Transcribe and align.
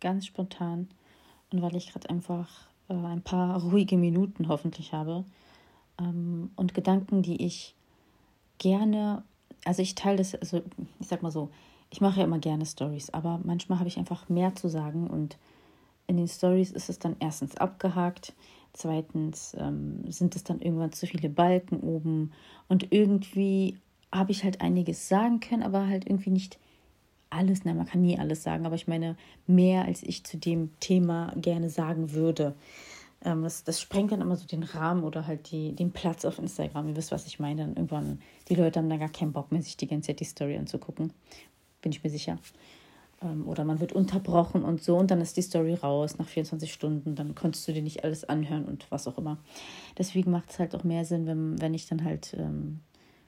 ganz 0.00 0.26
spontan 0.26 0.88
und 1.52 1.62
weil 1.62 1.76
ich 1.76 1.92
gerade 1.92 2.10
einfach 2.10 2.48
äh, 2.88 2.94
ein 2.94 3.22
paar 3.22 3.60
ruhige 3.62 3.96
Minuten 3.96 4.48
hoffentlich 4.48 4.92
habe 4.92 5.24
ähm, 5.98 6.50
und 6.56 6.74
Gedanken, 6.74 7.22
die 7.22 7.44
ich 7.44 7.74
gerne, 8.58 9.22
also 9.64 9.82
ich 9.82 9.94
teile 9.94 10.18
das, 10.18 10.34
also 10.34 10.62
ich 10.98 11.06
sag 11.06 11.22
mal 11.22 11.30
so, 11.30 11.50
ich 11.90 12.00
mache 12.00 12.20
ja 12.20 12.24
immer 12.24 12.38
gerne 12.38 12.66
Stories, 12.66 13.10
aber 13.10 13.40
manchmal 13.42 13.78
habe 13.78 13.88
ich 13.88 13.98
einfach 13.98 14.28
mehr 14.28 14.54
zu 14.54 14.68
sagen 14.68 15.08
und 15.08 15.38
in 16.06 16.16
den 16.16 16.28
Stories 16.28 16.70
ist 16.72 16.88
es 16.88 16.98
dann 16.98 17.16
erstens 17.20 17.56
abgehakt, 17.56 18.32
zweitens 18.72 19.56
ähm, 19.58 20.04
sind 20.10 20.36
es 20.36 20.44
dann 20.44 20.60
irgendwann 20.60 20.92
zu 20.92 21.06
viele 21.06 21.28
Balken 21.28 21.80
oben 21.80 22.32
und 22.68 22.92
irgendwie 22.92 23.78
habe 24.12 24.32
ich 24.32 24.44
halt 24.44 24.60
einiges 24.60 25.08
sagen 25.08 25.40
können, 25.40 25.62
aber 25.62 25.86
halt 25.86 26.06
irgendwie 26.06 26.30
nicht 26.30 26.58
alles, 27.30 27.60
na, 27.64 27.74
man 27.74 27.86
kann 27.86 28.02
nie 28.02 28.18
alles 28.18 28.42
sagen, 28.42 28.66
aber 28.66 28.74
ich 28.74 28.88
meine 28.88 29.16
mehr, 29.46 29.84
als 29.84 30.02
ich 30.02 30.24
zu 30.24 30.36
dem 30.36 30.70
Thema 30.80 31.32
gerne 31.36 31.70
sagen 31.70 32.12
würde. 32.12 32.54
Ähm, 33.24 33.42
das, 33.42 33.64
das 33.64 33.80
sprengt 33.80 34.12
dann 34.12 34.20
immer 34.20 34.36
so 34.36 34.46
den 34.46 34.62
Rahmen 34.62 35.04
oder 35.04 35.26
halt 35.26 35.50
die, 35.50 35.72
den 35.74 35.92
Platz 35.92 36.24
auf 36.24 36.38
Instagram. 36.38 36.88
Ihr 36.88 36.96
wisst, 36.96 37.12
was 37.12 37.26
ich 37.26 37.38
meine. 37.38 37.62
Dann 37.62 37.76
irgendwann, 37.76 38.20
die 38.48 38.54
Leute 38.54 38.78
haben 38.78 38.88
da 38.88 38.96
gar 38.96 39.08
keinen 39.08 39.32
Bock 39.32 39.52
mehr, 39.52 39.62
sich 39.62 39.76
die 39.76 39.86
ganze 39.86 40.08
Zeit 40.08 40.20
die 40.20 40.24
Story 40.24 40.56
anzugucken. 40.56 41.12
Bin 41.82 41.92
ich 41.92 42.02
mir 42.02 42.10
sicher. 42.10 42.38
Ähm, 43.22 43.46
oder 43.46 43.64
man 43.64 43.80
wird 43.80 43.92
unterbrochen 43.92 44.62
und 44.62 44.82
so 44.82 44.96
und 44.96 45.10
dann 45.10 45.20
ist 45.20 45.36
die 45.36 45.42
Story 45.42 45.74
raus 45.74 46.18
nach 46.18 46.28
24 46.28 46.72
Stunden. 46.72 47.14
Dann 47.14 47.34
konntest 47.34 47.68
du 47.68 47.72
dir 47.72 47.82
nicht 47.82 48.04
alles 48.04 48.24
anhören 48.24 48.64
und 48.64 48.90
was 48.90 49.06
auch 49.06 49.18
immer. 49.18 49.38
Deswegen 49.98 50.30
macht 50.30 50.50
es 50.50 50.58
halt 50.58 50.74
auch 50.74 50.84
mehr 50.84 51.04
Sinn, 51.04 51.26
wenn, 51.26 51.60
wenn 51.60 51.74
ich 51.74 51.86
dann 51.86 52.04
halt 52.04 52.34
ähm, 52.38 52.80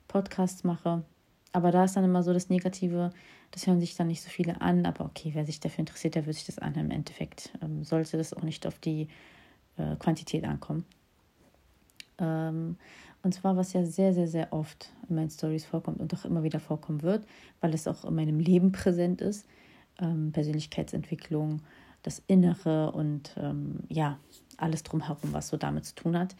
Podcasts 0.08 0.64
mache. 0.64 1.04
Aber 1.52 1.70
da 1.70 1.84
ist 1.84 1.96
dann 1.96 2.04
immer 2.04 2.22
so 2.22 2.32
das 2.32 2.48
Negative, 2.48 3.10
das 3.50 3.66
hören 3.66 3.80
sich 3.80 3.94
dann 3.94 4.08
nicht 4.08 4.22
so 4.22 4.30
viele 4.30 4.60
an. 4.60 4.86
Aber 4.86 5.04
okay, 5.04 5.30
wer 5.34 5.44
sich 5.44 5.60
dafür 5.60 5.80
interessiert, 5.80 6.14
der 6.14 6.26
wird 6.26 6.36
sich 6.36 6.46
das 6.46 6.58
anhören. 6.58 6.86
Im 6.86 6.92
Endeffekt 6.92 7.52
ähm, 7.62 7.84
sollte 7.84 8.16
das 8.16 8.32
auch 8.32 8.42
nicht 8.42 8.66
auf 8.66 8.78
die 8.78 9.08
äh, 9.76 9.96
Quantität 9.96 10.44
ankommen. 10.44 10.84
Ähm, 12.18 12.76
und 13.22 13.34
zwar, 13.34 13.56
was 13.56 13.72
ja 13.72 13.84
sehr, 13.84 14.12
sehr, 14.14 14.26
sehr 14.26 14.52
oft 14.52 14.92
in 15.08 15.14
meinen 15.16 15.30
Stories 15.30 15.64
vorkommt 15.64 16.00
und 16.00 16.12
auch 16.14 16.24
immer 16.24 16.42
wieder 16.42 16.58
vorkommen 16.58 17.02
wird, 17.02 17.24
weil 17.60 17.72
es 17.74 17.86
auch 17.86 18.04
in 18.04 18.14
meinem 18.14 18.40
Leben 18.40 18.72
präsent 18.72 19.20
ist. 19.20 19.46
Ähm, 20.00 20.32
Persönlichkeitsentwicklung, 20.32 21.60
das 22.02 22.22
Innere 22.26 22.92
und 22.92 23.34
ähm, 23.36 23.80
ja, 23.88 24.18
alles 24.56 24.82
drumherum, 24.82 25.32
was 25.32 25.48
so 25.48 25.56
damit 25.56 25.84
zu 25.84 25.94
tun 25.94 26.18
hat. 26.18 26.34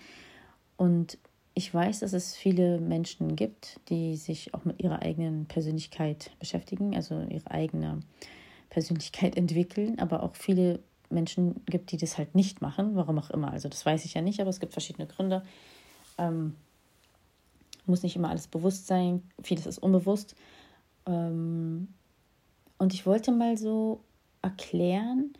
Und 0.77 1.18
ich 1.55 1.72
weiß, 1.72 2.00
dass 2.00 2.12
es 2.12 2.34
viele 2.34 2.81
Menschen 2.81 3.36
gibt, 3.36 3.81
die 3.89 4.17
sich 4.17 4.55
auch 4.55 4.64
mit 4.64 4.83
ihrer 4.83 5.03
eigenen 5.03 5.47
Persönlichkeit 5.47 6.31
beschäftigen, 6.39 6.97
also 6.97 7.20
ihre 7.28 7.50
eigene 7.50 8.00
Persönlichkeit 8.70 9.36
entwickeln, 9.36 9.98
aber 9.98 10.23
auch 10.23 10.34
viele 10.34 10.80
Menschen 11.11 11.62
gibt, 11.67 11.92
die 11.92 11.98
das 11.98 12.17
halt 12.17 12.34
nicht 12.34 12.62
machen, 12.62 12.97
warum 12.97 13.19
auch 13.19 13.30
immer. 13.30 13.53
Also 13.53 13.69
das 13.69 13.84
weiß 13.84 14.05
ich 14.06 14.14
ja 14.14 14.23
nicht, 14.23 14.41
aber 14.41 14.48
es 14.48 14.61
gibt 14.61 14.73
verschiedene 14.73 15.06
Gründe. 15.06 15.42
Ähm, 16.17 16.55
muss 17.84 18.03
nicht 18.03 18.17
immer 18.17 18.30
alles 18.30 18.47
bewusst 18.47 18.86
sein, 18.86 19.23
vieles 19.42 19.67
ist 19.67 19.78
unbewusst. 19.78 20.34
Ähm, 21.06 21.89
und 22.78 22.95
ich 22.95 23.05
wollte 23.05 23.30
mal 23.30 23.58
so 23.58 24.00
erklären, 24.41 25.34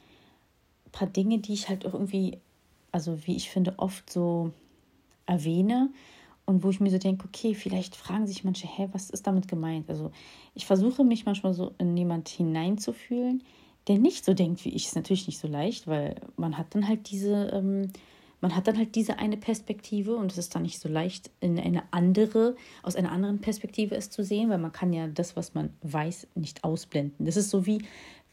ein 0.87 0.93
paar 0.93 1.09
Dinge, 1.09 1.39
die 1.39 1.55
ich 1.55 1.69
halt 1.69 1.85
irgendwie, 1.85 2.39
also 2.91 3.27
wie 3.27 3.37
ich 3.37 3.49
finde, 3.49 3.79
oft 3.79 4.11
so 4.11 4.53
erwähne 5.27 5.91
und 6.45 6.65
wo 6.65 6.71
ich 6.71 6.81
mir 6.81 6.91
so 6.91 6.99
denke, 6.99 7.27
okay, 7.27 7.55
vielleicht 7.55 7.97
fragen 7.97 8.27
sich 8.27 8.45
manche, 8.45 8.67
hä, 8.67 8.89
was 8.93 9.11
ist 9.11 9.27
damit 9.27 9.49
gemeint? 9.49 9.89
Also 9.89 10.11
ich 10.55 10.67
versuche 10.67 11.05
mich 11.05 11.25
manchmal 11.25 11.55
so 11.55 11.73
in 11.79 11.97
jemand 11.97 12.29
hineinzufühlen, 12.29 13.43
der 13.89 13.99
nicht 13.99 14.25
so 14.25 14.35
denkt 14.35 14.65
wie 14.65 14.71
ich. 14.71 14.87
Ist 14.87 14.97
natürlich 14.97 15.27
nicht 15.27 15.39
so 15.39 15.49
leicht, 15.49 15.87
weil 15.87 16.17
man 16.37 16.59
hat 16.59 16.75
dann 16.75 16.89
halt 16.89 17.11
diese, 17.11 17.51
ähm, 17.53 17.93
man 18.43 18.55
hat 18.57 18.67
dann 18.67 18.77
halt 18.77 18.97
diese 18.97 19.19
eine 19.19 19.37
Perspektive 19.37 20.17
und 20.17 20.33
es 20.33 20.37
ist 20.37 20.55
dann 20.55 20.63
nicht 20.63 20.81
so 20.81 20.89
leicht, 20.89 21.31
in 21.41 21.59
eine 21.59 21.85
andere, 21.93 22.57
aus 22.83 22.97
einer 22.97 23.13
anderen 23.13 23.41
Perspektive 23.41 23.95
es 23.95 24.11
zu 24.11 24.25
sehen, 24.25 24.51
weil 24.51 24.59
man 24.59 24.73
kann 24.73 24.93
ja 24.93 25.07
das, 25.07 25.37
was 25.37 25.55
man 25.55 25.71
weiß, 25.83 26.27
nicht 26.35 26.65
ausblenden. 26.65 27.25
Das 27.25 27.37
ist 27.37 27.51
so 27.51 27.67
wie, 27.67 27.83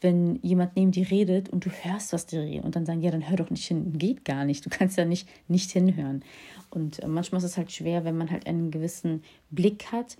wenn 0.00 0.40
jemand 0.42 0.74
neben 0.74 0.90
dir 0.90 1.08
redet 1.10 1.48
und 1.48 1.64
du 1.64 1.70
hörst, 1.70 2.12
was 2.12 2.26
die 2.26 2.38
reden 2.38 2.64
und 2.64 2.74
dann 2.74 2.86
sagen, 2.86 3.02
ja, 3.02 3.12
dann 3.12 3.28
hör 3.28 3.36
doch 3.36 3.50
nicht 3.50 3.66
hin. 3.66 3.98
Geht 3.98 4.24
gar 4.24 4.44
nicht. 4.44 4.66
Du 4.66 4.70
kannst 4.70 4.98
ja 4.98 5.04
nicht, 5.04 5.28
nicht 5.46 5.70
hinhören. 5.70 6.24
Und 6.70 7.00
äh, 7.00 7.06
manchmal 7.06 7.38
ist 7.38 7.44
es 7.44 7.56
halt 7.56 7.70
schwer, 7.70 8.04
wenn 8.04 8.16
man 8.16 8.30
halt 8.30 8.48
einen 8.48 8.72
gewissen 8.72 9.22
Blick 9.50 9.92
hat, 9.92 10.16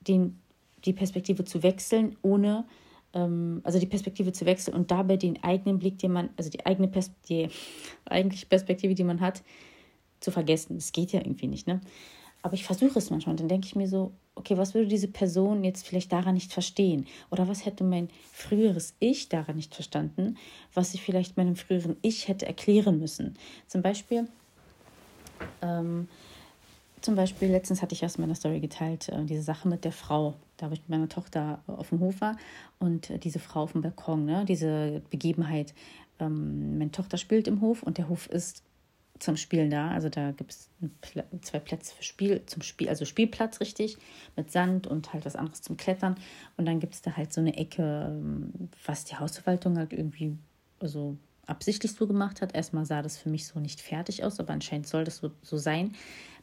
den, 0.00 0.40
die 0.84 0.92
Perspektive 0.92 1.44
zu 1.44 1.62
wechseln, 1.62 2.16
ohne, 2.22 2.64
ähm, 3.14 3.60
also 3.64 3.78
die 3.78 3.86
Perspektive 3.86 4.32
zu 4.32 4.46
wechseln 4.46 4.74
und 4.74 4.90
dabei 4.90 5.16
den 5.16 5.42
eigenen 5.42 5.78
Blick, 5.78 5.98
den 5.98 6.12
man, 6.12 6.30
also 6.36 6.50
die 6.50 6.64
eigene 6.66 6.88
Pers 6.88 7.10
die 7.28 7.48
eigentliche 8.04 8.46
Perspektive, 8.46 8.94
die 8.94 9.04
man 9.04 9.20
hat, 9.20 9.42
zu 10.20 10.30
vergessen. 10.30 10.76
Das 10.76 10.92
geht 10.92 11.12
ja 11.12 11.20
irgendwie 11.20 11.48
nicht, 11.48 11.66
ne? 11.66 11.80
Aber 12.42 12.54
ich 12.54 12.64
versuche 12.64 12.98
es 12.98 13.10
manchmal 13.10 13.34
und 13.34 13.40
dann 13.40 13.48
denke 13.48 13.66
ich 13.66 13.76
mir 13.76 13.86
so, 13.86 14.12
okay, 14.34 14.56
was 14.56 14.72
würde 14.72 14.88
diese 14.88 15.08
Person 15.08 15.62
jetzt 15.62 15.86
vielleicht 15.86 16.10
daran 16.10 16.34
nicht 16.34 16.52
verstehen? 16.52 17.06
Oder 17.30 17.48
was 17.48 17.66
hätte 17.66 17.84
mein 17.84 18.08
früheres 18.32 18.94
Ich 18.98 19.28
daran 19.28 19.56
nicht 19.56 19.74
verstanden, 19.74 20.38
was 20.72 20.94
ich 20.94 21.02
vielleicht 21.02 21.36
meinem 21.36 21.56
früheren 21.56 21.96
Ich 22.00 22.28
hätte 22.28 22.46
erklären 22.46 22.98
müssen? 22.98 23.36
Zum 23.66 23.82
Beispiel, 23.82 24.26
ähm, 25.60 26.08
zum 27.02 27.14
Beispiel, 27.14 27.50
letztens 27.50 27.82
hatte 27.82 27.94
ich 27.94 28.04
aus 28.04 28.18
meiner 28.18 28.34
Story 28.34 28.60
geteilt, 28.60 29.08
äh, 29.08 29.24
diese 29.24 29.42
Sache 29.42 29.68
mit 29.68 29.84
der 29.84 29.92
Frau. 29.92 30.34
Da 30.60 30.66
habe 30.66 30.74
ich 30.74 30.80
mit 30.82 30.90
meiner 30.90 31.08
Tochter 31.08 31.62
auf 31.66 31.88
dem 31.88 32.00
Hof 32.00 32.20
war 32.20 32.36
und 32.78 33.10
äh, 33.10 33.18
diese 33.18 33.38
Frau 33.38 33.62
auf 33.62 33.72
dem 33.72 33.80
Balkon, 33.80 34.26
ne, 34.26 34.44
diese 34.44 35.02
Begebenheit. 35.10 35.74
Ähm, 36.18 36.78
meine 36.78 36.90
Tochter 36.90 37.16
spielt 37.16 37.48
im 37.48 37.60
Hof 37.60 37.82
und 37.82 37.98
der 37.98 38.08
Hof 38.08 38.26
ist 38.28 38.62
zum 39.20 39.36
Spielen 39.36 39.70
da. 39.70 39.90
Also 39.90 40.08
da 40.08 40.32
gibt 40.32 40.52
es 40.52 40.70
zwei 41.42 41.60
Plätze 41.60 41.94
für 41.94 42.02
Spiel, 42.02 42.42
zum 42.46 42.62
Spiel, 42.62 42.88
also 42.88 43.04
Spielplatz 43.04 43.60
richtig, 43.60 43.96
mit 44.36 44.50
Sand 44.50 44.86
und 44.86 45.12
halt 45.12 45.24
was 45.24 45.36
anderes 45.36 45.62
zum 45.62 45.76
Klettern. 45.76 46.16
Und 46.56 46.66
dann 46.66 46.80
gibt 46.80 46.94
es 46.94 47.02
da 47.02 47.16
halt 47.16 47.32
so 47.32 47.40
eine 47.40 47.56
Ecke, 47.56 48.08
ähm, 48.10 48.70
was 48.84 49.04
die 49.04 49.16
Hausverwaltung 49.16 49.78
halt 49.78 49.92
irgendwie, 49.92 50.36
also 50.80 51.16
absichtlich 51.46 51.92
so 51.92 52.06
gemacht 52.06 52.40
hat. 52.42 52.54
Erstmal 52.54 52.86
sah 52.86 53.02
das 53.02 53.18
für 53.18 53.28
mich 53.28 53.46
so 53.46 53.60
nicht 53.60 53.80
fertig 53.80 54.24
aus, 54.24 54.40
aber 54.40 54.52
anscheinend 54.52 54.86
soll 54.86 55.04
das 55.04 55.18
so, 55.18 55.30
so 55.42 55.56
sein. 55.56 55.94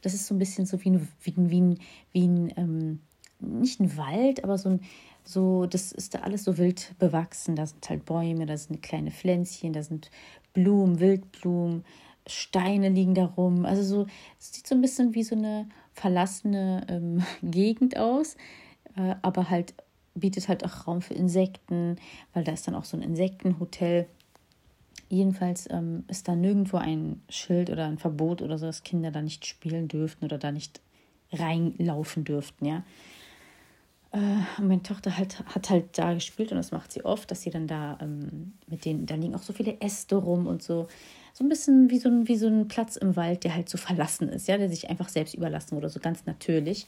Das 0.02 0.14
ist 0.14 0.26
so 0.26 0.34
ein 0.34 0.38
bisschen 0.38 0.66
so 0.66 0.82
wie 0.84 0.90
ein, 0.90 1.08
wie 1.22 1.32
ein, 1.32 1.50
wie 1.50 1.60
ein, 1.60 1.78
wie 2.12 2.26
ein 2.26 2.52
ähm, 2.56 3.00
nicht 3.40 3.80
ein 3.80 3.96
Wald, 3.96 4.44
aber 4.44 4.58
so 4.58 4.70
ein, 4.70 4.80
so, 5.24 5.66
das 5.66 5.92
ist 5.92 6.14
da 6.14 6.20
alles 6.20 6.44
so 6.44 6.58
wild 6.58 6.94
bewachsen. 6.98 7.56
Da 7.56 7.66
sind 7.66 7.88
halt 7.88 8.04
Bäume, 8.04 8.46
da 8.46 8.56
sind 8.56 8.82
kleine 8.82 9.10
Pflänzchen, 9.10 9.72
da 9.72 9.82
sind 9.82 10.10
Blumen, 10.52 11.00
Wildblumen, 11.00 11.84
Steine 12.26 12.88
liegen 12.88 13.14
da 13.14 13.26
rum. 13.26 13.64
Also 13.64 13.82
so, 13.82 14.06
es 14.38 14.52
sieht 14.52 14.66
so 14.66 14.74
ein 14.74 14.80
bisschen 14.80 15.14
wie 15.14 15.22
so 15.22 15.36
eine 15.36 15.68
verlassene 15.92 16.86
ähm, 16.88 17.22
Gegend 17.42 17.96
aus, 17.96 18.36
äh, 18.96 19.14
aber 19.22 19.50
halt 19.50 19.74
bietet 20.14 20.48
halt 20.48 20.64
auch 20.64 20.86
Raum 20.86 21.00
für 21.00 21.14
Insekten, 21.14 21.96
weil 22.32 22.44
da 22.44 22.52
ist 22.52 22.66
dann 22.66 22.74
auch 22.74 22.84
so 22.84 22.96
ein 22.96 23.02
Insektenhotel. 23.02 24.06
Jedenfalls 25.08 25.68
ähm, 25.70 26.04
ist 26.08 26.28
da 26.28 26.34
nirgendwo 26.34 26.76
ein 26.76 27.22
Schild 27.28 27.70
oder 27.70 27.86
ein 27.86 27.98
Verbot 27.98 28.42
oder 28.42 28.58
so, 28.58 28.66
dass 28.66 28.82
Kinder 28.82 29.10
da 29.10 29.22
nicht 29.22 29.46
spielen 29.46 29.88
dürften 29.88 30.24
oder 30.24 30.38
da 30.38 30.52
nicht 30.52 30.80
reinlaufen 31.32 32.24
dürften, 32.24 32.66
ja. 32.66 32.82
Äh, 34.12 34.62
meine 34.62 34.82
Tochter 34.82 35.16
halt, 35.18 35.44
hat 35.46 35.68
halt 35.68 35.98
da 35.98 36.14
gespielt 36.14 36.50
und 36.50 36.56
das 36.56 36.72
macht 36.72 36.92
sie 36.92 37.04
oft, 37.04 37.30
dass 37.30 37.42
sie 37.42 37.50
dann 37.50 37.66
da 37.66 37.98
ähm, 38.00 38.54
mit 38.66 38.84
denen, 38.84 39.06
da 39.06 39.14
liegen 39.14 39.34
auch 39.34 39.42
so 39.42 39.52
viele 39.52 39.80
Äste 39.80 40.16
rum 40.16 40.46
und 40.46 40.62
so. 40.62 40.88
So 41.34 41.44
ein 41.44 41.48
bisschen 41.48 41.90
wie 41.90 41.98
so, 41.98 42.08
ein, 42.08 42.26
wie 42.26 42.36
so 42.36 42.48
ein 42.48 42.68
Platz 42.68 42.96
im 42.96 43.16
Wald, 43.16 43.44
der 43.44 43.54
halt 43.54 43.68
so 43.68 43.76
verlassen 43.78 44.28
ist, 44.28 44.48
ja, 44.48 44.56
der 44.56 44.68
sich 44.68 44.88
einfach 44.88 45.08
selbst 45.08 45.34
überlassen 45.34 45.76
wurde, 45.76 45.90
so 45.90 46.00
ganz 46.00 46.26
natürlich. 46.26 46.86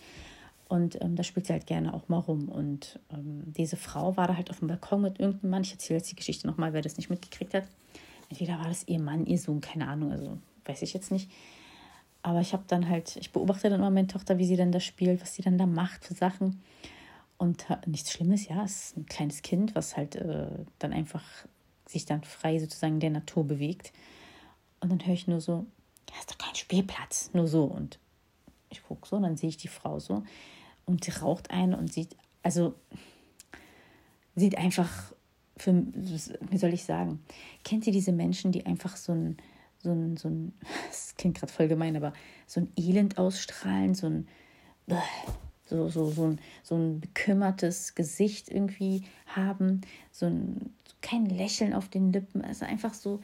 Und 0.69 1.00
ähm, 1.03 1.16
da 1.16 1.25
spielt 1.25 1.47
sie 1.47 1.53
halt 1.53 1.66
gerne 1.66 1.92
auch 1.92 2.09
mal 2.09 2.19
rum. 2.19 2.48
Und 2.48 3.00
ähm, 3.12 3.42
diese 3.44 3.76
Frau 3.76 4.16
war 4.16 4.28
da 4.28 4.36
halt 4.36 4.50
auf 4.50 4.60
dem 4.60 4.69
Balkon 4.69 5.03
mit 5.03 5.19
irgendeinem 5.19 5.50
Mann. 5.50 5.62
Ich 5.62 5.72
erzähle 5.72 5.98
jetzt 5.98 6.10
die 6.10 6.16
Geschichte 6.16 6.47
nochmal, 6.47 6.72
wer 6.72 6.80
das 6.80 6.97
nicht 6.97 7.10
mitgekriegt 7.10 7.54
hat. 7.54 7.64
Entweder 8.28 8.59
war 8.59 8.68
das 8.68 8.86
ihr 8.86 9.00
Mann, 9.00 9.27
ihr 9.27 9.39
Sohn, 9.39 9.60
keine 9.60 9.89
Ahnung, 9.89 10.12
also 10.12 10.39
weiß 10.65 10.83
ich 10.83 10.94
jetzt 10.94 11.10
nicht. 11.10 11.28
Aber 12.22 12.41
ich 12.41 12.53
habe 12.53 12.62
dann 12.68 12.89
halt, 12.89 13.16
ich 13.16 13.33
beobachte 13.33 13.68
dann 13.68 13.80
immer 13.80 13.91
meine 13.91 14.06
Tochter, 14.06 14.39
wie 14.39 14.44
sie 14.44 14.56
dann 14.56 14.72
da 14.72 14.78
spielt, 14.78 15.21
was 15.21 15.34
sie 15.34 15.42
dann 15.42 15.59
da 15.59 15.66
macht 15.66 16.04
für 16.04 16.15
Sachen. 16.15 16.62
Und 17.41 17.65
nichts 17.87 18.13
Schlimmes, 18.13 18.48
ja, 18.48 18.65
es 18.65 18.89
ist 18.89 18.97
ein 18.98 19.07
kleines 19.07 19.41
Kind, 19.41 19.75
was 19.75 19.97
halt 19.97 20.15
äh, 20.15 20.51
dann 20.78 20.92
einfach 20.92 21.25
sich 21.87 22.04
dann 22.04 22.22
frei 22.22 22.59
sozusagen 22.59 23.01
der 23.01 23.09
Natur 23.09 23.47
bewegt. 23.47 23.95
Und 24.81 24.92
dann 24.92 25.07
höre 25.07 25.15
ich 25.15 25.27
nur 25.27 25.41
so, 25.41 25.65
ja, 26.10 26.19
ist 26.21 26.31
doch 26.31 26.37
kein 26.37 26.54
Spielplatz, 26.54 27.31
nur 27.33 27.48
so. 27.48 27.65
Und 27.65 27.98
ich 28.69 28.83
gucke 28.83 29.09
so 29.09 29.16
und 29.16 29.22
dann 29.22 29.39
sehe 29.39 29.48
ich 29.48 29.57
die 29.57 29.69
Frau 29.69 29.98
so 29.98 30.22
und 30.84 31.03
sie 31.03 31.13
raucht 31.13 31.51
eine 31.51 31.78
und 31.78 31.91
sieht, 31.91 32.15
also 32.42 32.75
sieht 34.34 34.59
einfach 34.59 34.91
für, 35.57 35.72
wie 36.51 36.59
soll 36.59 36.75
ich 36.75 36.84
sagen, 36.84 37.25
kennt 37.65 37.87
ihr 37.87 37.92
diese 37.95 38.13
Menschen, 38.13 38.53
die 38.53 38.66
einfach 38.66 38.98
so 38.98 39.13
ein, 39.13 39.39
so 39.78 39.92
ein, 39.92 40.19
so 40.19 40.28
ein, 40.28 40.53
das 40.91 41.15
klingt 41.16 41.39
gerade 41.39 41.51
voll 41.54 41.69
gemein, 41.69 41.97
aber 41.97 42.13
so 42.47 42.60
ein 42.60 42.71
Elend 42.77 43.16
ausstrahlen, 43.16 43.95
so 43.95 44.09
ein, 44.09 44.28
so, 45.70 45.88
so, 45.88 46.10
so, 46.10 46.24
ein, 46.24 46.40
so 46.62 46.74
ein 46.74 47.00
bekümmertes 47.00 47.94
Gesicht 47.94 48.50
irgendwie 48.50 49.04
haben, 49.26 49.80
so 50.10 50.26
ein 50.26 50.74
kein 51.00 51.26
Lächeln 51.26 51.72
auf 51.72 51.88
den 51.88 52.12
Lippen. 52.12 52.42
Also 52.42 52.64
einfach 52.64 52.94
so 52.94 53.20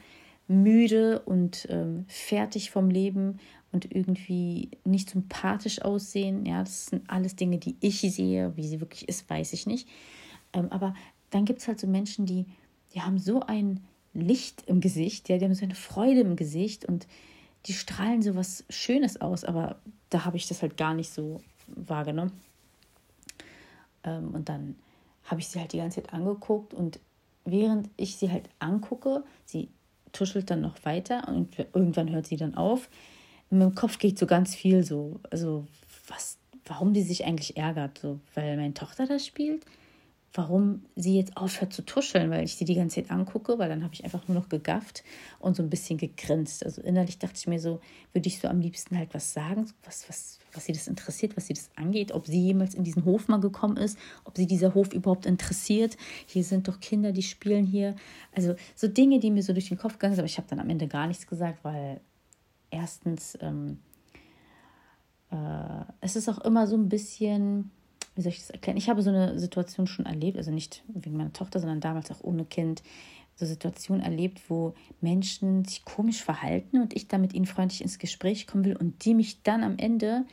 müde 0.47 1.19
und 1.19 1.67
ähm, 1.69 2.05
fertig 2.07 2.71
vom 2.71 2.89
Leben 2.89 3.39
und 3.71 3.93
irgendwie 3.93 4.71
nicht 4.85 5.09
sympathisch 5.09 5.81
aussehen. 5.81 6.45
Ja, 6.45 6.63
das 6.63 6.87
sind 6.87 7.09
alles 7.09 7.35
Dinge, 7.35 7.57
die 7.57 7.75
ich 7.81 8.01
sehe. 8.01 8.55
Wie 8.55 8.67
sie 8.67 8.79
wirklich 8.79 9.07
ist, 9.07 9.29
weiß 9.29 9.53
ich 9.53 9.67
nicht. 9.67 9.87
Ähm, 10.53 10.71
aber 10.71 10.95
dann 11.29 11.45
gibt 11.45 11.59
es 11.59 11.67
halt 11.67 11.79
so 11.79 11.87
Menschen, 11.87 12.25
die, 12.25 12.45
die 12.93 13.01
haben 13.01 13.19
so 13.19 13.41
ein 13.41 13.81
Licht 14.13 14.63
im 14.65 14.81
Gesicht, 14.81 15.29
ja, 15.29 15.37
die 15.37 15.45
haben 15.45 15.53
so 15.53 15.65
eine 15.65 15.75
Freude 15.75 16.21
im 16.21 16.35
Gesicht 16.35 16.85
und 16.85 17.05
die 17.65 17.73
strahlen 17.73 18.21
so 18.21 18.35
was 18.35 18.63
Schönes 18.69 19.19
aus, 19.19 19.43
aber 19.43 19.79
da 20.09 20.25
habe 20.25 20.37
ich 20.37 20.47
das 20.47 20.61
halt 20.61 20.77
gar 20.77 20.93
nicht 20.93 21.11
so 21.11 21.41
wahrgenommen. 21.67 22.31
Ähm, 24.03 24.29
und 24.33 24.49
dann 24.49 24.75
habe 25.25 25.41
ich 25.41 25.47
sie 25.47 25.59
halt 25.59 25.73
die 25.73 25.77
ganze 25.77 26.01
Zeit 26.01 26.13
angeguckt 26.13 26.73
und 26.73 26.99
während 27.45 27.89
ich 27.97 28.17
sie 28.17 28.31
halt 28.31 28.49
angucke, 28.59 29.23
sie 29.45 29.69
tuschelt 30.11 30.49
dann 30.49 30.61
noch 30.61 30.83
weiter 30.85 31.27
und 31.27 31.57
irgendwann 31.73 32.09
hört 32.11 32.27
sie 32.27 32.37
dann 32.37 32.55
auf. 32.55 32.89
In 33.49 33.59
meinem 33.59 33.75
Kopf 33.75 33.99
geht 33.99 34.17
so 34.17 34.25
ganz 34.25 34.55
viel 34.55 34.83
so, 34.83 35.19
also 35.29 35.65
was, 36.07 36.37
warum 36.65 36.93
die 36.93 37.03
sich 37.03 37.25
eigentlich 37.25 37.57
ärgert, 37.57 37.97
so, 37.97 38.19
weil 38.33 38.57
meine 38.57 38.73
Tochter 38.73 39.05
das 39.05 39.25
spielt 39.25 39.65
warum 40.37 40.83
sie 40.95 41.17
jetzt 41.17 41.35
aufhört 41.35 41.73
zu 41.73 41.83
tuscheln, 41.83 42.29
weil 42.29 42.43
ich 42.43 42.55
sie 42.55 42.63
die 42.63 42.75
ganze 42.75 43.01
Zeit 43.01 43.09
angucke, 43.09 43.57
weil 43.57 43.69
dann 43.69 43.83
habe 43.83 43.95
ich 43.95 44.03
einfach 44.03 44.27
nur 44.27 44.37
noch 44.37 44.49
gegafft 44.49 45.03
und 45.39 45.55
so 45.55 45.63
ein 45.63 45.69
bisschen 45.71 45.97
gegrinst. 45.97 46.63
Also 46.63 46.83
innerlich 46.83 47.17
dachte 47.17 47.33
ich 47.37 47.47
mir 47.47 47.59
so, 47.59 47.81
würde 48.13 48.27
ich 48.27 48.39
so 48.39 48.47
am 48.47 48.59
liebsten 48.59 48.99
halt 48.99 49.15
was 49.15 49.33
sagen, 49.33 49.65
was, 49.83 50.07
was, 50.07 50.37
was 50.53 50.65
sie 50.65 50.73
das 50.73 50.87
interessiert, 50.87 51.35
was 51.35 51.47
sie 51.47 51.55
das 51.55 51.71
angeht, 51.75 52.11
ob 52.11 52.27
sie 52.27 52.39
jemals 52.39 52.75
in 52.75 52.83
diesen 52.83 53.03
Hof 53.03 53.27
mal 53.27 53.39
gekommen 53.39 53.77
ist, 53.77 53.97
ob 54.25 54.37
sie 54.37 54.45
dieser 54.45 54.75
Hof 54.75 54.93
überhaupt 54.93 55.25
interessiert. 55.25 55.97
Hier 56.27 56.43
sind 56.43 56.67
doch 56.67 56.79
Kinder, 56.79 57.13
die 57.13 57.23
spielen 57.23 57.65
hier. 57.65 57.95
Also 58.31 58.53
so 58.75 58.87
Dinge, 58.87 59.19
die 59.19 59.31
mir 59.31 59.41
so 59.41 59.53
durch 59.53 59.69
den 59.69 59.79
Kopf 59.79 59.93
gegangen 59.93 60.13
sind, 60.13 60.21
aber 60.21 60.29
ich 60.29 60.37
habe 60.37 60.47
dann 60.47 60.59
am 60.59 60.69
Ende 60.69 60.87
gar 60.87 61.07
nichts 61.07 61.25
gesagt, 61.25 61.63
weil 61.63 61.99
erstens, 62.69 63.39
ähm, 63.41 63.79
äh, 65.31 65.83
es 65.99 66.15
ist 66.15 66.29
auch 66.29 66.37
immer 66.39 66.67
so 66.67 66.75
ein 66.75 66.89
bisschen 66.89 67.71
wie 68.17 68.21
soll 68.21 68.31
ich 68.31 68.39
das 68.39 68.49
erklären? 68.49 68.77
Ich 68.77 68.89
habe 68.89 69.01
so 69.01 69.11
eine 69.11 69.39
Situation 69.39 69.87
schon 69.87 70.05
erlebt, 70.05 70.37
also 70.37 70.51
nicht 70.51 70.83
wegen 70.87 71.15
meiner 71.15 71.33
Tochter, 71.33 71.59
sondern 71.59 71.79
damals 71.79 72.11
auch 72.11 72.23
ohne 72.23 72.45
Kind, 72.45 72.81
so 73.35 73.45
Situationen 73.45 74.03
erlebt, 74.03 74.49
wo 74.49 74.73
Menschen 74.99 75.63
sich 75.63 75.85
komisch 75.85 76.23
verhalten 76.23 76.81
und 76.81 76.95
ich 76.95 77.07
dann 77.07 77.21
mit 77.21 77.33
ihnen 77.33 77.45
freundlich 77.45 77.81
ins 77.81 77.99
Gespräch 77.99 78.47
kommen 78.47 78.65
will 78.65 78.75
und 78.75 79.05
die 79.05 79.13
mich 79.13 79.43
dann 79.43 79.63
am 79.63 79.77
Ende 79.77 80.25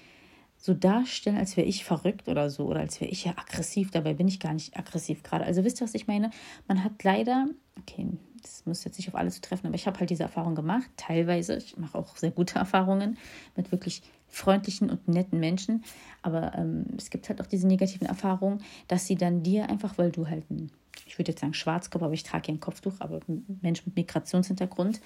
so 0.57 0.73
darstellen, 0.73 1.37
als 1.37 1.59
wäre 1.59 1.67
ich 1.67 1.85
verrückt 1.85 2.29
oder 2.29 2.49
so 2.49 2.65
oder 2.65 2.81
als 2.81 2.99
wäre 3.03 3.11
ich 3.11 3.27
ja 3.27 3.33
aggressiv. 3.33 3.91
Dabei 3.91 4.15
bin 4.15 4.29
ich 4.29 4.41
gar 4.41 4.55
nicht 4.55 4.79
aggressiv 4.79 5.23
gerade. 5.23 5.45
Also 5.45 5.63
wisst 5.63 5.83
ihr, 5.83 5.85
was 5.85 5.95
ich 5.95 6.07
meine? 6.07 6.31
Man 6.67 6.83
hat 6.83 7.05
leider, 7.05 7.47
okay, 7.79 8.09
das 8.45 8.67
muss 8.67 8.85
jetzt 8.85 8.99
nicht 8.99 9.09
auf 9.09 9.15
alles 9.15 9.41
treffen, 9.41 9.67
aber 9.67 9.75
ich 9.75 9.87
habe 9.87 9.99
halt 9.99 10.11
diese 10.11 10.23
Erfahrung 10.23 10.55
gemacht, 10.55 10.89
teilweise. 10.97 11.57
Ich 11.57 11.77
mache 11.79 11.99
auch 11.99 12.17
sehr 12.17 12.31
gute 12.31 12.59
Erfahrungen 12.59 13.17
mit 13.57 13.73
wirklich 13.73 14.03
freundlichen 14.29 14.91
und 14.91 15.09
netten 15.09 15.41
Menschen. 15.41 15.83
Aber 16.23 16.55
ähm, 16.55 16.85
es 16.99 17.11
gibt 17.11 17.29
halt 17.29 17.41
auch 17.41 17.47
diese 17.47 17.67
negativen 17.67 18.07
Erfahrungen, 18.07 18.63
dass 18.89 19.07
sie 19.07 19.17
dann 19.17 19.43
dir 19.43 19.71
einfach, 19.71 19.97
weil 19.97 20.13
du 20.13 20.29
halt 20.29 20.51
ein, 20.51 20.71
ich 21.07 21.19
würde 21.19 21.33
jetzt 21.33 21.41
sagen 21.41 21.55
Schwarzkopf, 21.55 22.03
aber 22.03 22.13
ich 22.13 22.23
trage 22.23 22.49
ja 22.49 22.55
ein 22.55 22.61
Kopftuch, 22.61 22.95
aber 22.99 23.21
ein 23.29 23.59
Mensch 23.63 23.87
mit 23.87 23.97
Migrationshintergrund, 23.97 25.01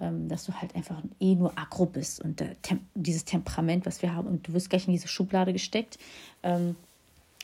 ähm, 0.00 0.28
dass 0.28 0.44
du 0.44 0.52
halt 0.54 0.74
einfach 0.74 1.00
eh 1.20 1.34
nur 1.36 1.56
aggro 1.56 1.86
bist 1.86 2.20
und 2.20 2.40
äh, 2.40 2.56
tem 2.62 2.80
dieses 2.94 3.24
Temperament, 3.24 3.86
was 3.86 4.02
wir 4.02 4.14
haben, 4.14 4.26
und 4.26 4.48
du 4.48 4.54
wirst 4.54 4.70
gleich 4.70 4.88
in 4.88 4.92
diese 4.92 5.08
Schublade 5.08 5.52
gesteckt. 5.52 5.98
Ähm, 6.42 6.74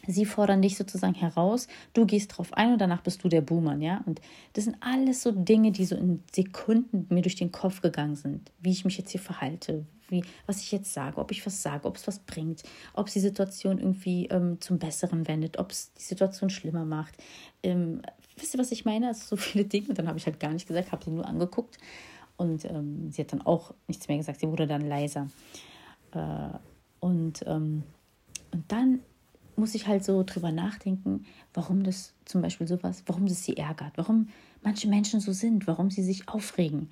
Sie 0.06 0.24
fordern 0.24 0.62
dich 0.62 0.76
sozusagen 0.76 1.14
heraus, 1.14 1.66
du 1.92 2.06
gehst 2.06 2.36
drauf 2.36 2.52
ein 2.52 2.72
und 2.72 2.80
danach 2.80 3.02
bist 3.02 3.24
du 3.24 3.28
der 3.28 3.40
Buhmann, 3.40 3.82
ja? 3.82 4.02
Und 4.06 4.20
das 4.52 4.64
sind 4.64 4.76
alles 4.80 5.22
so 5.22 5.32
Dinge, 5.32 5.72
die 5.72 5.84
so 5.84 5.96
in 5.96 6.22
Sekunden 6.32 7.06
mir 7.12 7.22
durch 7.22 7.36
den 7.36 7.52
Kopf 7.52 7.82
gegangen 7.82 8.14
sind, 8.14 8.52
wie 8.60 8.70
ich 8.70 8.84
mich 8.84 8.96
jetzt 8.96 9.10
hier 9.10 9.20
verhalte, 9.20 9.84
wie, 10.08 10.24
was 10.46 10.60
ich 10.62 10.72
jetzt 10.72 10.92
sage, 10.92 11.18
ob 11.18 11.30
ich 11.30 11.44
was 11.44 11.62
sage, 11.62 11.86
ob 11.86 11.96
es 11.96 12.06
was 12.06 12.20
bringt, 12.20 12.62
ob 12.94 13.08
es 13.08 13.14
die 13.14 13.20
Situation 13.20 13.78
irgendwie 13.78 14.26
ähm, 14.26 14.60
zum 14.60 14.78
Besseren 14.78 15.28
wendet, 15.28 15.58
ob 15.58 15.70
es 15.70 15.92
die 15.94 16.02
Situation 16.02 16.48
schlimmer 16.48 16.84
macht. 16.84 17.16
Ähm, 17.62 18.02
wisst 18.36 18.54
ihr, 18.54 18.60
was 18.60 18.72
ich 18.72 18.84
meine? 18.84 19.08
Also 19.08 19.26
so 19.26 19.36
viele 19.42 19.64
Dinge. 19.64 19.88
Und 19.88 19.98
dann 19.98 20.08
habe 20.08 20.18
ich 20.18 20.26
halt 20.26 20.40
gar 20.40 20.52
nicht 20.52 20.66
gesagt, 20.66 20.92
habe 20.92 21.04
sie 21.04 21.10
nur 21.10 21.26
angeguckt. 21.26 21.78
Und 22.36 22.64
ähm, 22.64 23.10
sie 23.10 23.22
hat 23.22 23.32
dann 23.32 23.42
auch 23.42 23.74
nichts 23.88 24.06
mehr 24.08 24.16
gesagt. 24.16 24.40
Sie 24.40 24.48
wurde 24.48 24.66
dann 24.66 24.86
leiser. 24.86 25.28
Äh, 26.12 26.56
und, 27.00 27.44
ähm, 27.46 27.82
und 28.52 28.72
dann 28.72 29.00
muss 29.58 29.74
ich 29.74 29.86
halt 29.86 30.04
so 30.04 30.22
drüber 30.24 30.52
nachdenken, 30.52 31.24
warum 31.52 31.82
das 31.82 32.14
zum 32.24 32.42
Beispiel 32.42 32.66
sowas, 32.66 33.02
warum 33.06 33.26
das 33.26 33.44
sie 33.44 33.56
ärgert, 33.56 33.92
warum 33.96 34.28
manche 34.62 34.88
Menschen 34.88 35.20
so 35.20 35.32
sind, 35.32 35.66
warum 35.66 35.90
sie 35.90 36.02
sich 36.02 36.28
aufregen 36.28 36.88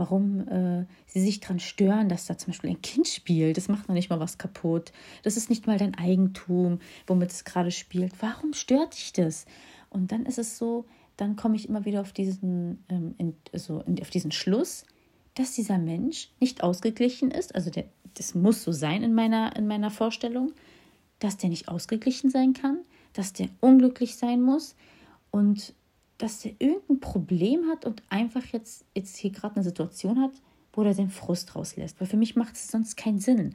warum 0.00 0.48
äh, 0.48 0.86
sie 1.06 1.20
sich 1.20 1.40
daran 1.40 1.60
stören, 1.60 2.08
dass 2.08 2.24
da 2.24 2.38
zum 2.38 2.52
Beispiel 2.52 2.70
ein 2.70 2.80
Kind 2.80 3.06
spielt. 3.06 3.58
Das 3.58 3.68
macht 3.68 3.86
noch 3.86 3.94
nicht 3.94 4.08
mal 4.08 4.18
was 4.18 4.38
kaputt. 4.38 4.92
Das 5.22 5.36
ist 5.36 5.50
nicht 5.50 5.66
mal 5.66 5.76
dein 5.76 5.94
Eigentum, 5.94 6.80
womit 7.06 7.30
es 7.30 7.44
gerade 7.44 7.70
spielt. 7.70 8.14
Warum 8.20 8.54
stört 8.54 8.94
dich 8.94 9.12
das? 9.12 9.44
Und 9.90 10.10
dann 10.10 10.24
ist 10.24 10.38
es 10.38 10.56
so, 10.56 10.86
dann 11.18 11.36
komme 11.36 11.54
ich 11.56 11.68
immer 11.68 11.84
wieder 11.84 12.00
auf 12.00 12.12
diesen, 12.12 12.82
ähm, 12.88 13.14
in, 13.18 13.36
also 13.52 13.80
in, 13.82 14.00
auf 14.00 14.08
diesen 14.08 14.32
Schluss, 14.32 14.86
dass 15.34 15.52
dieser 15.52 15.76
Mensch 15.76 16.30
nicht 16.40 16.62
ausgeglichen 16.62 17.30
ist. 17.30 17.54
Also 17.54 17.68
der, 17.68 17.84
das 18.14 18.34
muss 18.34 18.64
so 18.64 18.72
sein 18.72 19.02
in 19.02 19.12
meiner, 19.12 19.54
in 19.54 19.66
meiner 19.66 19.90
Vorstellung, 19.90 20.52
dass 21.20 21.36
der 21.36 21.50
nicht 21.50 21.68
ausgeglichen 21.68 22.30
sein 22.30 22.52
kann, 22.52 22.78
dass 23.12 23.32
der 23.32 23.48
unglücklich 23.60 24.16
sein 24.16 24.42
muss 24.42 24.74
und 25.30 25.74
dass 26.18 26.44
er 26.44 26.52
irgendein 26.58 27.00
Problem 27.00 27.68
hat 27.68 27.84
und 27.84 28.02
einfach 28.10 28.44
jetzt, 28.46 28.84
jetzt 28.94 29.16
hier 29.16 29.30
gerade 29.30 29.56
eine 29.56 29.64
Situation 29.64 30.20
hat, 30.20 30.32
wo 30.72 30.82
er 30.82 30.94
seinen 30.94 31.10
Frust 31.10 31.54
rauslässt. 31.56 32.00
Weil 32.00 32.08
für 32.08 32.16
mich 32.16 32.36
macht 32.36 32.54
es 32.54 32.68
sonst 32.68 32.96
keinen 32.96 33.20
Sinn. 33.20 33.54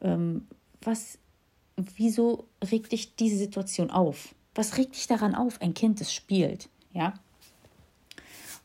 Ähm, 0.00 0.46
was, 0.82 1.18
wieso 1.96 2.44
regt 2.70 2.92
dich 2.92 3.16
diese 3.16 3.36
Situation 3.36 3.90
auf? 3.90 4.34
Was 4.54 4.76
regt 4.78 4.94
dich 4.94 5.06
daran 5.06 5.34
auf, 5.34 5.60
ein 5.60 5.74
Kind, 5.74 6.00
das 6.00 6.12
spielt? 6.12 6.68
Ja. 6.92 7.14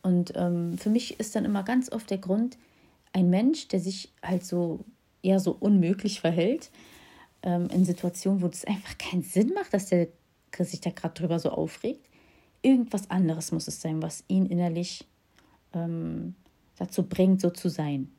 Und 0.03 0.33
ähm, 0.35 0.77
für 0.77 0.89
mich 0.89 1.19
ist 1.19 1.35
dann 1.35 1.45
immer 1.45 1.63
ganz 1.63 1.91
oft 1.91 2.09
der 2.09 2.17
Grund, 2.17 2.57
ein 3.13 3.29
Mensch, 3.29 3.67
der 3.67 3.79
sich 3.79 4.11
halt 4.23 4.45
so 4.45 4.79
eher 5.21 5.39
so 5.39 5.55
unmöglich 5.59 6.21
verhält, 6.21 6.71
ähm, 7.43 7.67
in 7.69 7.85
Situationen, 7.85 8.41
wo 8.41 8.47
es 8.47 8.65
einfach 8.65 8.97
keinen 8.97 9.23
Sinn 9.23 9.53
macht, 9.53 9.73
dass 9.73 9.87
der 9.87 10.07
sich 10.59 10.81
da 10.81 10.89
gerade 10.89 11.13
drüber 11.13 11.39
so 11.39 11.49
aufregt, 11.49 12.05
irgendwas 12.61 13.09
anderes 13.09 13.51
muss 13.51 13.67
es 13.67 13.81
sein, 13.81 14.01
was 14.01 14.23
ihn 14.27 14.45
innerlich 14.45 15.07
ähm, 15.73 16.35
dazu 16.77 17.03
bringt, 17.03 17.41
so 17.41 17.49
zu 17.49 17.69
sein. 17.69 18.11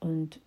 Und 0.00 0.40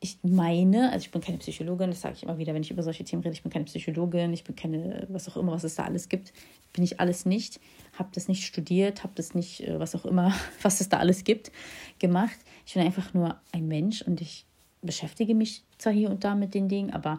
ich 0.00 0.18
meine, 0.22 0.92
also 0.92 1.04
ich 1.04 1.10
bin 1.10 1.20
keine 1.20 1.38
Psychologin, 1.38 1.90
das 1.90 2.02
sage 2.02 2.14
ich 2.16 2.22
immer 2.22 2.38
wieder, 2.38 2.54
wenn 2.54 2.62
ich 2.62 2.70
über 2.70 2.82
solche 2.82 3.04
Themen 3.04 3.22
rede, 3.22 3.34
ich 3.34 3.42
bin 3.42 3.50
keine 3.50 3.64
Psychologin, 3.64 4.32
ich 4.32 4.44
bin 4.44 4.54
keine, 4.54 5.06
was 5.08 5.28
auch 5.28 5.36
immer, 5.36 5.52
was 5.52 5.64
es 5.64 5.74
da 5.74 5.84
alles 5.84 6.08
gibt, 6.08 6.32
bin 6.72 6.84
ich 6.84 7.00
alles 7.00 7.26
nicht, 7.26 7.60
habe 7.94 8.10
das 8.12 8.28
nicht 8.28 8.44
studiert, 8.44 9.02
habe 9.02 9.14
das 9.16 9.34
nicht, 9.34 9.66
äh, 9.66 9.80
was 9.80 9.96
auch 9.96 10.04
immer, 10.04 10.32
was 10.62 10.80
es 10.80 10.88
da 10.88 10.98
alles 10.98 11.24
gibt, 11.24 11.50
gemacht. 11.98 12.38
Ich 12.64 12.74
bin 12.74 12.84
einfach 12.84 13.12
nur 13.12 13.40
ein 13.52 13.66
Mensch 13.66 14.02
und 14.02 14.20
ich 14.20 14.46
beschäftige 14.82 15.34
mich 15.34 15.64
zwar 15.78 15.92
hier 15.92 16.10
und 16.10 16.24
da 16.24 16.34
mit 16.34 16.54
den 16.54 16.68
Dingen, 16.68 16.92
aber 16.92 17.18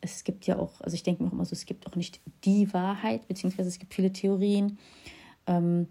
es 0.00 0.24
gibt 0.24 0.46
ja 0.46 0.58
auch, 0.58 0.80
also 0.80 0.94
ich 0.94 1.02
denke 1.02 1.22
mir 1.22 1.28
auch 1.28 1.32
immer 1.32 1.44
so, 1.44 1.52
es 1.52 1.66
gibt 1.66 1.86
auch 1.86 1.96
nicht 1.96 2.20
die 2.44 2.72
Wahrheit, 2.72 3.26
beziehungsweise 3.28 3.68
es 3.68 3.78
gibt 3.78 3.94
viele 3.94 4.12
Theorien, 4.12 4.78
ähm, 5.46 5.88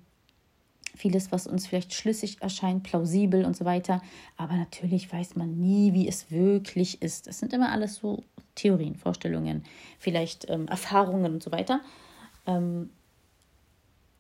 vieles, 0.96 1.32
was 1.32 1.48
uns 1.48 1.68
vielleicht 1.68 1.94
schlüssig 1.94 2.42
erscheint, 2.42 2.84
plausibel 2.84 3.44
und 3.44 3.58
so 3.58 3.66
weiter. 3.66 4.02
Aber 4.38 4.56
natürlich 4.56 5.12
weiß 5.12 5.36
man 5.36 5.58
nie, 5.58 5.94
wie 5.94 6.08
es 6.08 6.32
wirklich 6.32 7.02
ist. 7.02 7.28
Das 7.28 7.40
sind 7.40 7.52
immer 7.52 7.72
alles 7.72 7.96
so 7.96 8.24
Theorien, 8.56 8.96
Vorstellungen, 8.96 9.64
vielleicht 10.00 10.50
ähm, 10.50 10.68
Erfahrungen 10.68 11.34
und 11.34 11.44
so 11.44 11.52
weiter. 11.52 11.82
Ähm, 12.48 12.90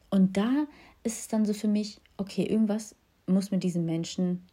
und 0.09 0.35
da 0.35 0.65
ist 1.03 1.19
es 1.19 1.27
dann 1.29 1.45
so 1.45 1.53
für 1.53 1.69
mich, 1.69 2.01
okay, 2.17 2.43
irgendwas 2.43 2.95
muss 3.27 3.51
mit 3.51 3.63
diesem 3.63 3.85
Menschen 3.85 4.45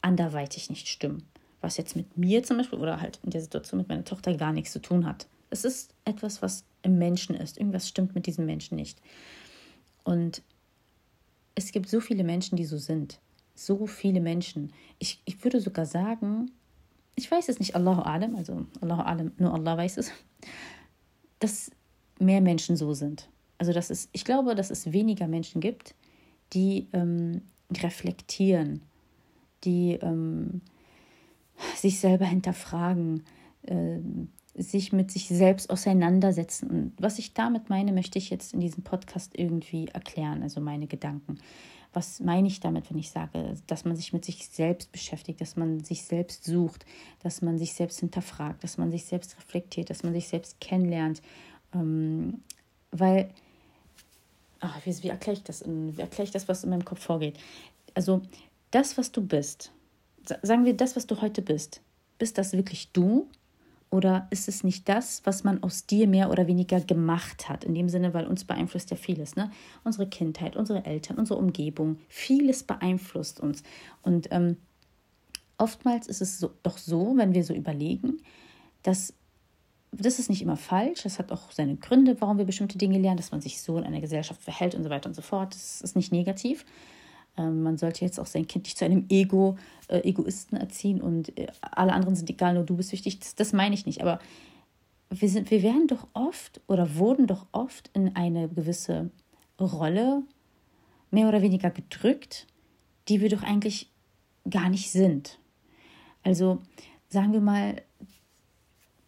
anderweitig 0.00 0.70
nicht 0.70 0.88
stimmen 0.88 1.24
was 1.64 1.76
jetzt 1.76 1.96
mit 1.96 2.16
mir 2.16 2.44
zum 2.44 2.58
Beispiel 2.58 2.78
oder 2.78 3.00
halt 3.00 3.18
in 3.24 3.30
der 3.30 3.40
Situation 3.40 3.78
mit 3.78 3.88
meiner 3.88 4.04
Tochter 4.04 4.36
gar 4.36 4.52
nichts 4.52 4.70
zu 4.72 4.80
tun 4.80 5.06
hat. 5.06 5.26
Es 5.50 5.64
ist 5.64 5.94
etwas, 6.04 6.42
was 6.42 6.64
im 6.82 6.98
Menschen 6.98 7.34
ist. 7.34 7.58
Irgendwas 7.58 7.88
stimmt 7.88 8.14
mit 8.14 8.26
diesem 8.26 8.46
Menschen 8.46 8.76
nicht. 8.76 9.00
Und 10.04 10.42
es 11.54 11.72
gibt 11.72 11.88
so 11.88 12.00
viele 12.00 12.22
Menschen, 12.22 12.56
die 12.56 12.64
so 12.64 12.76
sind. 12.76 13.18
So 13.54 13.86
viele 13.86 14.20
Menschen. 14.20 14.72
Ich, 14.98 15.22
ich 15.24 15.42
würde 15.42 15.60
sogar 15.60 15.86
sagen, 15.86 16.50
ich 17.16 17.30
weiß 17.30 17.48
es 17.48 17.58
nicht, 17.58 17.74
Allahu 17.74 18.02
Alam, 18.02 18.36
also 18.36 18.66
Allahu 18.80 19.02
Alam, 19.02 19.32
nur 19.38 19.54
Allah 19.54 19.76
weiß 19.76 19.96
es, 19.96 20.10
dass 21.38 21.70
mehr 22.18 22.40
Menschen 22.40 22.76
so 22.76 22.92
sind. 22.92 23.28
Also 23.58 23.72
dass 23.72 23.90
es, 23.90 24.08
ich 24.12 24.24
glaube, 24.24 24.54
dass 24.54 24.70
es 24.70 24.92
weniger 24.92 25.28
Menschen 25.28 25.60
gibt, 25.60 25.94
die 26.52 26.88
ähm, 26.92 27.42
reflektieren, 27.72 28.82
die 29.64 29.94
ähm, 30.02 30.60
sich 31.76 32.00
selber 32.00 32.24
hinterfragen, 32.24 33.24
äh, 33.62 33.98
sich 34.56 34.92
mit 34.92 35.10
sich 35.10 35.28
selbst 35.28 35.70
auseinandersetzen. 35.70 36.70
Und 36.70 36.92
was 36.98 37.18
ich 37.18 37.34
damit 37.34 37.70
meine, 37.70 37.92
möchte 37.92 38.18
ich 38.18 38.30
jetzt 38.30 38.54
in 38.54 38.60
diesem 38.60 38.84
Podcast 38.84 39.32
irgendwie 39.36 39.88
erklären, 39.88 40.42
also 40.42 40.60
meine 40.60 40.86
Gedanken. 40.86 41.38
Was 41.92 42.20
meine 42.20 42.48
ich 42.48 42.60
damit, 42.60 42.90
wenn 42.90 42.98
ich 42.98 43.10
sage, 43.10 43.54
dass 43.66 43.84
man 43.84 43.96
sich 43.96 44.12
mit 44.12 44.24
sich 44.24 44.48
selbst 44.48 44.90
beschäftigt, 44.90 45.40
dass 45.40 45.56
man 45.56 45.84
sich 45.84 46.02
selbst 46.04 46.44
sucht, 46.44 46.84
dass 47.22 47.40
man 47.40 47.58
sich 47.58 47.72
selbst 47.72 48.00
hinterfragt, 48.00 48.64
dass 48.64 48.78
man 48.78 48.90
sich 48.90 49.04
selbst 49.04 49.36
reflektiert, 49.36 49.90
dass 49.90 50.02
man 50.02 50.12
sich 50.12 50.28
selbst 50.28 50.60
kennenlernt? 50.60 51.22
Ähm, 51.72 52.42
weil, 52.90 53.30
ach, 54.60 54.84
wie, 54.84 55.02
wie 55.02 55.08
erkläre 55.08 55.36
ich 55.36 55.44
das? 55.44 55.64
Wie 55.66 56.00
erkläre 56.00 56.24
ich 56.24 56.32
das, 56.32 56.48
was 56.48 56.64
in 56.64 56.70
meinem 56.70 56.84
Kopf 56.84 57.00
vorgeht? 57.00 57.38
Also, 57.94 58.22
das, 58.70 58.98
was 58.98 59.12
du 59.12 59.24
bist, 59.24 59.72
sagen 60.42 60.64
wir 60.64 60.74
das, 60.74 60.96
was 60.96 61.06
du 61.06 61.20
heute 61.20 61.42
bist, 61.42 61.80
bist 62.18 62.38
das 62.38 62.52
wirklich 62.52 62.92
du? 62.92 63.28
Oder 63.90 64.26
ist 64.30 64.48
es 64.48 64.64
nicht 64.64 64.88
das, 64.88 65.22
was 65.24 65.44
man 65.44 65.62
aus 65.62 65.86
dir 65.86 66.08
mehr 66.08 66.30
oder 66.30 66.48
weniger 66.48 66.80
gemacht 66.80 67.48
hat? 67.48 67.62
In 67.62 67.74
dem 67.74 67.88
Sinne, 67.88 68.12
weil 68.12 68.26
uns 68.26 68.44
beeinflusst 68.44 68.90
ja 68.90 68.96
vieles. 68.96 69.36
Ne? 69.36 69.52
Unsere 69.84 70.08
Kindheit, 70.08 70.56
unsere 70.56 70.84
Eltern, 70.84 71.16
unsere 71.16 71.38
Umgebung, 71.38 71.98
vieles 72.08 72.64
beeinflusst 72.64 73.38
uns. 73.38 73.62
Und 74.02 74.28
ähm, 74.32 74.56
oftmals 75.58 76.08
ist 76.08 76.22
es 76.22 76.40
so, 76.40 76.50
doch 76.64 76.78
so, 76.78 77.16
wenn 77.16 77.34
wir 77.34 77.44
so 77.44 77.54
überlegen, 77.54 78.20
dass 78.82 79.14
das 79.92 80.18
ist 80.18 80.28
nicht 80.28 80.42
immer 80.42 80.56
falsch. 80.56 81.02
Das 81.02 81.18
hat 81.18 81.30
auch 81.30 81.52
seine 81.52 81.76
Gründe, 81.76 82.20
warum 82.20 82.38
wir 82.38 82.44
bestimmte 82.44 82.78
Dinge 82.78 82.98
lernen, 82.98 83.16
dass 83.16 83.30
man 83.30 83.40
sich 83.40 83.62
so 83.62 83.78
in 83.78 83.84
einer 83.84 84.00
Gesellschaft 84.00 84.42
verhält 84.42 84.74
und 84.74 84.82
so 84.82 84.90
weiter 84.90 85.08
und 85.08 85.14
so 85.14 85.22
fort. 85.22 85.54
Das 85.54 85.80
ist 85.80 85.94
nicht 85.94 86.10
negativ. 86.10 86.64
Ähm, 87.36 87.62
man 87.62 87.76
sollte 87.76 88.04
jetzt 88.04 88.20
auch 88.20 88.26
sein 88.26 88.46
Kind 88.46 88.64
nicht 88.64 88.78
zu 88.78 88.84
einem 88.84 89.06
Ego, 89.08 89.56
äh, 89.88 90.00
Egoisten 90.08 90.56
erziehen 90.56 91.00
und 91.00 91.36
äh, 91.38 91.48
alle 91.60 91.92
anderen 91.92 92.16
sind 92.16 92.30
egal, 92.30 92.54
nur 92.54 92.64
du 92.64 92.76
bist 92.76 92.92
wichtig. 92.92 93.18
Das, 93.18 93.34
das 93.34 93.52
meine 93.52 93.74
ich 93.74 93.86
nicht. 93.86 94.02
Aber 94.02 94.20
wir, 95.10 95.28
sind, 95.28 95.50
wir 95.50 95.62
werden 95.62 95.86
doch 95.86 96.06
oft 96.12 96.60
oder 96.66 96.96
wurden 96.96 97.26
doch 97.26 97.46
oft 97.52 97.90
in 97.94 98.14
eine 98.14 98.48
gewisse 98.48 99.10
Rolle 99.60 100.22
mehr 101.10 101.28
oder 101.28 101.42
weniger 101.42 101.70
gedrückt, 101.70 102.46
die 103.08 103.20
wir 103.20 103.28
doch 103.28 103.42
eigentlich 103.42 103.90
gar 104.48 104.68
nicht 104.68 104.90
sind. 104.90 105.38
Also 106.22 106.60
sagen 107.08 107.32
wir 107.32 107.40
mal, 107.40 107.82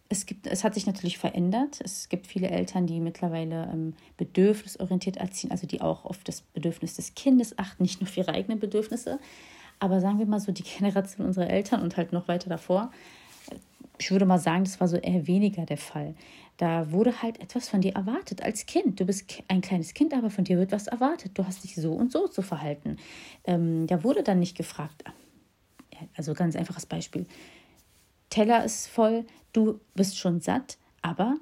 es, 0.09 0.25
gibt, 0.25 0.47
es 0.47 0.63
hat 0.63 0.73
sich 0.73 0.85
natürlich 0.85 1.17
verändert. 1.17 1.79
Es 1.83 2.09
gibt 2.09 2.27
viele 2.27 2.49
Eltern, 2.49 2.87
die 2.87 2.99
mittlerweile 2.99 3.69
ähm, 3.71 3.93
bedürfnisorientiert 4.17 5.17
erziehen, 5.17 5.51
also 5.51 5.67
die 5.67 5.81
auch 5.81 6.05
auf 6.05 6.23
das 6.23 6.41
Bedürfnis 6.41 6.95
des 6.95 7.15
Kindes 7.15 7.57
achten, 7.57 7.83
nicht 7.83 8.01
nur 8.01 8.09
auf 8.09 8.17
ihre 8.17 8.33
eigenen 8.33 8.59
Bedürfnisse. 8.59 9.19
Aber 9.79 9.99
sagen 9.99 10.19
wir 10.19 10.25
mal 10.25 10.39
so 10.39 10.51
die 10.51 10.63
Generation 10.63 11.25
unserer 11.25 11.49
Eltern 11.49 11.81
und 11.81 11.97
halt 11.97 12.13
noch 12.13 12.27
weiter 12.27 12.49
davor, 12.49 12.91
ich 13.99 14.11
würde 14.11 14.25
mal 14.25 14.39
sagen, 14.39 14.63
das 14.63 14.79
war 14.79 14.87
so 14.87 14.97
eher 14.97 15.27
weniger 15.27 15.65
der 15.65 15.77
Fall. 15.77 16.13
Da 16.57 16.91
wurde 16.91 17.21
halt 17.21 17.39
etwas 17.39 17.69
von 17.69 17.81
dir 17.81 17.93
erwartet 17.93 18.43
als 18.43 18.65
Kind. 18.65 18.99
Du 18.99 19.05
bist 19.05 19.43
ein 19.47 19.61
kleines 19.61 19.93
Kind, 19.93 20.13
aber 20.13 20.29
von 20.29 20.43
dir 20.43 20.57
wird 20.57 20.71
was 20.71 20.87
erwartet. 20.87 21.31
Du 21.35 21.45
hast 21.45 21.63
dich 21.63 21.75
so 21.75 21.93
und 21.93 22.11
so 22.11 22.27
zu 22.27 22.41
verhalten. 22.41 22.97
Ähm, 23.43 23.87
da 23.87 24.03
wurde 24.03 24.23
dann 24.23 24.39
nicht 24.39 24.57
gefragt. 24.57 25.03
Also 26.15 26.33
ganz 26.33 26.55
einfaches 26.55 26.85
Beispiel. 26.85 27.25
Teller 28.29 28.63
ist 28.63 28.87
voll, 28.87 29.25
du 29.53 29.79
bist 29.95 30.17
schon 30.17 30.41
satt, 30.41 30.77
aber 31.01 31.37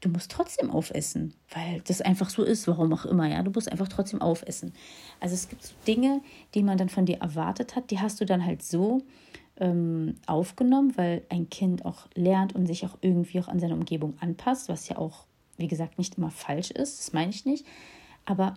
du 0.00 0.08
musst 0.08 0.30
trotzdem 0.30 0.70
aufessen, 0.70 1.34
weil 1.52 1.80
das 1.86 2.00
einfach 2.00 2.30
so 2.30 2.42
ist, 2.44 2.68
warum 2.68 2.92
auch 2.92 3.04
immer, 3.04 3.28
ja, 3.28 3.42
du 3.42 3.50
musst 3.50 3.70
einfach 3.70 3.88
trotzdem 3.88 4.22
aufessen. 4.22 4.72
Also 5.20 5.34
es 5.34 5.48
gibt 5.48 5.64
so 5.64 5.74
Dinge, 5.86 6.20
die 6.54 6.62
man 6.62 6.78
dann 6.78 6.88
von 6.88 7.06
dir 7.06 7.18
erwartet 7.18 7.76
hat, 7.76 7.90
die 7.90 8.00
hast 8.00 8.20
du 8.20 8.26
dann 8.26 8.44
halt 8.44 8.62
so 8.62 9.02
ähm, 9.58 10.16
aufgenommen, 10.26 10.96
weil 10.96 11.24
ein 11.28 11.48
Kind 11.48 11.84
auch 11.84 12.06
lernt 12.14 12.54
und 12.54 12.66
sich 12.66 12.84
auch 12.84 12.98
irgendwie 13.00 13.40
auch 13.40 13.48
an 13.48 13.58
seine 13.58 13.74
Umgebung 13.74 14.14
anpasst, 14.20 14.68
was 14.68 14.88
ja 14.88 14.98
auch, 14.98 15.24
wie 15.56 15.68
gesagt, 15.68 15.98
nicht 15.98 16.18
immer 16.18 16.30
falsch 16.30 16.70
ist, 16.70 16.98
das 16.98 17.12
meine 17.12 17.30
ich 17.30 17.44
nicht, 17.44 17.66
aber 18.26 18.54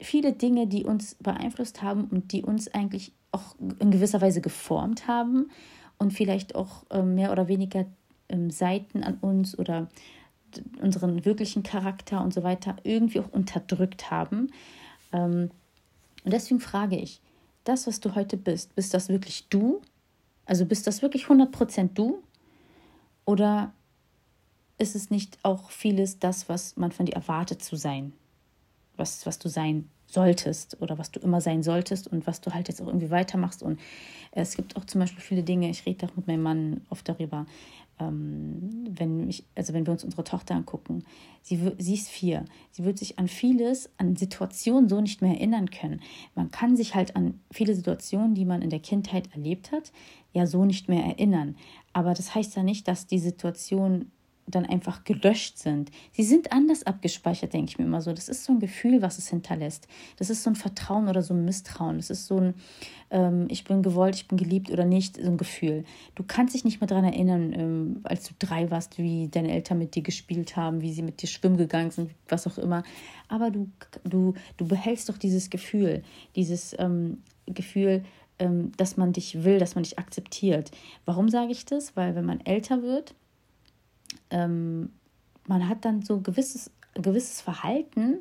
viele 0.00 0.32
Dinge, 0.32 0.66
die 0.66 0.84
uns 0.84 1.16
beeinflusst 1.16 1.82
haben 1.82 2.04
und 2.04 2.32
die 2.32 2.42
uns 2.42 2.68
eigentlich 2.68 3.12
auch 3.32 3.56
in 3.80 3.90
gewisser 3.90 4.20
Weise 4.20 4.40
geformt 4.40 5.08
haben, 5.08 5.50
und 5.98 6.12
vielleicht 6.12 6.54
auch 6.54 6.84
ähm, 6.90 7.14
mehr 7.14 7.32
oder 7.32 7.48
weniger 7.48 7.86
ähm, 8.28 8.50
Seiten 8.50 9.02
an 9.02 9.18
uns 9.20 9.58
oder 9.58 9.88
unseren 10.80 11.24
wirklichen 11.24 11.62
Charakter 11.62 12.22
und 12.22 12.32
so 12.32 12.42
weiter 12.42 12.76
irgendwie 12.82 13.20
auch 13.20 13.30
unterdrückt 13.30 14.10
haben. 14.10 14.50
Ähm, 15.12 15.50
und 16.24 16.32
deswegen 16.32 16.60
frage 16.60 16.96
ich, 16.96 17.20
das, 17.64 17.86
was 17.86 18.00
du 18.00 18.14
heute 18.14 18.36
bist, 18.36 18.74
bist 18.74 18.94
das 18.94 19.08
wirklich 19.08 19.48
du? 19.48 19.82
Also 20.46 20.64
bist 20.64 20.86
das 20.86 21.02
wirklich 21.02 21.26
100% 21.26 21.90
du? 21.94 22.22
Oder 23.24 23.72
ist 24.78 24.96
es 24.96 25.10
nicht 25.10 25.38
auch 25.42 25.70
vieles 25.70 26.18
das, 26.18 26.48
was 26.48 26.76
man 26.76 26.92
von 26.92 27.06
dir 27.06 27.14
erwartet 27.14 27.62
zu 27.62 27.76
sein? 27.76 28.14
Was, 28.96 29.26
was 29.26 29.38
du 29.38 29.48
sein 29.48 29.90
solltest 30.08 30.80
oder 30.80 30.98
was 30.98 31.10
du 31.10 31.20
immer 31.20 31.40
sein 31.40 31.62
solltest 31.62 32.08
und 32.08 32.26
was 32.26 32.40
du 32.40 32.52
halt 32.52 32.68
jetzt 32.68 32.80
auch 32.80 32.86
irgendwie 32.86 33.10
weitermachst. 33.10 33.62
Und 33.62 33.78
es 34.32 34.56
gibt 34.56 34.76
auch 34.76 34.84
zum 34.84 35.00
Beispiel 35.00 35.20
viele 35.20 35.42
Dinge, 35.42 35.68
ich 35.70 35.86
rede 35.86 36.06
auch 36.06 36.16
mit 36.16 36.26
meinem 36.26 36.42
Mann 36.42 36.80
oft 36.88 37.08
darüber, 37.08 37.46
ähm, 38.00 38.86
wenn 38.90 39.28
ich, 39.28 39.44
also 39.54 39.74
wenn 39.74 39.86
wir 39.86 39.92
uns 39.92 40.04
unsere 40.04 40.24
Tochter 40.24 40.54
angucken, 40.54 41.04
sie, 41.42 41.60
sie 41.78 41.94
ist 41.94 42.08
vier, 42.08 42.44
sie 42.70 42.84
wird 42.84 42.98
sich 42.98 43.18
an 43.18 43.28
vieles, 43.28 43.90
an 43.98 44.16
Situationen 44.16 44.88
so 44.88 45.00
nicht 45.00 45.20
mehr 45.20 45.34
erinnern 45.34 45.70
können. 45.70 46.00
Man 46.34 46.50
kann 46.50 46.76
sich 46.76 46.94
halt 46.94 47.14
an 47.14 47.40
viele 47.50 47.74
Situationen, 47.74 48.34
die 48.34 48.44
man 48.44 48.62
in 48.62 48.70
der 48.70 48.80
Kindheit 48.80 49.28
erlebt 49.34 49.72
hat, 49.72 49.92
ja 50.32 50.46
so 50.46 50.64
nicht 50.64 50.88
mehr 50.88 51.04
erinnern. 51.04 51.56
Aber 51.92 52.14
das 52.14 52.34
heißt 52.34 52.56
ja 52.56 52.62
nicht, 52.62 52.88
dass 52.88 53.06
die 53.06 53.18
Situation 53.18 54.10
dann 54.50 54.66
einfach 54.66 55.04
gelöscht 55.04 55.58
sind. 55.58 55.90
Sie 56.12 56.22
sind 56.22 56.52
anders 56.52 56.84
abgespeichert, 56.84 57.52
denke 57.52 57.70
ich 57.70 57.78
mir 57.78 57.84
immer 57.84 58.00
so. 58.00 58.12
Das 58.12 58.28
ist 58.28 58.44
so 58.44 58.52
ein 58.52 58.60
Gefühl, 58.60 59.02
was 59.02 59.18
es 59.18 59.28
hinterlässt. 59.28 59.86
Das 60.16 60.30
ist 60.30 60.42
so 60.42 60.50
ein 60.50 60.56
Vertrauen 60.56 61.08
oder 61.08 61.22
so 61.22 61.34
ein 61.34 61.44
Misstrauen. 61.44 61.98
Das 61.98 62.10
ist 62.10 62.26
so 62.26 62.38
ein, 62.38 62.54
ähm, 63.10 63.46
ich 63.50 63.64
bin 63.64 63.82
gewollt, 63.82 64.16
ich 64.16 64.28
bin 64.28 64.38
geliebt 64.38 64.70
oder 64.70 64.84
nicht, 64.84 65.16
so 65.16 65.30
ein 65.30 65.36
Gefühl. 65.36 65.84
Du 66.14 66.24
kannst 66.26 66.54
dich 66.54 66.64
nicht 66.64 66.80
mehr 66.80 66.88
daran 66.88 67.04
erinnern, 67.04 67.52
ähm, 67.52 68.00
als 68.04 68.28
du 68.28 68.34
drei 68.38 68.70
warst, 68.70 68.98
wie 68.98 69.28
deine 69.28 69.52
Eltern 69.52 69.78
mit 69.78 69.94
dir 69.94 70.02
gespielt 70.02 70.56
haben, 70.56 70.80
wie 70.80 70.92
sie 70.92 71.02
mit 71.02 71.22
dir 71.22 71.28
schwimmen 71.28 71.56
gegangen 71.56 71.90
sind, 71.90 72.10
was 72.28 72.46
auch 72.46 72.58
immer. 72.58 72.82
Aber 73.28 73.50
du, 73.50 73.70
du, 74.04 74.34
du 74.56 74.66
behältst 74.66 75.08
doch 75.08 75.18
dieses 75.18 75.50
Gefühl, 75.50 76.02
dieses 76.34 76.74
ähm, 76.78 77.22
Gefühl, 77.46 78.02
ähm, 78.38 78.72
dass 78.76 78.96
man 78.96 79.12
dich 79.12 79.44
will, 79.44 79.58
dass 79.58 79.74
man 79.74 79.84
dich 79.84 79.98
akzeptiert. 79.98 80.70
Warum 81.04 81.28
sage 81.28 81.52
ich 81.52 81.64
das? 81.64 81.96
Weil 81.96 82.14
wenn 82.14 82.24
man 82.24 82.40
älter 82.40 82.82
wird, 82.82 83.14
ähm, 84.30 84.90
man 85.46 85.68
hat 85.68 85.84
dann 85.84 86.02
so 86.02 86.20
gewisses, 86.20 86.70
gewisses 86.94 87.40
Verhalten, 87.40 88.18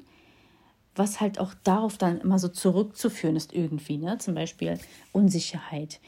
was 0.96 1.22
halt 1.22 1.40
auch 1.40 1.54
darauf 1.64 1.98
dann 1.98 2.22
immer 2.22 2.40
so 2.40 2.48
zurückzuführen 2.48 3.36
ist 3.36 3.54
irgendwie, 3.54 3.98
ne? 3.98 4.18
Zum 4.18 4.34
Beispiel 4.34 4.80
Unsicherheit. 5.12 6.00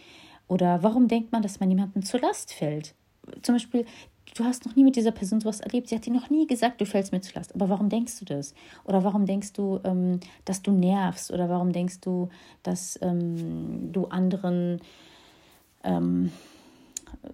Oder 0.48 0.82
warum 0.82 1.08
denkt 1.08 1.32
man, 1.32 1.44
dass 1.44 1.60
man 1.60 1.70
jemandem 1.70 2.04
zur 2.04 2.20
Last 2.22 2.54
fällt? 2.54 2.96
Zum 3.44 3.54
Beispiel, 3.56 3.86
du 4.34 4.44
hast 4.44 4.66
noch 4.66 4.76
nie 4.76 4.84
mit 4.84 4.96
dieser 4.96 5.12
Person 5.12 5.40
sowas 5.42 5.60
erlebt, 5.60 5.90
sie 5.90 5.96
hat 5.96 6.06
dir 6.06 6.14
noch 6.14 6.32
nie 6.32 6.48
gesagt, 6.48 6.82
du 6.82 6.86
fällst 6.86 7.12
mir 7.12 7.22
zur 7.22 7.36
Last. 7.36 7.54
Aber 7.54 7.70
warum 7.70 7.90
denkst 7.90 8.18
du 8.20 8.26
das? 8.26 8.56
Oder 8.84 9.04
warum 9.04 9.26
denkst 9.28 9.54
du, 9.54 9.80
ähm, 9.84 10.20
dass 10.46 10.64
du 10.64 10.72
nervst? 10.72 11.32
Oder 11.32 11.50
warum 11.50 11.72
denkst 11.72 12.00
du, 12.02 12.30
dass 12.64 12.98
ähm, 13.04 13.92
du 13.92 14.08
anderen 14.08 14.82
ähm, 15.84 16.32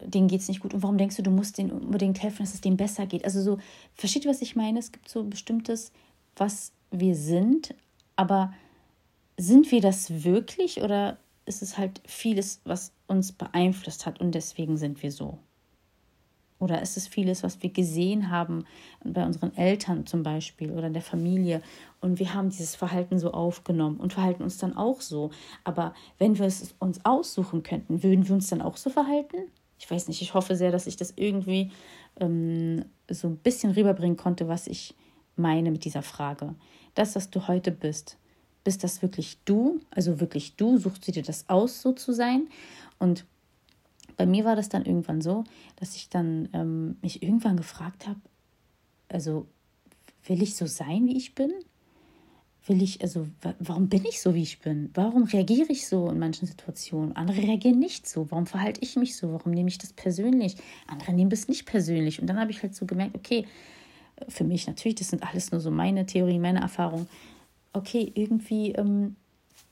denen 0.06 0.28
geht 0.28 0.42
es 0.42 0.48
nicht 0.48 0.62
gut 0.62 0.74
und 0.74 0.84
warum 0.84 0.98
denkst 0.98 1.16
du, 1.16 1.24
du 1.24 1.32
musst 1.32 1.58
denen 1.58 1.72
unbedingt 1.72 2.22
helfen, 2.22 2.40
dass 2.40 2.54
es 2.54 2.62
denen 2.62 2.78
besser 2.78 3.06
geht? 3.06 3.24
Also 3.24 3.42
so, 3.42 3.60
versteht 3.94 4.26
ihr, 4.26 4.32
was 4.32 4.42
ich 4.42 4.56
meine? 4.56 4.80
Es 4.80 4.92
gibt 4.92 5.10
so 5.10 5.24
bestimmtes, 5.24 5.92
was 6.36 6.72
wir 6.92 7.16
sind, 7.16 7.74
aber 8.16 8.54
sind 9.38 9.72
wir 9.72 9.82
das 9.82 10.24
wirklich 10.24 10.82
oder 10.82 11.18
ist 11.46 11.62
es 11.62 11.78
halt 11.78 12.02
vieles, 12.06 12.62
was 12.64 12.92
uns 13.08 13.32
beeinflusst 13.32 14.06
hat 14.06 14.20
und 14.20 14.34
deswegen 14.34 14.78
sind 14.78 15.04
wir 15.04 15.12
so? 15.12 15.38
Oder 16.58 16.82
ist 16.82 16.96
es 16.96 17.08
vieles, 17.08 17.44
was 17.44 17.62
wir 17.62 17.70
gesehen 17.70 18.30
haben 18.30 18.66
bei 19.04 19.26
unseren 19.26 19.56
Eltern 19.58 20.06
zum 20.06 20.24
Beispiel 20.24 20.72
oder 20.72 20.88
in 20.88 20.94
der 20.94 21.02
Familie 21.02 21.62
und 22.00 22.18
wir 22.18 22.34
haben 22.34 22.50
dieses 22.50 22.76
Verhalten 22.76 23.20
so 23.20 23.32
aufgenommen 23.32 23.98
und 23.98 24.14
verhalten 24.14 24.42
uns 24.42 24.58
dann 24.58 24.76
auch 24.76 25.02
so. 25.02 25.32
Aber 25.66 25.94
wenn 26.18 26.40
wir 26.40 26.46
es 26.46 26.74
uns 26.80 27.04
aussuchen 27.04 27.62
könnten, 27.62 28.04
würden 28.04 28.28
wir 28.28 28.36
uns 28.36 28.48
dann 28.48 28.62
auch 28.62 28.78
so 28.78 28.90
verhalten? 28.90 29.38
Ich 29.80 29.90
weiß 29.90 30.08
nicht, 30.08 30.22
ich 30.22 30.34
hoffe 30.34 30.56
sehr, 30.56 30.72
dass 30.72 30.88
ich 30.88 30.96
das 30.96 31.14
irgendwie 31.16 31.72
ähm, 32.20 32.86
so 33.10 33.28
ein 33.28 33.38
bisschen 33.38 33.72
rüberbringen 33.72 34.18
konnte, 34.18 34.48
was 34.48 34.68
ich 34.68 34.96
meine 35.36 35.72
mit 35.72 35.86
dieser 35.86 36.02
Frage. 36.02 36.56
Das, 36.94 37.16
was 37.16 37.30
du 37.30 37.48
heute 37.48 37.72
bist, 37.72 38.18
bist 38.64 38.84
das 38.84 39.02
wirklich 39.02 39.38
du? 39.46 39.80
Also 39.92 40.20
wirklich 40.20 40.56
du? 40.56 40.78
Suchst 40.78 41.08
du 41.08 41.12
dir 41.12 41.24
das 41.24 41.50
aus, 41.50 41.82
so 41.82 41.92
zu 41.92 42.14
sein? 42.14 42.48
Und 43.00 43.26
bei 44.18 44.26
mir 44.26 44.46
war 44.46 44.56
das 44.56 44.70
dann 44.70 44.86
irgendwann 44.86 45.22
so, 45.22 45.44
dass 45.76 45.96
ich 45.96 46.10
dann 46.10 46.50
ähm, 46.54 46.98
mich 47.02 47.22
irgendwann 47.22 47.58
gefragt 47.58 48.08
habe, 48.08 48.20
also 49.10 49.46
will 50.26 50.42
ich 50.42 50.56
so 50.56 50.66
sein, 50.66 51.06
wie 51.06 51.18
ich 51.18 51.36
bin? 51.36 51.52
Will 52.68 52.82
ich, 52.82 53.02
also 53.02 53.28
warum 53.60 53.90
bin 53.90 54.06
ich 54.06 54.22
so, 54.22 54.34
wie 54.34 54.42
ich 54.42 54.60
bin? 54.60 54.90
Warum 54.94 55.24
reagiere 55.24 55.72
ich 55.72 55.88
so 55.88 56.10
in 56.10 56.18
manchen 56.18 56.48
Situationen? 56.48 57.16
Andere 57.16 57.42
reagieren 57.42 57.80
nicht 57.80 58.08
so. 58.08 58.30
Warum 58.32 58.48
verhalte 58.48 58.82
ich 58.82 58.96
mich 58.96 59.16
so? 59.16 59.32
Warum 59.32 59.52
nehme 59.52 59.70
ich 59.70 59.78
das 59.78 59.94
persönlich? 59.94 60.58
Andere 60.88 61.14
nehmen 61.14 61.32
es 61.32 61.48
nicht 61.48 61.66
persönlich. 61.66 62.20
Und 62.20 62.28
dann 62.28 62.40
habe 62.40 62.52
ich 62.52 62.64
halt 62.64 62.74
so 62.74 62.86
gemerkt, 62.86 63.16
okay, 63.16 63.46
für 64.28 64.44
mich 64.44 64.66
natürlich, 64.66 64.96
das 64.96 65.10
sind 65.10 65.24
alles 65.24 65.52
nur 65.52 65.62
so 65.62 65.70
meine 65.70 66.06
Theorien, 66.06 66.42
meine 66.42 66.62
Erfahrungen. 66.62 67.08
Okay, 67.74 68.12
irgendwie 68.16 68.72
ähm, 68.72 69.16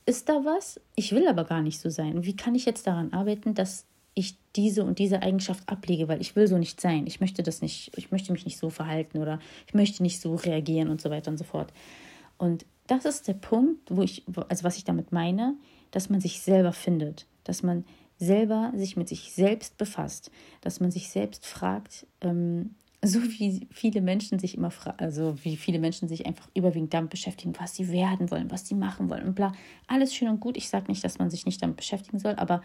ist 0.05 0.29
da 0.29 0.43
was, 0.43 0.79
ich 0.95 1.13
will 1.13 1.27
aber 1.27 1.45
gar 1.45 1.61
nicht 1.61 1.79
so 1.79 1.89
sein. 1.89 2.23
wie 2.25 2.35
kann 2.35 2.53
ich 2.53 2.65
jetzt 2.65 2.85
daran 2.85 3.13
arbeiten, 3.13 3.53
dass 3.53 3.85
ich 4.15 4.37
diese 4.55 4.83
und 4.83 4.99
diese 4.99 5.23
Eigenschaft 5.23 5.67
ablege, 5.67 6.07
weil 6.07 6.21
ich 6.21 6.35
will 6.35 6.47
so 6.47 6.59
nicht 6.59 6.79
sein. 6.79 7.07
Ich 7.07 7.19
möchte 7.19 7.41
das 7.41 7.61
nicht, 7.61 7.91
ich 7.97 8.11
möchte 8.11 8.31
mich 8.31 8.45
nicht 8.45 8.59
so 8.59 8.69
verhalten 8.69 9.17
oder 9.17 9.39
ich 9.65 9.73
möchte 9.73 10.03
nicht 10.03 10.21
so 10.21 10.35
reagieren 10.35 10.89
und 10.89 11.01
so 11.01 11.09
weiter 11.09 11.31
und 11.31 11.37
so 11.37 11.43
fort. 11.43 11.73
Und 12.37 12.65
das 12.87 13.05
ist 13.05 13.27
der 13.27 13.33
Punkt, 13.33 13.89
wo 13.89 14.01
ich, 14.01 14.23
also 14.49 14.63
was 14.63 14.77
ich 14.77 14.83
damit 14.83 15.11
meine, 15.11 15.55
dass 15.91 16.09
man 16.09 16.21
sich 16.21 16.41
selber 16.41 16.73
findet, 16.73 17.27
dass 17.43 17.63
man 17.63 17.85
selber 18.17 18.71
sich 18.75 18.97
mit 18.97 19.07
sich 19.07 19.33
selbst 19.33 19.77
befasst, 19.77 20.31
dass 20.61 20.79
man 20.79 20.91
sich 20.91 21.09
selbst 21.09 21.45
fragt, 21.45 22.07
ähm, 22.21 22.75
so 23.05 23.21
wie 23.21 23.67
viele 23.71 24.01
Menschen 24.01 24.39
sich 24.39 24.55
immer 24.55 24.71
also 24.97 25.35
wie 25.43 25.57
viele 25.57 25.79
Menschen 25.79 26.07
sich 26.07 26.25
einfach 26.25 26.49
überwiegend 26.55 26.93
damit 26.93 27.09
beschäftigen, 27.09 27.53
was 27.59 27.75
sie 27.75 27.91
werden 27.91 28.31
wollen, 28.31 28.49
was 28.49 28.65
sie 28.65 28.75
machen 28.75 29.09
wollen 29.09 29.25
und 29.25 29.35
bla. 29.35 29.51
Alles 29.87 30.15
schön 30.15 30.29
und 30.29 30.39
gut. 30.39 30.55
Ich 30.55 30.69
sage 30.69 30.85
nicht, 30.87 31.03
dass 31.03 31.19
man 31.19 31.29
sich 31.29 31.45
nicht 31.45 31.61
damit 31.61 31.75
beschäftigen 31.75 32.19
soll, 32.19 32.35
aber 32.35 32.61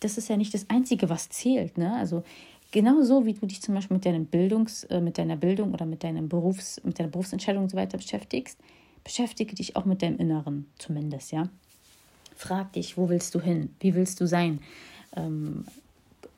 das 0.00 0.16
ist 0.16 0.28
ja 0.28 0.38
nicht 0.38 0.54
das 0.54 0.70
Einzige, 0.70 1.10
was 1.10 1.28
zählt. 1.28 1.76
Ne? 1.76 1.94
Also 1.94 2.22
genauso 2.70 3.26
wie 3.26 3.34
du 3.34 3.46
dich 3.46 3.60
zum 3.60 3.74
Beispiel 3.74 3.96
mit, 3.96 4.06
deinem 4.06 4.24
Bildungs, 4.24 4.84
äh, 4.84 5.00
mit 5.00 5.18
deiner 5.18 5.36
Bildung 5.36 5.74
oder 5.74 5.84
mit, 5.84 6.04
deinem 6.04 6.28
Berufs, 6.30 6.82
mit 6.82 6.98
deiner 6.98 7.10
Berufsentscheidung 7.10 7.64
und 7.64 7.70
so 7.70 7.76
weiter 7.76 7.98
beschäftigst, 7.98 8.58
beschäftige 9.04 9.54
dich 9.54 9.76
auch 9.76 9.84
mit 9.84 10.02
deinem 10.02 10.18
Inneren 10.18 10.66
zumindest, 10.78 11.30
ja. 11.32 11.48
Frag 12.34 12.72
dich, 12.72 12.96
wo 12.96 13.08
willst 13.08 13.34
du 13.34 13.40
hin? 13.40 13.74
Wie 13.78 13.94
willst 13.94 14.20
du 14.20 14.26
sein? 14.26 14.60
Ähm, 15.16 15.64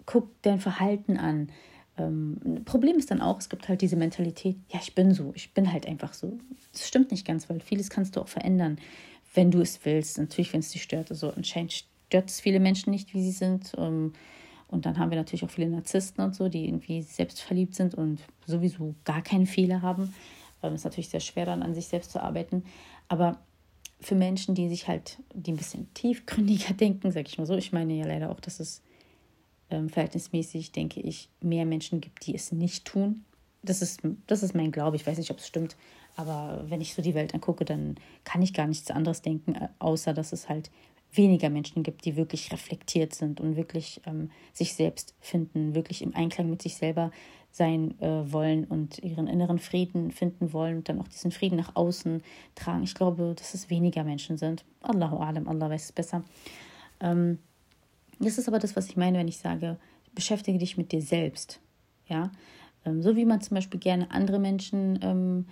guck 0.05 0.31
dein 0.43 0.61
Verhalten 0.61 1.17
an. 1.17 1.49
Ähm, 1.97 2.63
Problem 2.65 2.97
ist 2.97 3.11
dann 3.11 3.23
auch, 3.23 3.39
es 3.39 3.49
gibt 3.49 3.69
halt 3.69 3.81
diese 3.81 3.97
Mentalität, 3.97 4.57
ja, 4.71 4.81
ich 4.83 4.95
bin 4.95 5.15
so, 5.15 5.33
ich 5.35 5.55
bin 5.55 5.73
halt 5.73 5.87
einfach 5.87 6.13
so. 6.13 6.39
Das 6.73 6.87
stimmt 6.87 7.11
nicht 7.11 7.27
ganz, 7.27 7.49
weil 7.49 7.61
vieles 7.61 7.89
kannst 7.89 8.17
du 8.17 8.21
auch 8.21 8.29
verändern, 8.29 8.79
wenn 9.35 9.51
du 9.51 9.61
es 9.61 9.85
willst. 9.85 10.19
Natürlich, 10.19 10.53
wenn 10.53 10.61
es 10.61 10.71
dich 10.71 10.83
stört. 10.83 11.11
Also 11.11 11.31
anscheinend 11.31 11.73
stört 11.73 12.29
es 12.29 12.41
viele 12.41 12.61
Menschen 12.61 12.91
nicht, 12.91 13.15
wie 13.15 13.23
sie 13.23 13.31
sind. 13.31 13.73
Ähm, 13.79 14.13
und 14.69 14.85
dann 14.85 14.99
haben 14.99 15.11
wir 15.11 15.17
natürlich 15.17 15.45
auch 15.45 15.51
viele 15.51 15.69
Narzissten 15.69 16.25
und 16.25 16.35
so, 16.35 16.49
die 16.49 16.67
irgendwie 16.67 17.03
selbstverliebt 17.03 17.75
sind 17.75 17.95
und 17.95 18.21
sowieso 18.47 18.95
gar 19.05 19.23
keine 19.23 19.47
Fehler 19.47 19.81
haben. 19.81 20.13
Es 20.63 20.73
ist 20.73 20.85
natürlich 20.85 21.09
sehr 21.09 21.21
schwer, 21.21 21.47
dann 21.47 21.63
an 21.63 21.75
sich 21.75 21.87
selbst 21.87 22.13
zu 22.13 22.23
arbeiten. 22.23 22.65
Aber 23.09 23.39
für 24.01 24.15
Menschen, 24.15 24.55
die 24.55 24.69
sich 24.69 24.89
halt, 24.89 25.19
die 25.33 25.53
ein 25.53 25.57
bisschen 25.57 25.93
tiefgründiger 25.95 26.75
denken, 26.81 27.11
sag 27.11 27.29
ich 27.29 27.39
mal 27.39 27.47
so, 27.47 27.55
ich 27.55 27.73
meine 27.73 27.95
ja 27.95 28.07
leider 28.07 28.31
auch, 28.31 28.41
dass 28.41 28.61
es 28.61 28.83
ähm, 29.71 29.89
verhältnismäßig, 29.89 30.73
denke 30.73 31.01
ich, 31.01 31.29
mehr 31.41 31.67
Menschen 31.67 32.01
gibt, 32.01 32.27
die 32.27 32.35
es 32.35 32.53
nicht 32.53 32.85
tun. 32.85 33.25
Das 33.63 33.83
ist, 33.83 34.01
das 34.27 34.43
ist 34.43 34.55
mein 34.55 34.71
Glaube. 34.71 34.97
Ich 34.97 35.07
weiß 35.07 35.19
nicht, 35.19 35.31
ob 35.31 35.39
es 35.39 35.47
stimmt. 35.47 35.77
Aber 36.15 36.65
wenn 36.69 36.81
ich 36.81 36.95
so 36.95 37.03
die 37.03 37.15
Welt 37.15 37.35
angucke, 37.35 37.65
dann 37.65 37.97
kann 38.25 38.43
ich 38.43 38.55
gar 38.55 38.67
nichts 38.67 38.91
anderes 38.91 39.23
denken, 39.23 39.55
äh, 39.55 39.69
außer 39.79 40.15
dass 40.15 40.33
es 40.33 40.49
halt 40.49 40.71
weniger 41.13 41.51
Menschen 41.51 41.83
gibt, 41.83 42.05
die 42.05 42.17
wirklich 42.17 42.53
reflektiert 42.53 43.15
sind 43.15 43.41
und 43.41 43.57
wirklich 43.57 44.01
ähm, 44.07 44.31
sich 44.53 44.75
selbst 44.75 45.15
finden, 45.21 45.75
wirklich 45.75 46.03
im 46.03 46.15
Einklang 46.15 46.51
mit 46.51 46.63
sich 46.63 46.77
selber 46.77 47.11
sein 47.57 47.99
äh, 48.03 48.31
wollen 48.33 48.65
und 48.65 48.99
ihren 48.99 49.27
inneren 49.27 49.59
Frieden 49.59 50.11
finden 50.11 50.53
wollen 50.53 50.77
und 50.79 50.89
dann 50.91 51.01
auch 51.01 51.09
diesen 51.09 51.31
Frieden 51.31 51.57
nach 51.57 51.75
außen 51.75 52.23
tragen. 52.55 52.83
Ich 52.83 52.95
glaube, 52.95 53.35
dass 53.35 53.55
es 53.55 53.71
weniger 53.71 54.05
Menschen 54.05 54.37
sind. 54.37 54.65
Allahu 54.83 55.17
Alam, 55.17 55.49
Allah 55.49 55.71
weiß 55.71 55.85
es 55.85 55.93
besser. 55.93 56.23
Ähm, 57.01 57.39
das 58.19 58.37
ist 58.37 58.47
aber 58.47 58.59
das, 58.59 58.77
was 58.77 58.89
ich 58.89 58.97
meine, 58.99 59.19
wenn 59.19 59.29
ich 59.29 59.39
sage, 59.39 59.79
beschäftige 60.15 60.59
dich 60.59 60.77
mit 60.77 60.93
dir 60.93 61.01
selbst. 61.01 61.61
Ja, 62.09 62.31
ähm, 62.85 63.03
so 63.03 63.17
wie 63.17 63.25
man 63.25 63.41
zum 63.41 63.55
Beispiel 63.55 63.81
gerne 63.81 64.11
andere 64.11 64.39
Menschen 64.39 64.99
ähm, 65.03 65.47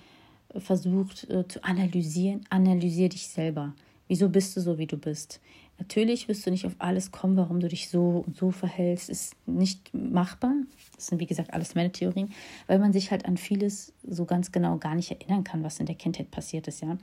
versucht 0.58 1.28
äh, 1.30 1.48
zu 1.48 1.64
analysieren, 1.64 2.44
analysiere 2.50 3.08
dich 3.08 3.28
selber. 3.28 3.72
Wieso 4.08 4.28
bist 4.28 4.54
du 4.56 4.60
so, 4.60 4.76
wie 4.76 4.86
du 4.86 4.98
bist? 4.98 5.40
Natürlich 5.78 6.28
wirst 6.28 6.46
du 6.46 6.50
nicht 6.50 6.66
auf 6.66 6.76
alles 6.78 7.10
kommen, 7.10 7.36
warum 7.36 7.58
du 7.60 7.68
dich 7.68 7.88
so 7.88 8.24
und 8.26 8.36
so 8.36 8.50
verhältst. 8.52 9.10
Ist 9.10 9.34
nicht 9.46 9.92
machbar. 9.92 10.52
Das 10.94 11.08
sind, 11.08 11.18
wie 11.18 11.26
gesagt, 11.26 11.52
alles 11.52 11.74
meine 11.74 11.90
Theorien, 11.90 12.32
weil 12.68 12.78
man 12.78 12.92
sich 12.92 13.10
halt 13.10 13.26
an 13.26 13.36
vieles 13.36 13.92
so 14.08 14.24
ganz 14.24 14.52
genau 14.52 14.78
gar 14.78 14.94
nicht 14.94 15.10
erinnern 15.10 15.42
kann, 15.42 15.64
was 15.64 15.80
in 15.80 15.86
der 15.86 15.96
Kindheit 15.96 16.30
passiert 16.30 16.68
ist. 16.68 16.80
Ja, 16.80 16.96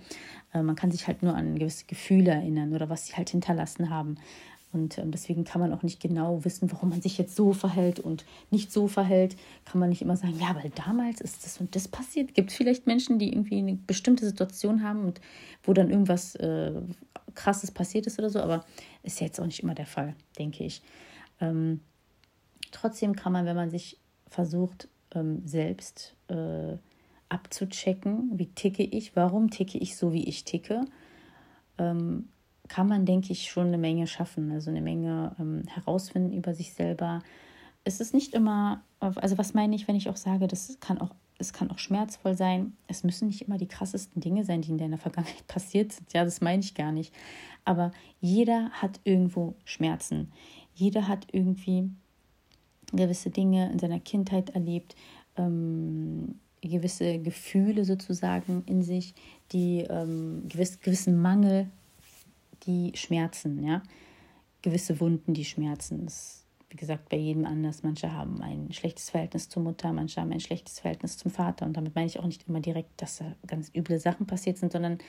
äh, 0.53 0.61
Man 0.61 0.75
kann 0.75 0.91
sich 0.91 1.07
halt 1.07 1.21
nur 1.21 1.35
an 1.35 1.59
gewisse 1.59 1.85
Gefühle 1.85 2.31
erinnern 2.31 2.73
oder 2.73 2.89
was 2.89 3.07
sie 3.07 3.13
halt 3.13 3.29
hinterlassen 3.29 3.89
haben. 3.89 4.15
Und 4.73 4.97
ähm, 4.97 5.11
deswegen 5.11 5.43
kann 5.43 5.59
man 5.59 5.73
auch 5.73 5.83
nicht 5.83 5.99
genau 5.99 6.45
wissen, 6.45 6.71
warum 6.71 6.89
man 6.89 7.01
sich 7.01 7.17
jetzt 7.17 7.35
so 7.35 7.51
verhält 7.53 7.99
und 7.99 8.25
nicht 8.51 8.71
so 8.71 8.87
verhält. 8.87 9.35
Kann 9.65 9.79
man 9.79 9.89
nicht 9.89 10.01
immer 10.01 10.15
sagen, 10.15 10.37
ja, 10.39 10.55
weil 10.55 10.71
damals 10.71 11.19
ist 11.19 11.45
das 11.45 11.59
und 11.59 11.75
das 11.75 11.87
passiert. 11.87 12.33
Gibt 12.33 12.51
vielleicht 12.51 12.87
Menschen, 12.87 13.19
die 13.19 13.33
irgendwie 13.33 13.57
eine 13.57 13.75
bestimmte 13.75 14.25
Situation 14.25 14.83
haben 14.83 15.03
und 15.03 15.19
wo 15.63 15.73
dann 15.73 15.89
irgendwas 15.89 16.35
äh, 16.35 16.71
Krasses 17.35 17.71
passiert 17.71 18.07
ist 18.07 18.17
oder 18.19 18.29
so, 18.29 18.39
aber 18.39 18.65
ist 19.03 19.19
ja 19.19 19.27
jetzt 19.27 19.39
auch 19.39 19.45
nicht 19.45 19.61
immer 19.61 19.75
der 19.75 19.85
Fall, 19.85 20.15
denke 20.37 20.63
ich. 20.63 20.81
Ähm, 21.39 21.81
trotzdem 22.71 23.15
kann 23.15 23.33
man, 23.33 23.45
wenn 23.45 23.55
man 23.55 23.69
sich 23.69 23.99
versucht, 24.27 24.87
ähm, 25.13 25.41
selbst 25.45 26.15
äh, 26.27 26.77
abzuchecken, 27.29 28.31
wie 28.33 28.47
ticke 28.47 28.83
ich, 28.83 29.15
warum 29.15 29.49
ticke 29.49 29.77
ich 29.77 29.95
so, 29.95 30.13
wie 30.13 30.25
ich 30.25 30.43
ticke, 30.43 30.81
ähm, 31.77 32.29
kann 32.71 32.87
man, 32.87 33.05
denke 33.05 33.33
ich, 33.33 33.51
schon 33.51 33.67
eine 33.67 33.77
Menge 33.77 34.07
schaffen, 34.07 34.49
also 34.49 34.69
eine 34.69 34.79
Menge 34.79 35.35
ähm, 35.37 35.63
herausfinden 35.67 36.31
über 36.31 36.53
sich 36.53 36.73
selber. 36.73 37.21
Es 37.83 37.99
ist 37.99 38.13
nicht 38.13 38.33
immer, 38.33 38.81
also 39.01 39.37
was 39.37 39.53
meine 39.53 39.75
ich, 39.75 39.89
wenn 39.89 39.97
ich 39.97 40.07
auch 40.07 40.15
sage, 40.15 40.47
das 40.47 40.77
kann 40.79 40.97
auch, 40.97 41.09
es 41.37 41.51
kann 41.51 41.69
auch 41.69 41.79
schmerzvoll 41.79 42.37
sein. 42.37 42.71
Es 42.87 43.03
müssen 43.03 43.27
nicht 43.27 43.41
immer 43.41 43.57
die 43.57 43.67
krassesten 43.67 44.21
Dinge 44.21 44.45
sein, 44.45 44.61
die 44.61 44.69
in 44.69 44.77
deiner 44.77 44.97
Vergangenheit 44.97 45.45
passiert 45.47 45.91
sind. 45.91 46.13
Ja, 46.13 46.23
das 46.23 46.39
meine 46.39 46.61
ich 46.61 46.73
gar 46.73 46.93
nicht. 46.93 47.13
Aber 47.65 47.91
jeder 48.21 48.69
hat 48.69 49.01
irgendwo 49.03 49.53
Schmerzen. 49.65 50.31
Jeder 50.73 51.09
hat 51.09 51.27
irgendwie 51.33 51.89
gewisse 52.93 53.31
Dinge 53.31 53.69
in 53.69 53.79
seiner 53.79 53.99
Kindheit 53.99 54.51
erlebt, 54.51 54.95
ähm, 55.35 56.35
gewisse 56.61 57.19
Gefühle 57.19 57.83
sozusagen 57.83 58.63
in 58.65 58.81
sich, 58.81 59.13
die 59.51 59.79
ähm, 59.89 60.43
gewiss, 60.47 60.79
gewissen 60.79 61.21
Mangel 61.21 61.69
die 62.65 62.91
schmerzen, 62.95 63.63
ja. 63.63 63.81
Gewisse 64.61 64.99
Wunden, 64.99 65.33
die 65.33 65.45
schmerzen. 65.45 66.05
Das 66.05 66.13
ist, 66.13 66.45
wie 66.69 66.77
gesagt, 66.77 67.09
bei 67.09 67.17
jedem 67.17 67.45
anders. 67.45 67.83
Manche 67.83 68.13
haben 68.13 68.41
ein 68.41 68.71
schlechtes 68.71 69.09
Verhältnis 69.09 69.49
zur 69.49 69.63
Mutter, 69.63 69.91
manche 69.91 70.21
haben 70.21 70.31
ein 70.31 70.39
schlechtes 70.39 70.79
Verhältnis 70.79 71.17
zum 71.17 71.31
Vater. 71.31 71.65
Und 71.65 71.77
damit 71.77 71.95
meine 71.95 72.07
ich 72.07 72.19
auch 72.19 72.25
nicht 72.25 72.47
immer 72.47 72.59
direkt, 72.59 73.01
dass 73.01 73.17
da 73.17 73.25
ganz 73.47 73.71
üble 73.75 73.99
Sachen 73.99 74.27
passiert 74.27 74.57
sind, 74.57 74.71
sondern 74.71 74.99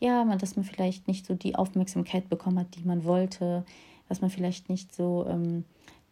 ja, 0.00 0.24
man, 0.24 0.38
dass 0.38 0.56
man 0.56 0.64
vielleicht 0.64 1.06
nicht 1.06 1.26
so 1.26 1.34
die 1.34 1.54
Aufmerksamkeit 1.54 2.28
bekommen 2.28 2.58
hat, 2.58 2.74
die 2.74 2.84
man 2.84 3.04
wollte, 3.04 3.64
dass 4.08 4.20
man 4.20 4.30
vielleicht 4.30 4.68
nicht 4.68 4.94
so 4.94 5.26
ähm, 5.28 5.64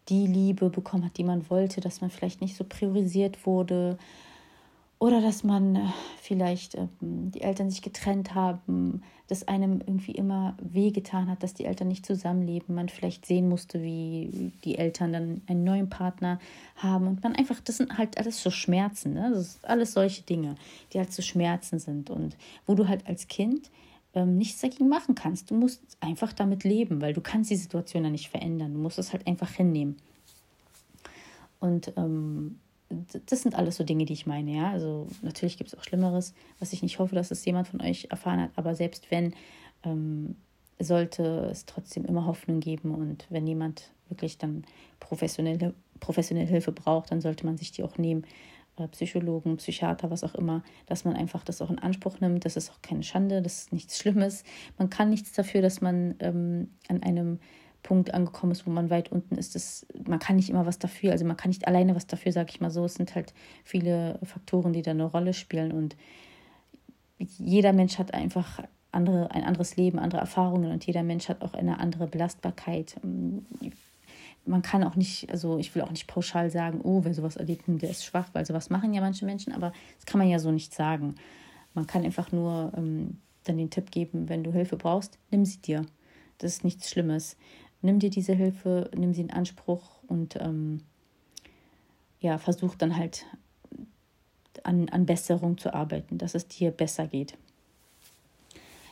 die 0.07 0.27
Liebe 0.27 0.69
bekommen 0.69 1.05
hat, 1.05 1.17
die 1.17 1.23
man 1.23 1.49
wollte, 1.49 1.81
dass 1.81 1.99
man 1.99 2.09
vielleicht 2.09 2.39
nicht 2.39 2.55
so 2.55 2.63
priorisiert 2.63 3.45
wurde 3.45 3.97
oder 4.99 5.21
dass 5.21 5.43
man 5.45 5.75
äh, 5.77 5.85
vielleicht 6.21 6.75
ähm, 6.75 7.31
die 7.31 7.41
Eltern 7.41 7.71
sich 7.71 7.81
getrennt 7.81 8.35
haben, 8.35 9.01
dass 9.27 9.47
einem 9.47 9.79
irgendwie 9.79 10.11
immer 10.11 10.57
wehgetan 10.61 11.29
hat, 11.29 11.41
dass 11.41 11.53
die 11.53 11.65
Eltern 11.65 11.87
nicht 11.87 12.05
zusammenleben, 12.05 12.75
man 12.75 12.89
vielleicht 12.89 13.25
sehen 13.25 13.47
musste, 13.47 13.81
wie 13.81 14.51
die 14.65 14.77
Eltern 14.77 15.13
dann 15.13 15.41
einen 15.47 15.63
neuen 15.63 15.89
Partner 15.89 16.39
haben 16.75 17.07
und 17.07 17.23
man 17.23 17.35
einfach, 17.35 17.61
das 17.61 17.77
sind 17.77 17.97
halt 17.97 18.17
alles 18.17 18.43
so 18.43 18.49
Schmerzen, 18.49 19.13
ne? 19.13 19.31
das 19.33 19.39
ist 19.39 19.65
alles 19.65 19.93
solche 19.93 20.23
Dinge, 20.23 20.55
die 20.91 20.97
halt 20.97 21.13
so 21.13 21.21
Schmerzen 21.21 21.79
sind 21.79 22.09
und 22.09 22.35
wo 22.65 22.75
du 22.75 22.87
halt 22.87 23.07
als 23.07 23.27
Kind 23.27 23.69
ähm, 24.15 24.37
nichts 24.37 24.59
dagegen 24.59 24.89
machen 24.89 25.15
kannst. 25.15 25.51
Du 25.51 25.55
musst 25.55 25.81
einfach 26.01 26.33
damit 26.33 26.63
leben, 26.63 27.01
weil 27.01 27.13
du 27.13 27.21
kannst 27.21 27.51
die 27.51 27.55
Situation 27.55 28.03
ja 28.03 28.09
nicht 28.09 28.29
verändern. 28.29 28.73
Du 28.73 28.79
musst 28.79 28.99
es 28.99 29.13
halt 29.13 29.27
einfach 29.27 29.51
hinnehmen. 29.51 29.97
Und 31.59 31.93
ähm, 31.97 32.59
das 32.89 33.41
sind 33.41 33.55
alles 33.55 33.77
so 33.77 33.83
Dinge, 33.83 34.05
die 34.05 34.13
ich 34.13 34.25
meine, 34.25 34.51
ja. 34.51 34.71
Also 34.71 35.07
natürlich 35.21 35.57
gibt 35.57 35.71
es 35.71 35.77
auch 35.77 35.83
Schlimmeres, 35.83 36.33
was 36.59 36.73
ich 36.73 36.81
nicht 36.81 36.99
hoffe, 36.99 37.15
dass 37.15 37.31
es 37.31 37.45
jemand 37.45 37.67
von 37.67 37.81
euch 37.81 38.07
erfahren 38.09 38.41
hat, 38.41 38.51
aber 38.55 38.75
selbst 38.75 39.11
wenn, 39.11 39.33
ähm, 39.83 40.35
sollte 40.79 41.49
es 41.51 41.65
trotzdem 41.65 42.05
immer 42.05 42.25
Hoffnung 42.25 42.61
geben 42.61 42.95
und 42.95 43.27
wenn 43.29 43.45
jemand 43.45 43.91
wirklich 44.07 44.37
dann 44.37 44.63
professionelle, 44.99 45.73
professionelle 45.99 46.47
Hilfe 46.47 46.71
braucht, 46.71 47.11
dann 47.11 47.21
sollte 47.21 47.45
man 47.45 47.57
sich 47.57 47.71
die 47.71 47.83
auch 47.83 47.97
nehmen. 47.97 48.25
Äh, 48.77 48.87
Psychologen, 48.87 49.57
Psychiater, 49.57 50.09
was 50.09 50.23
auch 50.23 50.35
immer, 50.35 50.63
dass 50.85 51.05
man 51.05 51.15
einfach 51.15 51.43
das 51.43 51.61
auch 51.61 51.69
in 51.69 51.79
Anspruch 51.79 52.19
nimmt. 52.21 52.45
Das 52.45 52.55
ist 52.55 52.71
auch 52.71 52.81
keine 52.81 53.03
Schande, 53.03 53.41
das 53.41 53.63
ist 53.63 53.73
nichts 53.73 53.99
Schlimmes. 53.99 54.43
Man 54.77 54.89
kann 54.89 55.09
nichts 55.09 55.33
dafür, 55.33 55.61
dass 55.61 55.81
man 55.81 56.15
ähm, 56.19 56.71
an 56.87 57.03
einem 57.03 57.39
Punkt 57.83 58.13
angekommen 58.13 58.51
ist, 58.51 58.65
wo 58.67 58.71
man 58.71 58.89
weit 58.89 59.11
unten 59.11 59.35
ist. 59.35 59.55
Das, 59.55 59.85
man 60.05 60.19
kann 60.19 60.35
nicht 60.35 60.49
immer 60.49 60.65
was 60.65 60.79
dafür, 60.79 61.11
also 61.11 61.25
man 61.25 61.37
kann 61.37 61.49
nicht 61.49 61.67
alleine 61.67 61.95
was 61.95 62.07
dafür, 62.07 62.31
sage 62.31 62.49
ich 62.51 62.61
mal 62.61 62.71
so. 62.71 62.85
Es 62.85 62.95
sind 62.95 63.15
halt 63.15 63.33
viele 63.63 64.19
Faktoren, 64.23 64.73
die 64.73 64.81
da 64.81 64.91
eine 64.91 65.05
Rolle 65.05 65.33
spielen 65.33 65.71
und 65.71 65.95
jeder 67.17 67.73
Mensch 67.73 67.97
hat 67.97 68.13
einfach 68.13 68.63
andere, 68.91 69.31
ein 69.31 69.43
anderes 69.43 69.75
Leben, 69.75 69.99
andere 69.99 70.21
Erfahrungen 70.21 70.71
und 70.71 70.85
jeder 70.85 71.03
Mensch 71.03 71.29
hat 71.29 71.41
auch 71.41 71.53
eine 71.53 71.79
andere 71.79 72.07
Belastbarkeit. 72.07 72.95
Man 74.45 74.61
kann 74.61 74.83
auch 74.83 74.95
nicht, 74.95 75.29
also 75.29 75.57
ich 75.57 75.75
will 75.75 75.81
auch 75.81 75.91
nicht 75.91 76.07
pauschal 76.07 76.49
sagen, 76.49 76.79
oh, 76.83 77.03
wer 77.03 77.13
sowas 77.13 77.35
erlebt, 77.35 77.63
der 77.67 77.89
ist 77.89 78.05
schwach, 78.05 78.29
weil 78.33 78.45
sowas 78.45 78.69
machen 78.69 78.93
ja 78.93 79.01
manche 79.01 79.25
Menschen, 79.25 79.53
aber 79.53 79.73
das 79.97 80.05
kann 80.05 80.19
man 80.19 80.29
ja 80.29 80.39
so 80.39 80.51
nicht 80.51 80.73
sagen. 80.73 81.15
Man 81.73 81.85
kann 81.85 82.03
einfach 82.03 82.31
nur 82.31 82.71
ähm, 82.75 83.17
dann 83.43 83.57
den 83.57 83.69
Tipp 83.69 83.91
geben, 83.91 84.29
wenn 84.29 84.43
du 84.43 84.51
Hilfe 84.51 84.77
brauchst, 84.77 85.19
nimm 85.29 85.45
sie 85.45 85.61
dir. 85.61 85.85
Das 86.39 86.53
ist 86.53 86.63
nichts 86.63 86.89
Schlimmes. 86.89 87.35
Nimm 87.81 87.99
dir 87.99 88.09
diese 88.09 88.33
Hilfe, 88.33 88.89
nimm 88.95 89.13
sie 89.13 89.21
in 89.21 89.31
Anspruch 89.31 90.03
und 90.07 90.35
ähm, 90.35 90.81
ja, 92.19 92.37
versuch 92.37 92.75
dann 92.75 92.97
halt 92.97 93.25
an, 94.63 94.89
an 94.89 95.05
Besserung 95.05 95.57
zu 95.57 95.73
arbeiten, 95.73 96.17
dass 96.17 96.35
es 96.35 96.47
dir 96.47 96.71
besser 96.71 97.07
geht. 97.07 97.37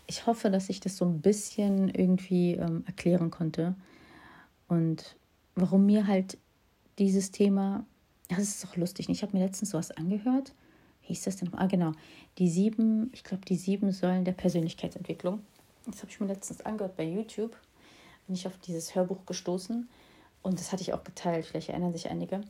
Ich 0.06 0.26
hoffe, 0.26 0.50
dass 0.50 0.70
ich 0.70 0.80
das 0.80 0.96
so 0.96 1.06
ein 1.06 1.20
bisschen 1.20 1.90
irgendwie 1.90 2.54
ähm, 2.54 2.84
erklären 2.86 3.30
konnte 3.30 3.76
und 4.68 5.16
warum 5.56 5.86
mir 5.86 6.08
halt 6.08 6.38
dieses 6.98 7.32
Thema, 7.32 7.86
das 8.30 8.40
ist 8.40 8.66
auch 8.66 8.76
lustig, 8.76 9.10
ich 9.10 9.22
habe 9.22 9.38
mir 9.38 9.44
letztens 9.44 9.72
sowas 9.72 9.92
angehört, 9.92 10.54
wie 11.02 11.08
hieß 11.08 11.24
das 11.24 11.38
denn? 11.38 11.54
Ah, 11.54 11.68
genau, 11.68 11.94
die 12.38 12.50
sieben, 12.50 13.10
ich 13.14 13.24
glaube, 13.24 13.46
die 13.46 13.56
sieben 13.56 13.92
Säulen 13.92 14.26
der 14.26 14.34
Persönlichkeitsentwicklung. 14.34 15.42
Das 15.86 16.02
habe 16.02 16.12
ich 16.12 16.20
mir 16.20 16.28
letztens 16.28 16.62
angehört 16.62 16.98
bei 16.98 17.06
YouTube, 17.06 17.56
bin 18.28 18.36
ich 18.36 18.46
auf 18.48 18.58
dieses 18.60 18.94
Hörbuch 18.94 19.26
gestoßen 19.26 19.90
und 20.44 20.60
das 20.60 20.72
hatte 20.72 20.84
ich 20.84 20.94
auch 20.94 21.04
geteilt, 21.04 21.46
vielleicht 21.46 21.70
erinnern 21.70 21.94
sich 21.94 22.10
einige. 22.10 22.42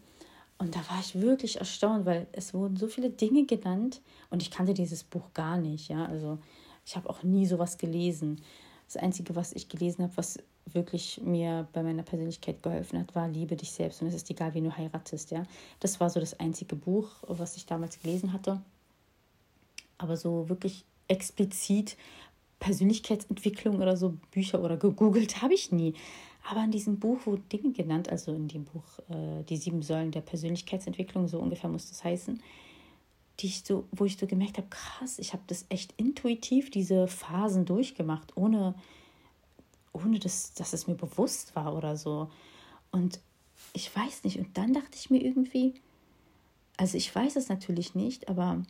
Und 0.58 0.76
da 0.76 0.80
war 0.90 1.00
ich 1.00 1.20
wirklich 1.20 1.60
erstaunt, 1.60 2.06
weil 2.06 2.28
es 2.32 2.54
wurden 2.54 2.78
so 2.78 2.88
viele 2.88 3.12
Dinge 3.12 3.46
genannt 3.46 4.02
und 4.30 4.42
ich 4.42 4.52
kannte 4.52 4.74
dieses 4.74 5.04
Buch 5.04 5.34
gar 5.34 5.58
nicht. 5.58 5.88
Ja, 5.88 6.06
also 6.06 6.40
ich 6.86 6.96
habe 6.96 7.10
auch 7.10 7.24
nie 7.24 7.46
sowas 7.46 7.78
gelesen. 7.78 8.42
Das 8.88 8.98
Einzige, 8.98 9.36
was 9.36 9.54
ich 9.54 9.70
gelesen 9.70 10.04
habe, 10.04 10.18
was 10.18 10.40
wirklich 10.66 11.22
mir 11.24 11.68
bei 11.74 11.84
meiner 11.84 12.04
Persönlichkeit 12.04 12.64
geholfen 12.64 13.00
hat, 13.00 13.16
war 13.16 13.28
Liebe 13.28 13.56
dich 13.56 13.72
selbst 13.72 14.02
und 14.02 14.08
es 14.08 14.16
ist 14.16 14.30
egal, 14.30 14.54
wen 14.54 14.64
du 14.64 14.76
heiratest. 14.76 15.32
Ja, 15.32 15.44
das 15.80 16.00
war 16.00 16.10
so 16.10 16.20
das 16.20 16.40
einzige 16.40 16.76
Buch, 16.76 17.10
was 17.28 17.56
ich 17.56 17.66
damals 17.66 18.00
gelesen 18.00 18.34
hatte. 18.34 18.62
Aber 19.98 20.18
so 20.18 20.50
wirklich 20.50 20.86
explizit 21.08 21.98
Persönlichkeitsentwicklung 22.60 23.82
oder 23.82 23.98
so 23.98 24.18
Bücher 24.32 24.62
oder 24.64 24.78
gegoogelt 24.78 25.42
habe 25.42 25.54
ich 25.54 25.72
nie. 25.72 25.94
Aber 26.50 26.64
in 26.64 26.72
diesem 26.72 27.00
Buch 27.00 27.26
wurden 27.26 27.48
Dinge 27.50 27.74
genannt, 27.74 28.10
also 28.10 28.34
in 28.34 28.48
dem 28.48 28.64
Buch 28.64 28.84
äh, 29.10 29.44
Die 29.44 29.58
sieben 29.58 29.82
Säulen 29.82 30.12
der 30.12 30.22
Persönlichkeitsentwicklung, 30.22 31.28
so 31.28 31.40
ungefähr 31.40 31.70
muss 31.70 31.90
das 31.90 32.04
heißen, 32.04 32.42
die 33.40 33.48
ich 33.48 33.64
so, 33.64 33.86
wo 33.92 34.06
ich 34.06 34.18
so 34.18 34.26
gemerkt 34.28 34.58
habe, 34.58 34.68
krass, 34.70 35.20
ich 35.20 35.34
habe 35.34 35.44
das 35.48 35.66
echt 35.70 35.94
intuitiv, 35.98 36.72
diese 36.72 37.08
Phasen 37.08 37.66
durchgemacht, 37.66 38.36
ohne, 38.36 38.76
ohne 39.94 40.20
dass, 40.20 40.54
dass 40.54 40.74
es 40.74 40.88
mir 40.88 40.96
bewusst 40.96 41.56
war 41.56 41.76
oder 41.76 41.98
so. 41.98 42.32
Und 42.92 43.20
ich 43.74 43.96
weiß 43.96 44.24
nicht. 44.24 44.40
Und 44.40 44.58
dann 44.58 44.74
dachte 44.74 44.96
ich 44.96 45.10
mir 45.10 45.22
irgendwie, 45.22 45.76
also 46.78 46.98
ich 46.98 47.14
weiß 47.14 47.36
es 47.36 47.50
natürlich 47.50 47.94
nicht, 47.94 48.30
aber 48.30 48.64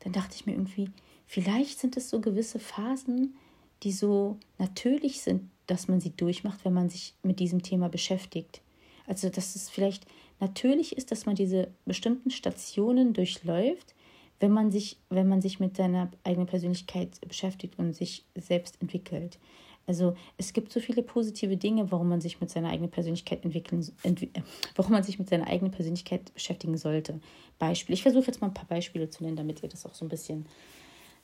dann 0.00 0.12
dachte 0.12 0.34
ich 0.34 0.46
mir 0.46 0.52
irgendwie, 0.52 0.90
vielleicht 1.26 1.78
sind 1.78 1.96
es 1.96 2.10
so 2.10 2.20
gewisse 2.20 2.58
Phasen, 2.58 3.36
die 3.82 3.92
so 3.92 4.38
natürlich 4.58 5.22
sind, 5.22 5.50
dass 5.66 5.88
man 5.88 6.00
sie 6.00 6.10
durchmacht, 6.10 6.64
wenn 6.64 6.72
man 6.72 6.88
sich 6.88 7.14
mit 7.22 7.40
diesem 7.40 7.62
Thema 7.62 7.88
beschäftigt. 7.88 8.60
Also, 9.06 9.28
dass 9.28 9.56
es 9.56 9.68
vielleicht 9.68 10.06
natürlich 10.40 10.96
ist, 10.96 11.10
dass 11.10 11.26
man 11.26 11.34
diese 11.34 11.68
bestimmten 11.84 12.30
Stationen 12.30 13.12
durchläuft, 13.12 13.94
wenn 14.40 14.52
man 14.52 14.70
sich, 14.70 14.98
wenn 15.08 15.28
man 15.28 15.40
sich 15.40 15.60
mit 15.60 15.76
seiner 15.76 16.10
eigenen 16.24 16.46
Persönlichkeit 16.46 17.20
beschäftigt 17.26 17.78
und 17.78 17.94
sich 17.94 18.24
selbst 18.34 18.80
entwickelt. 18.80 19.38
Also 19.86 20.14
es 20.36 20.52
gibt 20.52 20.72
so 20.72 20.80
viele 20.80 21.02
positive 21.02 21.56
Dinge, 21.56 21.90
warum 21.90 22.08
man 22.08 22.20
sich 22.20 22.40
mit 22.40 22.50
seiner 22.50 22.70
eigenen 22.70 22.90
Persönlichkeit 22.90 23.44
entwickeln, 23.44 23.84
entwi 24.02 24.30
warum 24.76 24.92
man 24.92 25.02
sich 25.02 25.18
mit 25.18 25.28
seiner 25.28 25.48
eigenen 25.48 25.72
Persönlichkeit 25.72 26.32
beschäftigen 26.34 26.76
sollte. 26.76 27.20
Beispiel. 27.58 27.94
Ich 27.94 28.02
versuche 28.02 28.26
jetzt 28.26 28.40
mal 28.40 28.48
ein 28.48 28.54
paar 28.54 28.68
Beispiele 28.68 29.10
zu 29.10 29.24
nennen, 29.24 29.36
damit 29.36 29.62
ihr 29.62 29.68
das 29.68 29.86
auch 29.86 29.94
so 29.94 30.04
ein 30.04 30.08
bisschen 30.08 30.46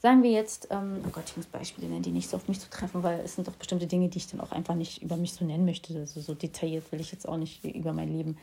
Sagen 0.00 0.22
wir 0.22 0.30
jetzt, 0.30 0.68
ähm, 0.70 1.02
oh 1.04 1.10
Gott, 1.10 1.24
ich 1.26 1.36
muss 1.36 1.46
Beispiele 1.46 1.88
nennen, 1.88 2.02
die 2.02 2.12
nicht 2.12 2.30
so 2.30 2.36
auf 2.36 2.46
mich 2.46 2.60
zu 2.60 2.70
treffen, 2.70 3.02
weil 3.02 3.18
es 3.20 3.34
sind 3.34 3.48
doch 3.48 3.54
bestimmte 3.54 3.88
Dinge, 3.88 4.08
die 4.08 4.18
ich 4.18 4.28
dann 4.28 4.40
auch 4.40 4.52
einfach 4.52 4.76
nicht 4.76 5.02
über 5.02 5.16
mich 5.16 5.32
so 5.32 5.44
nennen 5.44 5.64
möchte. 5.64 5.98
Also 5.98 6.20
so 6.20 6.34
detailliert 6.34 6.90
will 6.92 7.00
ich 7.00 7.10
jetzt 7.10 7.28
auch 7.28 7.36
nicht 7.36 7.64
über 7.64 7.92
mein 7.92 8.12
Leben 8.12 8.36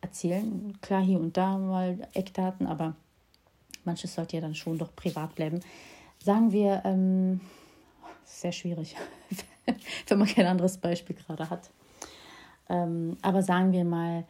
erzählen. 0.00 0.78
Klar, 0.80 1.02
hier 1.02 1.20
und 1.20 1.36
da 1.36 1.58
mal 1.58 2.08
Eckdaten, 2.14 2.66
aber 2.66 2.94
manches 3.84 4.14
sollte 4.14 4.36
ja 4.36 4.40
dann 4.40 4.54
schon 4.54 4.78
doch 4.78 4.96
privat 4.96 5.34
bleiben. 5.34 5.60
Sagen 6.22 6.52
wir, 6.52 6.80
ähm, 6.86 7.40
sehr 8.24 8.52
schwierig, 8.52 8.96
wenn 10.06 10.18
man 10.18 10.28
kein 10.28 10.46
anderes 10.46 10.78
Beispiel 10.78 11.16
gerade 11.16 11.50
hat. 11.50 11.68
Ähm, 12.70 13.18
aber 13.20 13.42
sagen 13.42 13.72
wir 13.72 13.84
mal, 13.84 14.24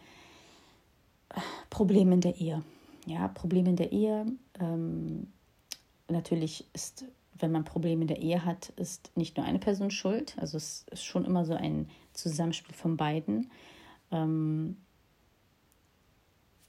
Probleme 1.71 2.15
in 2.15 2.21
der 2.21 2.37
Ehe. 2.37 2.63
Ja, 3.07 3.29
Probleme 3.29 3.71
in 3.71 3.77
der 3.77 3.93
Ehe. 3.93 4.27
Ähm, 4.59 5.29
natürlich 6.09 6.67
ist, 6.73 7.05
wenn 7.39 7.53
man 7.53 7.65
Probleme 7.65 8.03
in 8.03 8.09
der 8.09 8.23
Ehe 8.23 8.45
hat, 8.45 8.71
ist 8.71 9.11
nicht 9.17 9.37
nur 9.37 9.47
eine 9.47 9.59
Person 9.59 9.91
schuld. 9.91 10.37
Also 10.39 10.57
es 10.57 10.87
ist 10.91 11.05
schon 11.05 11.25
immer 11.25 11.45
so 11.45 11.55
ein 11.55 11.89
Zusammenspiel 12.13 12.75
von 12.75 12.97
beiden. 12.97 13.51
Ähm, 14.11 14.77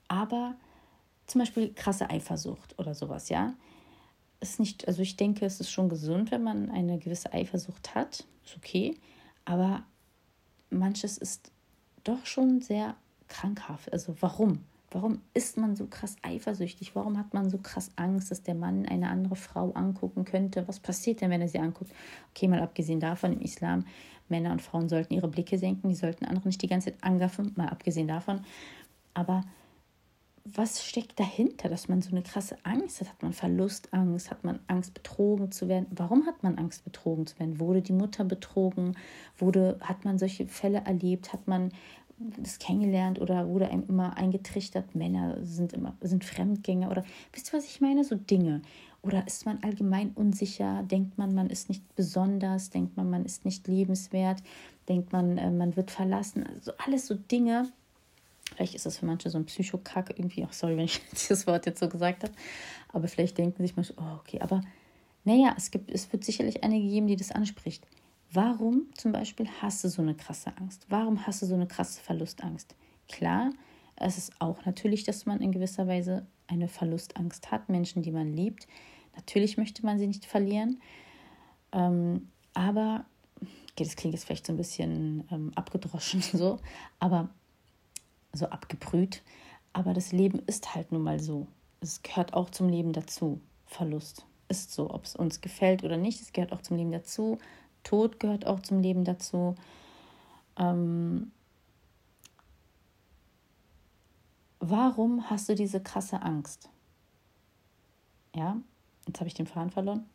aber 0.08 0.56
zum 1.28 1.40
Beispiel 1.40 1.74
krasse 1.74 2.10
Eifersucht 2.10 2.78
oder 2.78 2.94
sowas, 2.94 3.30
ja. 3.30 3.54
Ist 4.40 4.60
nicht, 4.60 4.88
also 4.88 5.02
ich 5.02 5.18
denke, 5.18 5.46
es 5.46 5.60
ist 5.60 5.72
schon 5.72 5.90
gesund, 5.90 6.32
wenn 6.32 6.44
man 6.44 6.70
eine 6.70 7.00
gewisse 7.00 7.34
Eifersucht 7.34 7.96
hat. 7.96 8.26
Ist 8.44 8.58
okay. 8.58 8.98
Aber 9.44 9.84
manches 10.70 11.18
ist 11.18 11.52
doch 12.04 12.26
schon 12.26 12.62
sehr 12.62 12.96
krankhaft. 13.28 13.92
Also 13.92 14.16
warum? 14.20 14.66
Warum 14.96 15.20
ist 15.34 15.58
man 15.58 15.76
so 15.76 15.88
krass 15.88 16.16
eifersüchtig? 16.22 16.96
Warum 16.96 17.18
hat 17.18 17.34
man 17.34 17.50
so 17.50 17.58
krass 17.58 17.92
Angst, 17.98 18.32
dass 18.32 18.44
der 18.44 18.56
Mann 18.56 18.86
eine 18.86 19.10
andere 19.10 19.36
Frau 19.36 19.72
angucken 19.72 20.24
könnte? 20.24 20.66
Was 20.70 20.80
passiert 20.80 21.20
denn, 21.20 21.30
wenn 21.32 21.42
er 21.42 21.50
sie 21.50 21.60
anguckt? 21.60 21.92
Okay, 22.30 22.48
mal 22.48 22.62
abgesehen 22.62 23.02
davon, 23.02 23.34
im 23.34 23.42
Islam, 23.42 23.84
Männer 24.30 24.54
und 24.54 24.62
Frauen 24.62 24.88
sollten 24.88 25.14
ihre 25.14 25.28
Blicke 25.28 25.58
senken, 25.58 25.90
die 25.90 25.96
sollten 25.96 26.24
andere 26.24 26.48
nicht 26.48 26.62
die 26.62 26.70
ganze 26.70 26.92
Zeit 26.92 27.04
angaffen, 27.04 27.52
mal 27.58 27.68
abgesehen 27.68 28.08
davon. 28.08 28.40
Aber 29.14 29.44
was 30.46 30.86
steckt 30.86 31.20
dahinter, 31.20 31.68
dass 31.68 31.90
man 31.90 32.02
so 32.02 32.12
eine 32.12 32.22
krasse 32.22 32.56
Angst 32.64 33.02
hat? 33.02 33.10
Hat 33.10 33.22
man 33.22 33.34
Verlustangst? 33.34 34.32
Hat 34.32 34.46
man 34.46 34.60
Angst, 34.68 34.94
betrogen 34.94 35.52
zu 35.52 35.68
werden? 35.68 35.88
Warum 35.90 36.26
hat 36.26 36.42
man 36.42 36.58
Angst, 36.58 36.86
betrogen 36.86 37.28
zu 37.28 37.38
werden? 37.40 37.60
Wurde 37.60 37.82
die 37.82 37.94
Mutter 37.94 38.24
betrogen? 38.24 38.96
Wurde, 39.38 39.78
hat 39.82 40.06
man 40.06 40.20
solche 40.20 40.48
Fälle 40.48 40.86
erlebt? 40.86 41.34
Hat 41.34 41.48
man 41.48 41.72
das 42.18 42.60
kennengelernt 42.60 43.20
oder 43.20 43.48
wurde 43.48 43.70
einem 43.70 43.84
immer 43.88 44.16
eingetrichtert, 44.18 44.96
Männer 44.96 45.38
sind 45.44 45.74
immer 45.74 45.96
sind 46.02 46.24
Fremdgänger 46.24 46.90
oder 46.90 47.04
wisst 47.34 47.50
ihr, 47.50 47.58
was 47.58 47.66
ich 47.66 47.82
meine? 47.82 48.04
So 48.04 48.16
Dinge. 48.16 48.62
Oder 49.02 49.28
ist 49.28 49.46
man 49.46 49.62
allgemein 49.62 50.12
unsicher? 50.16 50.82
Denkt 50.84 51.18
man, 51.18 51.36
man 51.36 51.50
ist 51.50 51.70
nicht 51.70 51.96
besonders? 51.96 52.72
Denkt 52.72 52.98
man, 52.98 53.10
man 53.10 53.24
ist 53.24 53.46
nicht 53.46 53.68
lebenswert? 53.68 54.42
Denkt 54.90 55.12
man, 55.12 55.38
äh, 55.38 55.52
man 55.52 55.76
wird 55.76 55.92
verlassen? 55.92 56.44
Also 56.48 56.72
alles 56.84 57.06
so 57.06 57.14
Dinge. 57.14 57.72
Vielleicht 58.56 58.74
ist 58.74 58.86
das 58.86 58.98
für 58.98 59.06
manche 59.06 59.30
so 59.30 59.38
ein 59.38 59.46
Psychokack 59.46 60.18
irgendwie. 60.18 60.44
Auch 60.44 60.54
sorry, 60.54 60.78
wenn 60.78 60.86
ich 60.86 61.02
das 61.30 61.46
Wort 61.46 61.68
jetzt 61.68 61.80
so 61.80 61.90
gesagt 61.90 62.24
habe. 62.24 62.34
Aber 62.94 63.08
vielleicht 63.08 63.38
denken 63.38 63.62
sich 63.62 63.76
manche, 63.76 63.94
oh, 63.98 64.20
okay. 64.20 64.42
Aber 64.42 64.62
naja, 65.24 65.54
es, 65.56 65.70
gibt, 65.70 65.92
es 65.92 66.12
wird 66.12 66.24
sicherlich 66.24 66.64
einige 66.64 66.88
geben, 66.88 67.08
die 67.08 67.16
das 67.16 67.32
anspricht. 67.32 67.86
Warum 68.32 68.88
zum 68.96 69.12
Beispiel 69.12 69.48
hast 69.62 69.84
du 69.84 69.90
so 69.90 70.02
eine 70.02 70.16
krasse 70.16 70.56
Angst? 70.58 70.86
Warum 70.90 71.26
hast 71.26 71.42
du 71.42 71.46
so 71.46 71.56
eine 71.56 71.68
krasse 71.68 72.02
Verlustangst? 72.02 72.76
Klar, 73.08 73.52
es 73.96 74.18
ist 74.18 74.34
auch 74.40 74.66
natürlich, 74.66 75.04
dass 75.04 75.26
man 75.26 75.42
in 75.42 75.52
gewisser 75.52 75.88
Weise 75.88 76.26
eine 76.48 76.68
Verlustangst 76.68 77.52
hat. 77.52 77.70
Menschen, 77.70 78.02
die 78.02 78.12
man 78.12 78.34
liebt, 78.34 78.68
natürlich 79.16 79.58
möchte 79.58 79.86
man 79.86 79.98
sie 79.98 80.08
nicht 80.08 80.26
verlieren. 80.26 80.82
Ähm, 81.72 82.30
aber, 82.54 83.06
okay, 83.72 83.84
das 83.84 83.96
klingt 83.96 84.14
jetzt 84.14 84.26
vielleicht 84.26 84.46
so 84.46 84.54
ein 84.54 84.58
bisschen 84.58 85.28
ähm, 85.32 85.52
abgedroschen 85.56 86.22
so, 86.34 86.60
aber 87.00 87.30
so 88.34 88.48
abgebrüht. 88.48 89.24
Aber 89.74 89.94
das 89.94 90.12
Leben 90.12 90.40
ist 90.48 90.76
halt 90.76 90.92
nun 90.92 91.02
mal 91.02 91.20
so. 91.20 91.48
Es 91.82 92.02
gehört 92.02 92.34
auch 92.34 92.50
zum 92.50 92.70
Leben 92.70 92.94
dazu. 92.94 93.42
Verlust 93.66 94.26
ist 94.48 94.74
so, 94.74 94.90
ob 94.92 95.06
es 95.06 95.16
uns 95.16 95.42
gefällt 95.42 95.84
oder 95.84 95.98
nicht. 95.98 96.22
Es 96.22 96.34
gehört 96.34 96.54
auch 96.54 96.62
zum 96.62 96.78
Leben 96.78 96.92
dazu. 96.92 97.38
Tod 97.86 98.20
gehört 98.20 98.46
auch 98.46 98.60
zum 98.60 98.82
Leben 98.82 99.06
dazu. 99.06 99.56
Ähm, 100.58 101.32
warum 104.60 105.30
hast 105.30 105.48
du 105.48 105.56
diese 105.56 105.82
krasse 105.82 106.22
Angst? 106.22 106.70
Ja, 108.36 108.58
jetzt 109.08 109.20
habe 109.22 109.30
ich 109.30 109.34
den 109.34 109.48
Faden 109.48 109.72
verloren. 109.72 110.06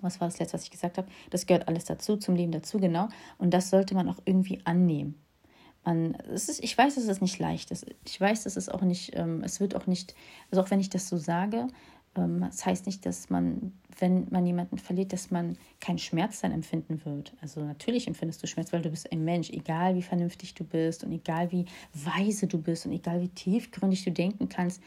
Was 0.00 0.20
war 0.20 0.28
das 0.28 0.38
letzte, 0.38 0.54
was 0.54 0.64
ich 0.64 0.70
gesagt 0.70 0.98
habe? 0.98 1.08
Das 1.30 1.46
gehört 1.46 1.68
alles 1.68 1.86
dazu, 1.86 2.16
zum 2.16 2.36
Leben 2.36 2.52
dazu, 2.52 2.78
genau. 2.78 3.08
Und 3.38 3.52
das 3.52 3.70
sollte 3.70 3.94
man 3.94 4.08
auch 4.08 4.18
irgendwie 4.24 4.60
annehmen. 4.64 5.16
Man, 5.84 6.14
es 6.14 6.48
ist, 6.48 6.62
ich 6.62 6.76
weiß, 6.76 6.96
dass 6.96 7.04
es 7.04 7.20
nicht 7.20 7.38
leicht 7.38 7.70
ist. 7.70 7.86
Ich 8.04 8.20
weiß, 8.20 8.44
dass 8.44 8.56
es 8.56 8.68
auch 8.68 8.82
nicht, 8.82 9.16
ähm, 9.16 9.42
es 9.42 9.60
wird 9.60 9.74
auch 9.74 9.86
nicht, 9.86 10.14
also 10.50 10.62
auch 10.62 10.70
wenn 10.70 10.80
ich 10.80 10.90
das 10.90 11.08
so 11.08 11.16
sage, 11.16 11.68
ähm, 12.16 12.40
das 12.40 12.66
heißt 12.66 12.86
nicht, 12.86 13.06
dass 13.06 13.30
man 13.30 13.72
wenn 13.98 14.26
man 14.30 14.46
jemanden 14.46 14.78
verliert, 14.78 15.12
dass 15.12 15.30
man 15.30 15.56
keinen 15.80 15.98
Schmerz 15.98 16.40
dann 16.40 16.52
empfinden 16.52 17.04
wird. 17.04 17.32
Also 17.40 17.60
natürlich 17.64 18.06
empfindest 18.06 18.42
du 18.42 18.46
Schmerz, 18.46 18.72
weil 18.72 18.82
du 18.82 18.90
bist 18.90 19.10
ein 19.12 19.24
Mensch, 19.24 19.50
egal 19.50 19.94
wie 19.94 20.02
vernünftig 20.02 20.54
du 20.54 20.64
bist 20.64 21.04
und 21.04 21.12
egal 21.12 21.50
wie 21.52 21.66
weise 21.94 22.46
du 22.46 22.58
bist 22.58 22.86
und 22.86 22.92
egal 22.92 23.20
wie 23.20 23.28
tiefgründig 23.28 24.04
du 24.04 24.12
denken 24.12 24.48
kannst, 24.48 24.82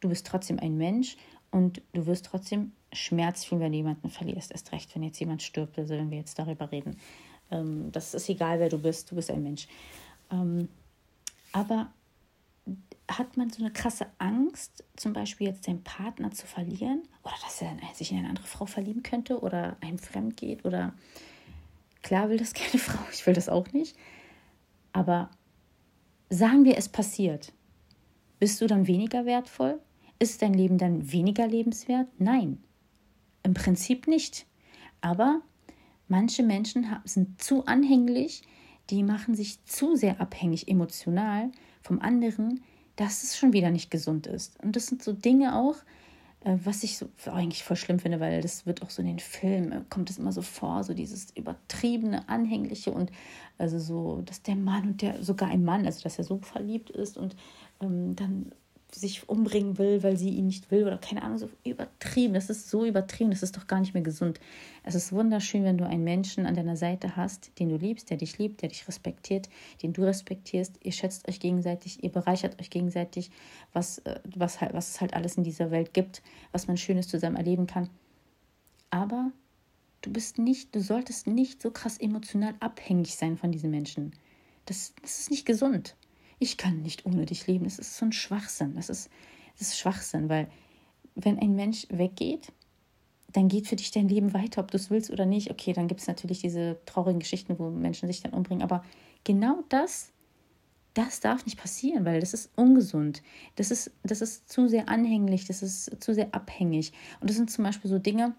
du 0.00 0.08
bist 0.08 0.26
trotzdem 0.26 0.58
ein 0.58 0.76
Mensch 0.76 1.16
und 1.50 1.82
du 1.92 2.06
wirst 2.06 2.26
trotzdem 2.26 2.72
Schmerz 2.92 3.44
fühlen, 3.44 3.60
wenn 3.60 3.72
du 3.72 3.78
jemanden 3.78 4.10
verlierst. 4.10 4.52
Erst 4.52 4.72
recht, 4.72 4.94
wenn 4.94 5.02
jetzt 5.02 5.20
jemand 5.20 5.42
stirbt, 5.42 5.78
also 5.78 5.94
wenn 5.94 6.10
wir 6.10 6.18
jetzt 6.18 6.38
darüber 6.38 6.70
reden. 6.70 6.96
Ähm, 7.50 7.90
das 7.92 8.14
ist 8.14 8.28
egal, 8.28 8.60
wer 8.60 8.68
du 8.68 8.78
bist, 8.78 9.10
du 9.10 9.16
bist 9.16 9.30
ein 9.30 9.42
Mensch. 9.42 9.68
Ähm, 10.30 10.68
aber 11.52 11.92
hat 13.08 13.36
man 13.36 13.50
so 13.50 13.62
eine 13.62 13.72
krasse 13.72 14.06
Angst, 14.18 14.84
zum 14.96 15.12
Beispiel 15.12 15.48
jetzt 15.48 15.66
den 15.66 15.82
Partner 15.82 16.30
zu 16.30 16.46
verlieren 16.46 17.02
oder 17.22 17.34
dass 17.42 17.60
er 17.60 17.76
sich 17.94 18.12
in 18.12 18.18
eine 18.18 18.28
andere 18.28 18.46
Frau 18.46 18.66
verlieben 18.66 19.02
könnte 19.02 19.40
oder 19.40 19.76
einem 19.80 19.98
fremd 19.98 20.36
geht 20.36 20.64
oder 20.64 20.94
klar 22.02 22.30
will 22.30 22.38
das 22.38 22.54
keine 22.54 22.78
Frau, 22.78 23.00
ich 23.12 23.26
will 23.26 23.34
das 23.34 23.48
auch 23.48 23.72
nicht. 23.72 23.96
Aber 24.92 25.30
sagen 26.30 26.64
wir, 26.64 26.78
es 26.78 26.88
passiert. 26.88 27.52
Bist 28.38 28.60
du 28.60 28.66
dann 28.66 28.86
weniger 28.86 29.26
wertvoll? 29.26 29.80
Ist 30.18 30.42
dein 30.42 30.54
Leben 30.54 30.78
dann 30.78 31.12
weniger 31.12 31.46
lebenswert? 31.46 32.08
Nein, 32.18 32.62
im 33.42 33.54
Prinzip 33.54 34.06
nicht. 34.06 34.46
Aber 35.00 35.42
manche 36.08 36.42
Menschen 36.42 36.86
sind 37.04 37.42
zu 37.42 37.66
anhänglich, 37.66 38.42
die 38.90 39.02
machen 39.02 39.34
sich 39.34 39.64
zu 39.64 39.96
sehr 39.96 40.20
abhängig 40.20 40.68
emotional 40.68 41.50
vom 41.82 42.00
anderen, 42.00 42.62
dass 42.96 43.22
es 43.22 43.36
schon 43.36 43.52
wieder 43.52 43.70
nicht 43.70 43.90
gesund 43.90 44.26
ist. 44.26 44.62
Und 44.62 44.76
das 44.76 44.86
sind 44.86 45.02
so 45.02 45.12
Dinge 45.12 45.56
auch, 45.56 45.76
äh, 46.44 46.56
was 46.62 46.84
ich 46.84 46.98
so 46.98 47.08
eigentlich 47.26 47.64
voll 47.64 47.76
schlimm 47.76 47.98
finde, 47.98 48.20
weil 48.20 48.40
das 48.40 48.66
wird 48.66 48.82
auch 48.82 48.90
so 48.90 49.02
in 49.02 49.08
den 49.08 49.18
Filmen, 49.18 49.72
äh, 49.72 49.80
kommt 49.90 50.10
es 50.10 50.18
immer 50.18 50.32
so 50.32 50.42
vor, 50.42 50.84
so 50.84 50.94
dieses 50.94 51.30
übertriebene, 51.36 52.28
anhängliche 52.28 52.92
und 52.92 53.10
also 53.58 53.78
so, 53.78 54.22
dass 54.24 54.42
der 54.42 54.56
Mann 54.56 54.88
und 54.88 55.02
der, 55.02 55.22
sogar 55.22 55.48
ein 55.48 55.64
Mann, 55.64 55.86
also 55.86 56.02
dass 56.02 56.18
er 56.18 56.24
so 56.24 56.38
verliebt 56.38 56.90
ist 56.90 57.16
und 57.16 57.34
ähm, 57.80 58.14
dann 58.16 58.52
sich 58.94 59.28
umbringen 59.28 59.78
will, 59.78 60.02
weil 60.02 60.16
sie 60.16 60.30
ihn 60.30 60.46
nicht 60.46 60.70
will 60.70 60.84
oder 60.86 60.98
keine 60.98 61.22
Ahnung, 61.22 61.38
so 61.38 61.48
übertrieben. 61.64 62.34
Das 62.34 62.48
ist 62.48 62.70
so 62.70 62.84
übertrieben, 62.84 63.30
das 63.30 63.42
ist 63.42 63.56
doch 63.56 63.66
gar 63.66 63.80
nicht 63.80 63.94
mehr 63.94 64.02
gesund. 64.02 64.38
Es 64.84 64.94
ist 64.94 65.12
wunderschön, 65.12 65.64
wenn 65.64 65.78
du 65.78 65.86
einen 65.86 66.04
Menschen 66.04 66.46
an 66.46 66.54
deiner 66.54 66.76
Seite 66.76 67.16
hast, 67.16 67.58
den 67.58 67.68
du 67.68 67.76
liebst, 67.76 68.10
der 68.10 68.16
dich 68.16 68.38
liebt, 68.38 68.62
der 68.62 68.68
dich 68.68 68.86
respektiert, 68.86 69.48
den 69.82 69.92
du 69.92 70.02
respektierst. 70.04 70.76
Ihr 70.82 70.92
schätzt 70.92 71.28
euch 71.28 71.40
gegenseitig, 71.40 72.04
ihr 72.04 72.10
bereichert 72.10 72.60
euch 72.60 72.70
gegenseitig, 72.70 73.30
was, 73.72 73.98
äh, 73.98 74.20
was, 74.34 74.60
halt, 74.60 74.74
was 74.74 74.90
es 74.90 75.00
halt 75.00 75.14
alles 75.14 75.36
in 75.36 75.44
dieser 75.44 75.70
Welt 75.70 75.92
gibt, 75.92 76.22
was 76.52 76.68
man 76.68 76.76
Schönes 76.76 77.08
zusammen 77.08 77.36
erleben 77.36 77.66
kann. 77.66 77.90
Aber 78.90 79.32
du 80.02 80.12
bist 80.12 80.38
nicht, 80.38 80.74
du 80.74 80.80
solltest 80.80 81.26
nicht 81.26 81.60
so 81.60 81.70
krass 81.70 81.98
emotional 81.98 82.54
abhängig 82.60 83.16
sein 83.16 83.36
von 83.36 83.50
diesen 83.50 83.70
Menschen. 83.70 84.12
Das, 84.66 84.94
das 85.02 85.20
ist 85.20 85.30
nicht 85.30 85.46
gesund 85.46 85.96
ich 86.38 86.56
kann 86.56 86.82
nicht 86.82 87.06
ohne 87.06 87.26
dich 87.26 87.46
leben. 87.46 87.64
Das 87.64 87.78
ist 87.78 87.96
so 87.96 88.06
ein 88.06 88.12
Schwachsinn. 88.12 88.74
Das 88.74 88.88
ist, 88.88 89.10
das 89.58 89.68
ist 89.68 89.78
Schwachsinn, 89.78 90.28
weil 90.28 90.48
wenn 91.14 91.38
ein 91.38 91.54
Mensch 91.54 91.86
weggeht, 91.90 92.52
dann 93.32 93.48
geht 93.48 93.66
für 93.66 93.76
dich 93.76 93.90
dein 93.90 94.08
Leben 94.08 94.32
weiter, 94.32 94.60
ob 94.60 94.70
du 94.70 94.76
es 94.76 94.90
willst 94.90 95.10
oder 95.10 95.26
nicht. 95.26 95.50
Okay, 95.50 95.72
dann 95.72 95.88
gibt 95.88 96.00
es 96.00 96.06
natürlich 96.06 96.40
diese 96.40 96.78
traurigen 96.86 97.18
Geschichten, 97.18 97.58
wo 97.58 97.70
Menschen 97.70 98.06
sich 98.06 98.22
dann 98.22 98.32
umbringen. 98.32 98.62
Aber 98.62 98.84
genau 99.24 99.64
das, 99.68 100.12
das 100.94 101.18
darf 101.18 101.44
nicht 101.44 101.58
passieren, 101.58 102.04
weil 102.04 102.20
das 102.20 102.32
ist 102.32 102.50
ungesund. 102.56 103.22
Das 103.56 103.72
ist, 103.72 103.90
das 104.04 104.20
ist 104.20 104.48
zu 104.48 104.68
sehr 104.68 104.88
anhänglich, 104.88 105.46
das 105.46 105.62
ist 105.62 106.02
zu 106.02 106.14
sehr 106.14 106.32
abhängig. 106.32 106.92
Und 107.20 107.28
das 107.28 107.36
sind 107.36 107.50
zum 107.50 107.64
Beispiel 107.64 107.90
so 107.90 107.98
Dinge, 107.98 108.34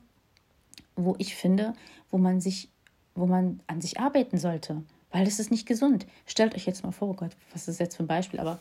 wo 0.95 1.15
ich 1.17 1.35
finde, 1.35 1.73
wo 2.09 2.17
man 2.17 2.39
sich, 2.39 2.69
wo 3.15 3.25
man 3.25 3.59
an 3.67 3.81
sich 3.81 3.99
arbeiten 3.99 4.37
sollte 4.37 4.83
weil 5.11 5.25
das 5.25 5.39
ist 5.39 5.51
nicht 5.51 5.65
gesund. 5.65 6.05
Stellt 6.25 6.55
euch 6.55 6.65
jetzt 6.65 6.83
mal 6.83 6.91
vor, 6.91 7.09
oh 7.09 7.13
Gott, 7.13 7.31
was 7.53 7.67
ist 7.67 7.79
jetzt 7.79 7.97
für 7.97 8.03
ein 8.03 8.07
Beispiel, 8.07 8.39
aber 8.39 8.59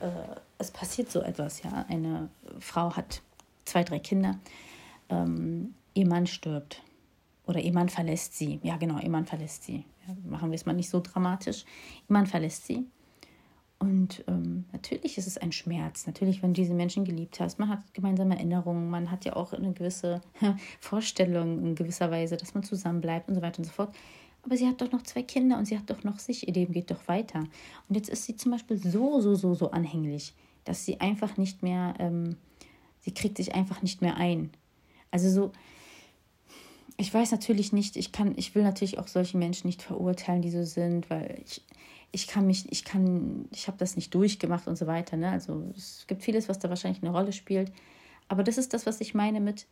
äh, 0.00 0.10
es 0.58 0.70
passiert 0.70 1.10
so 1.10 1.20
etwas, 1.20 1.62
ja. 1.62 1.84
Eine 1.88 2.28
Frau 2.58 2.94
hat 2.94 3.22
zwei, 3.64 3.84
drei 3.84 3.98
Kinder, 3.98 4.38
ähm, 5.08 5.74
ihr 5.94 6.06
Mann 6.06 6.26
stirbt 6.26 6.82
oder 7.46 7.60
ihr 7.60 7.72
Mann 7.72 7.88
verlässt 7.88 8.36
sie. 8.36 8.60
Ja, 8.62 8.76
genau, 8.76 8.98
ihr 8.98 9.10
Mann 9.10 9.26
verlässt 9.26 9.64
sie. 9.64 9.84
Ja, 10.06 10.14
machen 10.24 10.50
wir 10.50 10.56
es 10.56 10.66
mal 10.66 10.72
nicht 10.72 10.90
so 10.90 11.00
dramatisch. 11.00 11.64
Ihr 12.08 12.12
Mann 12.12 12.26
verlässt 12.26 12.66
sie. 12.66 12.86
Und 13.78 14.24
ähm, 14.28 14.64
natürlich 14.72 15.18
ist 15.18 15.26
es 15.26 15.36
ein 15.36 15.52
Schmerz. 15.52 16.06
Natürlich, 16.06 16.42
wenn 16.42 16.54
du 16.54 16.62
diese 16.62 16.74
Menschen 16.74 17.04
geliebt 17.04 17.38
hast, 17.40 17.58
man 17.58 17.68
hat 17.68 17.80
gemeinsame 17.92 18.36
Erinnerungen, 18.36 18.88
man 18.88 19.10
hat 19.10 19.24
ja 19.24 19.36
auch 19.36 19.52
eine 19.52 19.72
gewisse 19.72 20.22
Vorstellung 20.80 21.58
in 21.58 21.74
gewisser 21.74 22.10
Weise, 22.10 22.36
dass 22.36 22.54
man 22.54 22.62
zusammenbleibt 22.62 23.28
und 23.28 23.34
so 23.34 23.42
weiter 23.42 23.58
und 23.58 23.64
so 23.64 23.72
fort. 23.72 23.94
Aber 24.44 24.56
sie 24.56 24.68
hat 24.68 24.80
doch 24.80 24.92
noch 24.92 25.02
zwei 25.02 25.22
Kinder 25.22 25.58
und 25.58 25.64
sie 25.64 25.78
hat 25.78 25.88
doch 25.88 26.04
noch 26.04 26.18
sich, 26.18 26.46
ihr 26.46 26.54
Leben 26.54 26.72
geht 26.72 26.90
doch 26.90 27.08
weiter. 27.08 27.40
Und 27.88 27.94
jetzt 27.94 28.10
ist 28.10 28.24
sie 28.24 28.36
zum 28.36 28.52
Beispiel 28.52 28.76
so, 28.76 29.20
so, 29.20 29.34
so, 29.34 29.54
so 29.54 29.70
anhänglich, 29.70 30.34
dass 30.64 30.84
sie 30.84 31.00
einfach 31.00 31.36
nicht 31.36 31.62
mehr, 31.62 31.94
ähm, 31.98 32.36
sie 33.00 33.12
kriegt 33.12 33.38
sich 33.38 33.54
einfach 33.54 33.80
nicht 33.80 34.02
mehr 34.02 34.16
ein. 34.16 34.50
Also 35.10 35.30
so, 35.30 35.52
ich 36.96 37.12
weiß 37.12 37.32
natürlich 37.32 37.72
nicht, 37.72 37.96
ich 37.96 38.12
kann, 38.12 38.34
ich 38.36 38.54
will 38.54 38.62
natürlich 38.62 38.98
auch 38.98 39.08
solche 39.08 39.38
Menschen 39.38 39.66
nicht 39.66 39.82
verurteilen, 39.82 40.42
die 40.42 40.50
so 40.50 40.62
sind, 40.62 41.08
weil 41.08 41.42
ich, 41.44 41.62
ich 42.12 42.26
kann 42.26 42.46
mich, 42.46 42.70
ich 42.70 42.84
kann, 42.84 43.48
ich 43.50 43.66
habe 43.66 43.78
das 43.78 43.96
nicht 43.96 44.14
durchgemacht 44.14 44.68
und 44.68 44.76
so 44.76 44.86
weiter. 44.86 45.16
Ne? 45.16 45.30
Also 45.30 45.64
es 45.76 46.04
gibt 46.06 46.22
vieles, 46.22 46.48
was 46.48 46.58
da 46.58 46.68
wahrscheinlich 46.68 47.02
eine 47.02 47.12
Rolle 47.12 47.32
spielt. 47.32 47.72
Aber 48.28 48.44
das 48.44 48.58
ist 48.58 48.74
das, 48.74 48.86
was 48.86 49.00
ich 49.00 49.14
meine 49.14 49.40
mit, 49.40 49.66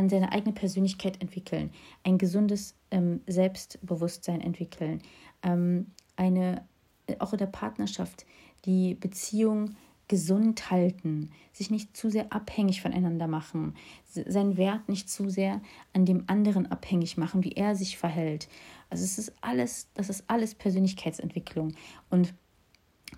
an 0.00 0.08
seine 0.08 0.32
eigene 0.32 0.54
Persönlichkeit 0.54 1.20
entwickeln, 1.20 1.70
ein 2.04 2.16
gesundes 2.16 2.74
ähm, 2.90 3.20
Selbstbewusstsein 3.26 4.40
entwickeln, 4.40 5.02
ähm, 5.42 5.88
eine, 6.16 6.64
äh, 7.06 7.16
auch 7.18 7.32
in 7.32 7.38
der 7.38 7.46
Partnerschaft 7.46 8.24
die 8.64 8.94
Beziehung 8.94 9.76
gesund 10.08 10.70
halten, 10.70 11.30
sich 11.52 11.70
nicht 11.70 11.94
zu 11.94 12.08
sehr 12.08 12.32
abhängig 12.32 12.80
voneinander 12.80 13.28
machen, 13.28 13.74
seinen 14.06 14.56
Wert 14.56 14.88
nicht 14.88 15.10
zu 15.10 15.28
sehr 15.28 15.60
an 15.92 16.06
dem 16.06 16.24
anderen 16.28 16.66
abhängig 16.66 17.18
machen, 17.18 17.44
wie 17.44 17.52
er 17.52 17.76
sich 17.76 17.98
verhält. 17.98 18.48
Also 18.88 19.04
es 19.04 19.18
ist 19.18 19.34
alles, 19.42 19.90
das 19.92 20.08
ist 20.08 20.24
alles 20.28 20.54
Persönlichkeitsentwicklung 20.54 21.74
und 22.08 22.32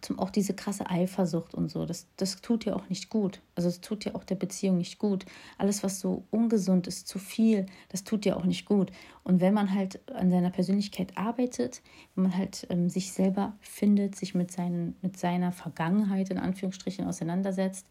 zum 0.03 0.19
auch 0.19 0.31
diese 0.31 0.55
krasse 0.55 0.89
Eifersucht 0.91 1.55
und 1.55 1.71
so, 1.71 1.87
das, 1.87 2.07
das 2.17 2.41
tut 2.41 2.65
ja 2.65 2.75
auch 2.75 2.89
nicht 2.89 3.09
gut. 3.09 3.41
Also 3.55 3.69
es 3.69 3.81
tut 3.81 4.05
ja 4.05 4.15
auch 4.15 4.25
der 4.25 4.35
Beziehung 4.35 4.77
nicht 4.77 4.99
gut. 4.99 5.25
Alles, 5.59 5.83
was 5.83 6.01
so 6.01 6.25
ungesund 6.31 6.87
ist, 6.87 7.09
zu 7.09 7.19
viel, 7.19 7.67
das 7.89 8.05
tut 8.05 8.25
ja 8.27 8.37
auch 8.37 8.45
nicht 8.45 8.67
gut. 8.67 8.91
Und 9.25 9.41
wenn 9.41 9.55
man 9.55 9.75
halt 9.75 10.01
an 10.13 10.31
seiner 10.31 10.51
Persönlichkeit 10.51 11.17
arbeitet, 11.17 11.83
wenn 12.15 12.25
man 12.25 12.37
halt 12.37 12.67
ähm, 12.71 12.89
sich 12.89 13.13
selber 13.13 13.57
findet, 13.61 14.17
sich 14.17 14.35
mit, 14.35 14.51
seinen, 14.51 14.97
mit 15.03 15.17
seiner 15.17 15.53
Vergangenheit 15.53 16.31
in 16.31 16.39
Anführungsstrichen 16.39 17.07
auseinandersetzt, 17.07 17.87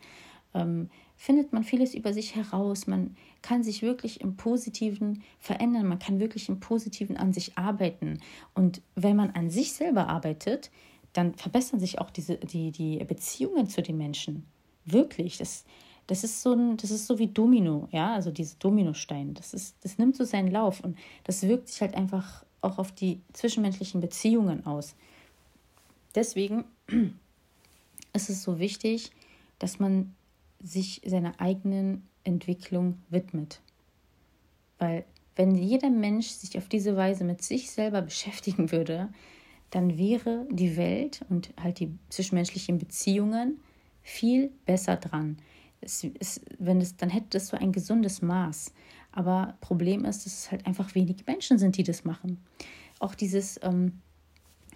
ähm, 0.53 0.89
findet 1.15 1.53
man 1.53 1.63
vieles 1.63 1.93
über 1.93 2.13
sich 2.13 2.35
heraus. 2.35 2.87
Man 2.87 3.15
kann 3.41 3.63
sich 3.63 3.81
wirklich 3.81 4.21
im 4.21 4.35
Positiven 4.37 5.23
verändern. 5.39 5.87
Man 5.87 5.99
kann 5.99 6.19
wirklich 6.19 6.49
im 6.49 6.59
Positiven 6.59 7.15
an 7.15 7.31
sich 7.31 7.57
arbeiten. 7.57 8.19
Und 8.53 8.81
wenn 8.95 9.15
man 9.15 9.29
an 9.31 9.49
sich 9.49 9.73
selber 9.73 10.07
arbeitet, 10.07 10.71
dann 11.13 11.33
verbessern 11.35 11.79
sich 11.79 11.99
auch 11.99 12.09
diese, 12.09 12.37
die, 12.37 12.71
die 12.71 13.03
Beziehungen 13.03 13.67
zu 13.67 13.81
den 13.81 13.97
Menschen. 13.97 14.45
Wirklich. 14.85 15.37
Das, 15.37 15.65
das 16.07 16.23
ist 16.23 16.41
so 16.41 16.53
ein, 16.53 16.77
das 16.77 16.91
ist 16.91 17.07
so 17.07 17.19
wie 17.19 17.27
Domino, 17.27 17.87
ja, 17.91 18.13
also 18.13 18.31
diese 18.31 18.57
Dominosteine. 18.57 19.33
Das 19.33 19.53
ist, 19.53 19.75
das 19.81 19.97
nimmt 19.97 20.15
so 20.15 20.23
seinen 20.23 20.49
Lauf 20.49 20.81
und 20.81 20.97
das 21.23 21.43
wirkt 21.43 21.67
sich 21.69 21.81
halt 21.81 21.95
einfach 21.95 22.43
auch 22.61 22.77
auf 22.77 22.91
die 22.91 23.21
zwischenmenschlichen 23.33 24.01
Beziehungen 24.01 24.65
aus. 24.65 24.95
Deswegen 26.15 26.65
ist 28.13 28.29
es 28.29 28.43
so 28.43 28.59
wichtig, 28.59 29.11
dass 29.59 29.79
man 29.79 30.13
sich 30.61 31.01
seiner 31.05 31.39
eigenen 31.39 32.07
Entwicklung 32.23 32.99
widmet. 33.09 33.61
Weil 34.77 35.05
wenn 35.35 35.55
jeder 35.55 35.89
Mensch 35.89 36.27
sich 36.27 36.57
auf 36.57 36.67
diese 36.67 36.95
Weise 36.95 37.23
mit 37.23 37.41
sich 37.41 37.71
selber 37.71 38.01
beschäftigen 38.01 38.71
würde, 38.71 39.09
dann 39.71 39.97
wäre 39.97 40.45
die 40.51 40.77
Welt 40.77 41.21
und 41.29 41.51
halt 41.61 41.79
die 41.79 41.97
zwischenmenschlichen 42.09 42.77
Beziehungen 42.77 43.59
viel 44.03 44.51
besser 44.65 44.97
dran. 44.97 45.37
Es, 45.79 46.05
es, 46.19 46.41
wenn 46.59 46.79
es, 46.79 46.97
dann 46.97 47.09
hätte 47.09 47.37
es 47.37 47.47
so 47.47 47.57
ein 47.57 47.71
gesundes 47.71 48.21
Maß. 48.21 48.73
Aber 49.11 49.57
Problem 49.61 50.05
ist, 50.05 50.25
dass 50.25 50.33
es 50.33 50.51
halt 50.51 50.65
einfach 50.65 50.93
wenig 50.95 51.25
Menschen 51.25 51.57
sind, 51.57 51.77
die 51.77 51.83
das 51.83 52.05
machen. 52.05 52.43
Auch 52.99 53.15
dieses, 53.15 53.59
ähm, 53.63 53.99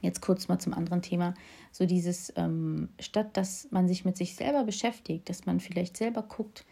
jetzt 0.01 0.21
kurz 0.21 0.47
mal 0.47 0.59
zum 0.59 0.73
anderen 0.73 1.01
Thema, 1.01 1.33
so 1.71 1.85
dieses, 1.85 2.33
ähm, 2.35 2.89
statt 2.99 3.37
dass 3.37 3.67
man 3.71 3.87
sich 3.87 4.05
mit 4.05 4.17
sich 4.17 4.35
selber 4.35 4.63
beschäftigt, 4.63 5.29
dass 5.29 5.45
man 5.45 5.59
vielleicht 5.59 5.97
selber 5.97 6.23
guckt, 6.23 6.65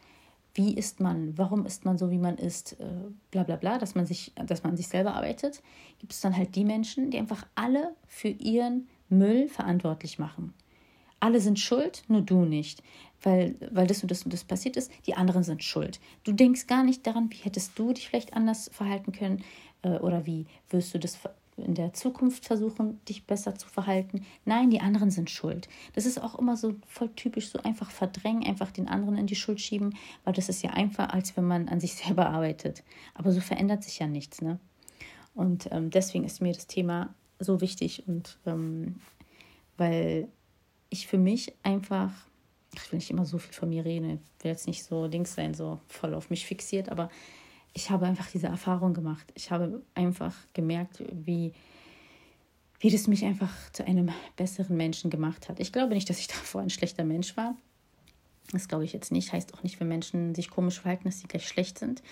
wie 0.56 0.76
ist 0.76 1.00
man, 1.00 1.38
warum 1.38 1.66
ist 1.66 1.84
man 1.84 1.98
so, 1.98 2.12
wie 2.12 2.18
man 2.20 2.38
ist, 2.38 2.80
äh, 2.80 2.86
bla 3.32 3.44
bla 3.44 3.56
bla, 3.56 3.80
dass 3.80 3.96
man 3.96 4.06
sich, 4.06 4.34
dass 4.36 4.64
man 4.64 4.78
sich 4.78 4.88
selber 4.88 5.16
arbeitet, 5.16 5.62
gibt 6.00 6.14
es 6.14 6.22
dann 6.22 6.36
halt 6.38 6.56
die 6.56 6.64
Menschen, 6.66 7.10
die 7.10 7.18
einfach 7.18 7.46
alle 7.56 7.96
für 8.08 8.30
ihren 8.30 8.88
Müll 9.10 9.48
verantwortlich 9.48 10.20
machen. 10.20 10.54
alle 11.20 11.40
sind 11.40 11.58
schuld, 11.58 12.04
nur 12.10 12.22
du 12.22 12.44
nicht. 12.44 12.84
Weil, 13.22 13.56
weil 13.72 13.88
das 13.88 14.02
und 14.02 14.12
das 14.12 14.24
und 14.24 14.34
das 14.34 14.44
passiert 14.44 14.76
ist, 14.76 14.92
die 15.08 15.16
anderen 15.16 15.44
sind 15.44 15.64
schuld. 15.64 16.02
Du 16.26 16.34
denkst 16.34 16.68
gar 16.68 16.84
nicht 16.84 17.08
daran, 17.08 17.32
wie 17.32 17.38
hättest 17.38 17.80
du 17.80 17.94
dich 17.94 18.10
vielleicht 18.10 18.34
anders 18.34 18.70
verhalten 18.74 19.14
können 19.14 19.42
äh, 19.84 19.98
oder 20.00 20.26
wie 20.26 20.46
wirst 20.70 20.94
du 20.94 21.00
das 21.00 21.18
in 21.58 21.76
der 21.76 21.94
Zukunft 21.94 22.46
versuchen, 22.46 23.04
dich 23.06 23.26
besser 23.26 23.56
zu 23.56 23.68
verhalten. 23.68 24.26
Nein, 24.46 24.70
die 24.70 24.82
anderen 24.82 25.12
sind 25.12 25.30
schuld. 25.30 25.68
Das 25.94 26.06
ist 26.06 26.22
auch 26.22 26.38
immer 26.38 26.58
so 26.58 26.76
voll 26.88 27.10
typisch, 27.16 27.50
so 27.50 27.60
einfach 27.60 27.92
verdrängen, 27.92 28.46
einfach 28.46 28.72
den 28.72 28.88
anderen 28.88 29.18
in 29.18 29.28
die 29.28 29.36
Schuld 29.36 29.62
schieben, 29.62 29.96
weil 30.24 30.34
das 30.34 30.50
ist 30.50 30.64
ja 30.64 30.72
einfach, 30.72 31.10
als 31.10 31.38
wenn 31.38 31.46
man 31.46 31.70
an 31.70 31.80
sich 31.80 31.94
selber 31.96 32.30
arbeitet. 32.30 32.84
Aber 33.14 33.32
so 33.32 33.42
verändert 33.42 33.84
sich 33.84 34.00
ja 34.00 34.08
nichts, 34.08 34.42
ne? 34.42 34.60
Und 35.36 35.68
ähm, 35.72 35.90
deswegen 35.90 36.26
ist 36.26 36.42
mir 36.42 36.54
das 36.54 36.68
Thema 36.68 37.14
so 37.40 37.60
wichtig 37.60 38.08
und 38.08 38.38
ähm, 38.46 39.00
weil 39.78 40.28
ich 40.90 41.08
für 41.08 41.18
mich 41.18 41.56
einfach, 41.64 42.12
ich 42.76 42.92
will 42.92 42.98
nicht 42.98 43.10
immer 43.10 43.26
so 43.26 43.40
viel 43.40 43.54
von 43.54 43.70
mir 43.70 43.84
reden, 43.84 44.22
ich 44.38 44.44
will 44.44 44.52
jetzt 44.52 44.68
nicht 44.68 44.84
so 44.84 45.08
Dings 45.08 45.34
sein, 45.34 45.56
so 45.56 45.80
voll 45.88 46.14
auf 46.14 46.30
mich 46.30 46.46
fixiert, 46.46 46.90
aber 46.90 47.10
ich 47.74 47.90
habe 47.90 48.06
einfach 48.06 48.30
diese 48.30 48.48
Erfahrung 48.48 48.94
gemacht. 48.94 49.32
Ich 49.36 49.52
habe 49.52 49.82
einfach 49.96 50.36
gemerkt, 50.54 51.04
wie, 51.12 51.54
wie 52.80 52.92
das 52.92 53.08
mich 53.08 53.26
einfach 53.26 53.52
zu 53.72 53.86
einem 53.86 54.12
besseren 54.36 54.78
Menschen 54.78 55.10
gemacht 55.10 55.50
hat. 55.50 55.60
Ich 55.60 55.74
glaube 55.74 55.94
nicht, 55.94 56.10
dass 56.10 56.20
ich 56.20 56.28
davor 56.28 56.62
ein 56.62 56.70
schlechter 56.70 57.04
Mensch 57.04 57.36
war. 57.36 57.56
Das 58.52 58.68
glaube 58.68 58.86
ich 58.86 58.94
jetzt 58.94 59.12
nicht. 59.12 59.34
Heißt 59.34 59.54
auch 59.56 59.64
nicht, 59.64 59.80
wenn 59.80 59.88
Menschen 59.88 60.36
sich 60.36 60.50
komisch 60.50 60.82
verhalten, 60.82 61.06
dass 61.06 61.20
sie 61.20 61.28
gleich 61.28 61.48
schlecht 61.48 61.80
sind. 61.80 62.04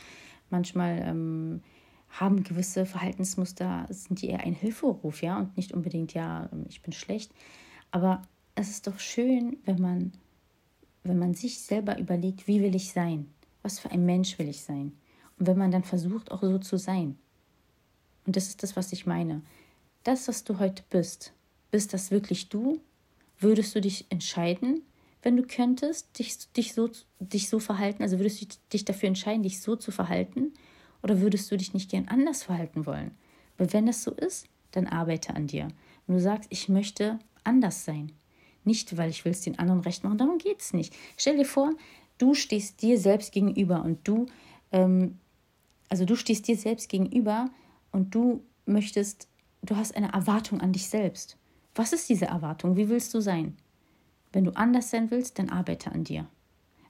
Manchmal 0.50 1.00
ähm, 1.06 1.62
haben 2.10 2.44
gewisse 2.44 2.86
Verhaltensmuster, 2.86 3.86
sind 3.90 4.22
die 4.22 4.30
eher 4.30 4.42
ein 4.42 4.56
Hilferuf, 4.56 5.22
ja, 5.22 5.38
und 5.40 5.56
nicht 5.56 5.72
unbedingt, 5.74 6.14
ja, 6.14 6.50
ich 6.68 6.82
bin 6.82 6.94
schlecht. 6.94 7.32
Aber 7.92 8.22
es 8.56 8.70
ist 8.70 8.88
doch 8.88 9.00
schön, 9.00 9.58
wenn 9.66 9.80
man, 9.80 10.12
wenn 11.04 11.20
man 11.20 11.34
sich 11.34 11.60
selber 11.60 12.00
überlegt, 12.00 12.48
wie 12.48 12.62
will 12.62 12.76
ich 12.76 12.92
sein? 12.92 13.32
Was 13.62 13.80
für 13.80 13.92
ein 13.92 14.06
Mensch 14.06 14.40
will 14.40 14.50
ich 14.50 14.62
sein? 14.62 14.94
Wenn 15.44 15.58
man 15.58 15.72
dann 15.72 15.84
versucht, 15.84 16.32
auch 16.32 16.42
so 16.42 16.60
zu 16.60 16.78
sein. 16.78 17.18
Und 18.28 18.36
das 18.36 18.48
ist 18.48 18.62
das, 18.62 18.76
was 18.76 18.94
ich 18.94 19.08
meine. 19.08 19.42
Das, 20.04 20.28
was 20.28 20.44
du 20.44 20.60
heute 20.60 20.84
bist, 20.92 21.34
bist 21.72 21.94
das 21.94 22.12
wirklich 22.12 22.50
du? 22.50 22.80
Würdest 23.40 23.74
du 23.74 23.82
dich 23.82 24.06
entscheiden, 24.10 24.84
wenn 25.24 25.38
du 25.38 25.44
könntest, 25.44 26.20
dich, 26.20 26.52
dich, 26.54 26.74
so, 26.74 26.92
dich 27.20 27.50
so 27.50 27.58
verhalten? 27.60 28.04
Also 28.04 28.20
würdest 28.20 28.42
du 28.42 28.46
dich 28.72 28.86
dafür 28.86 29.08
entscheiden, 29.08 29.42
dich 29.42 29.62
so 29.62 29.76
zu 29.76 29.92
verhalten? 29.92 30.54
Oder 31.02 31.22
würdest 31.22 31.52
du 31.52 31.58
dich 31.58 31.74
nicht 31.74 31.90
gern 31.90 32.08
anders 32.08 32.44
verhalten 32.44 32.86
wollen? 32.86 33.10
Weil 33.58 33.74
wenn 33.74 33.88
das 33.88 34.04
so 34.04 34.12
ist, 34.12 34.46
dann 34.72 34.86
arbeite 34.86 35.36
an 35.36 35.48
dir. 35.48 35.70
Und 36.06 36.14
du 36.14 36.22
sagst, 36.22 36.50
ich 36.52 36.70
möchte 36.70 37.18
anders 37.44 37.84
sein. 37.84 38.12
Nicht, 38.64 38.96
weil 38.96 39.10
ich 39.10 39.26
will 39.26 39.32
es 39.32 39.42
den 39.42 39.58
anderen 39.58 39.82
recht 39.82 40.04
machen, 40.04 40.20
darum 40.20 40.38
geht 40.38 40.62
es 40.62 40.72
nicht. 40.72 40.94
Stell 41.18 41.38
dir 41.38 41.46
vor, 41.46 41.72
du 42.20 42.36
stehst 42.36 42.84
dir 42.84 43.00
selbst 43.00 43.32
gegenüber 43.32 43.84
und 43.84 44.08
du, 44.08 44.28
ähm, 44.72 45.18
also 45.92 46.06
du 46.06 46.16
stehst 46.16 46.48
dir 46.48 46.56
selbst 46.56 46.88
gegenüber 46.88 47.50
und 47.92 48.16
du 48.16 48.46
möchtest, 48.66 49.28
du 49.62 49.76
hast 49.76 49.94
eine 49.94 50.14
Erwartung 50.14 50.62
an 50.62 50.72
dich 50.72 50.88
selbst. 50.88 51.38
Was 51.76 51.92
ist 51.92 52.08
diese 52.08 52.28
Erwartung? 52.28 52.78
Wie 52.78 52.88
willst 52.88 53.14
du 53.14 53.20
sein? 53.20 53.58
Wenn 54.32 54.46
du 54.46 54.52
anders 54.52 54.90
sein 54.90 55.12
willst, 55.12 55.38
dann 55.38 55.50
arbeite 55.50 55.92
an 55.92 56.06
dir. 56.06 56.30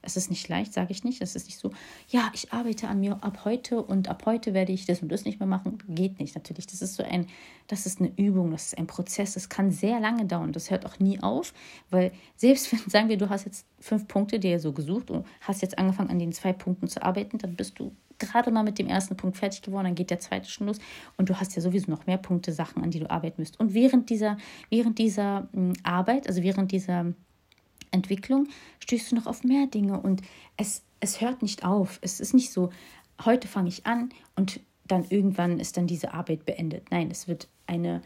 Es 0.02 0.18
ist 0.18 0.30
nicht 0.30 0.48
leicht, 0.50 0.74
sage 0.74 0.92
ich 0.92 1.04
nicht. 1.04 1.22
Es 1.22 1.36
ist 1.36 1.46
nicht 1.46 1.60
so, 1.60 1.72
ja, 2.10 2.32
ich 2.34 2.52
arbeite 2.52 2.88
an 2.88 3.00
mir 3.00 3.24
ab 3.24 3.46
heute 3.46 3.82
und 3.82 4.08
ab 4.08 4.24
heute 4.26 4.54
werde 4.54 4.72
ich 4.72 4.86
das 4.86 5.02
und 5.02 5.10
das 5.10 5.26
nicht 5.26 5.40
mehr 5.40 5.48
machen. 5.48 5.78
Geht 5.88 6.20
nicht, 6.20 6.36
natürlich. 6.36 6.68
Das 6.68 6.82
ist 6.82 6.96
so 6.96 7.04
ein, 7.04 7.28
das 7.68 7.86
ist 7.86 8.00
eine 8.00 8.12
Übung, 8.18 8.52
das 8.52 8.68
ist 8.68 8.78
ein 8.78 8.88
Prozess. 8.88 9.34
Das 9.34 9.50
kann 9.50 9.72
sehr 9.72 10.00
lange 10.00 10.26
dauern. 10.26 10.52
Das 10.52 10.72
hört 10.72 10.86
auch 10.86 11.00
nie 11.00 11.20
auf, 11.22 11.54
weil 11.90 12.12
selbst 12.36 12.72
wenn, 12.72 12.90
sagen 12.90 13.10
wir, 13.10 13.18
du 13.18 13.30
hast 13.30 13.46
jetzt 13.46 13.66
fünf 13.80 14.08
Punkte 14.08 14.40
dir 14.40 14.60
so 14.60 14.74
gesucht 14.74 15.12
und 15.12 15.26
hast 15.42 15.62
jetzt 15.62 15.78
angefangen, 15.78 16.10
an 16.10 16.20
den 16.20 16.32
zwei 16.32 16.54
Punkten 16.54 16.88
zu 16.88 17.04
arbeiten, 17.04 17.38
dann 17.38 17.56
bist 17.56 17.80
du 17.80 17.92
gerade 18.22 18.52
mal 18.52 18.64
mit 18.64 18.80
dem 18.80 18.88
ersten 18.88 19.18
Punkt 19.18 19.38
fertig 19.38 19.62
geworden, 19.62 19.86
dann 19.86 19.96
geht 19.96 20.12
der 20.12 20.20
zweite 20.20 20.50
schon 20.50 20.68
los 20.68 20.78
und 21.18 21.30
du 21.30 21.40
hast 21.40 21.56
ja 21.56 21.62
sowieso 21.62 21.90
noch 21.90 22.06
mehr 22.06 22.18
Punkte, 22.18 22.54
Sachen, 22.54 22.84
an 22.84 22.92
die 22.92 23.00
du 23.00 23.10
arbeiten 23.10 23.42
müsst. 23.42 23.60
Und 23.60 23.74
während 23.74 24.10
dieser, 24.10 24.38
während 24.70 25.00
dieser 25.00 25.48
hm, 25.54 25.74
Arbeit, 25.84 26.28
also 26.28 26.44
während 26.44 26.72
dieser 26.72 27.14
Entwicklung 27.92 28.48
stößt 28.80 29.12
du 29.12 29.16
noch 29.16 29.28
auf 29.28 29.44
mehr 29.44 29.68
Dinge 29.68 30.00
und 30.00 30.22
es, 30.58 30.84
es 31.00 31.22
hört 31.22 31.42
nicht 31.42 31.64
auf. 31.66 32.00
Es 32.02 32.20
ist 32.20 32.34
nicht 32.34 32.52
so, 32.52 32.70
heute 33.26 33.48
fange 33.48 33.70
ich 33.70 33.86
an 33.86 34.10
und 34.36 34.60
dann 34.88 35.06
irgendwann 35.10 35.60
ist 35.60 35.78
dann 35.78 35.88
diese 35.88 36.14
Arbeit 36.14 36.46
beendet. 36.46 36.92
Nein, 36.92 37.10
es 37.12 37.28
wird 37.28 37.48
eine, 37.68 38.02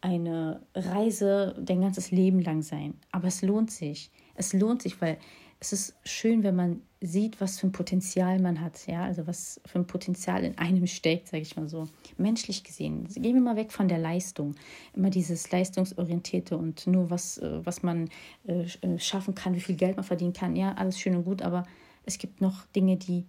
eine 0.00 0.60
Reise 0.74 1.54
dein 1.58 1.80
ganzes 1.80 2.10
Leben 2.10 2.40
lang 2.40 2.62
sein. 2.62 2.94
Aber 3.10 3.28
es 3.28 3.42
lohnt 3.42 3.70
sich. 3.70 4.10
Es 4.34 4.52
lohnt 4.52 4.82
sich, 4.82 5.00
weil 5.00 5.18
es 5.60 5.72
ist 5.72 5.94
schön, 6.04 6.42
wenn 6.42 6.56
man 6.56 6.82
sieht, 7.06 7.40
was 7.40 7.58
für 7.58 7.66
ein 7.66 7.72
Potenzial 7.72 8.38
man 8.40 8.60
hat, 8.60 8.86
ja, 8.86 9.04
also 9.04 9.26
was 9.26 9.60
für 9.64 9.78
ein 9.78 9.86
Potenzial 9.86 10.44
in 10.44 10.58
einem 10.58 10.86
steckt, 10.86 11.28
sage 11.28 11.42
ich 11.42 11.56
mal 11.56 11.68
so, 11.68 11.88
menschlich 12.18 12.64
gesehen. 12.64 13.06
Gehen 13.08 13.34
wir 13.34 13.40
mal 13.40 13.56
weg 13.56 13.72
von 13.72 13.88
der 13.88 13.98
Leistung, 13.98 14.54
immer 14.94 15.10
dieses 15.10 15.50
leistungsorientierte 15.50 16.56
und 16.56 16.86
nur 16.86 17.10
was, 17.10 17.38
äh, 17.38 17.64
was 17.64 17.82
man 17.82 18.10
äh, 18.46 18.66
äh, 18.82 18.98
schaffen 18.98 19.34
kann, 19.34 19.54
wie 19.54 19.60
viel 19.60 19.76
Geld 19.76 19.96
man 19.96 20.04
verdienen 20.04 20.32
kann, 20.32 20.56
ja, 20.56 20.74
alles 20.74 20.98
schön 20.98 21.16
und 21.16 21.24
gut, 21.24 21.42
aber 21.42 21.66
es 22.04 22.18
gibt 22.18 22.40
noch 22.40 22.66
Dinge, 22.66 22.96
die 22.96 23.24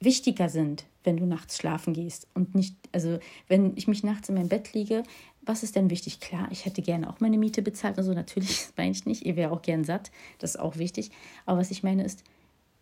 wichtiger 0.00 0.48
sind, 0.48 0.84
wenn 1.04 1.16
du 1.16 1.24
nachts 1.24 1.56
schlafen 1.56 1.94
gehst 1.94 2.26
und 2.34 2.54
nicht, 2.54 2.76
also 2.92 3.18
wenn 3.48 3.76
ich 3.76 3.88
mich 3.88 4.02
nachts 4.02 4.28
in 4.28 4.34
mein 4.34 4.48
Bett 4.48 4.74
liege, 4.74 5.02
was 5.42 5.62
ist 5.62 5.76
denn 5.76 5.90
wichtig? 5.90 6.20
Klar, 6.20 6.48
ich 6.50 6.66
hätte 6.66 6.82
gerne 6.82 7.08
auch 7.08 7.20
meine 7.20 7.38
Miete 7.38 7.62
bezahlt 7.62 7.96
und 7.98 8.04
so, 8.04 8.12
natürlich, 8.12 8.48
das 8.66 8.72
meine 8.76 8.90
ich 8.90 9.06
nicht, 9.06 9.24
ihr 9.24 9.36
wäre 9.36 9.52
auch 9.52 9.62
gern 9.62 9.84
satt, 9.84 10.10
das 10.38 10.56
ist 10.56 10.60
auch 10.60 10.76
wichtig, 10.76 11.10
aber 11.46 11.60
was 11.60 11.70
ich 11.70 11.82
meine 11.82 12.04
ist, 12.04 12.24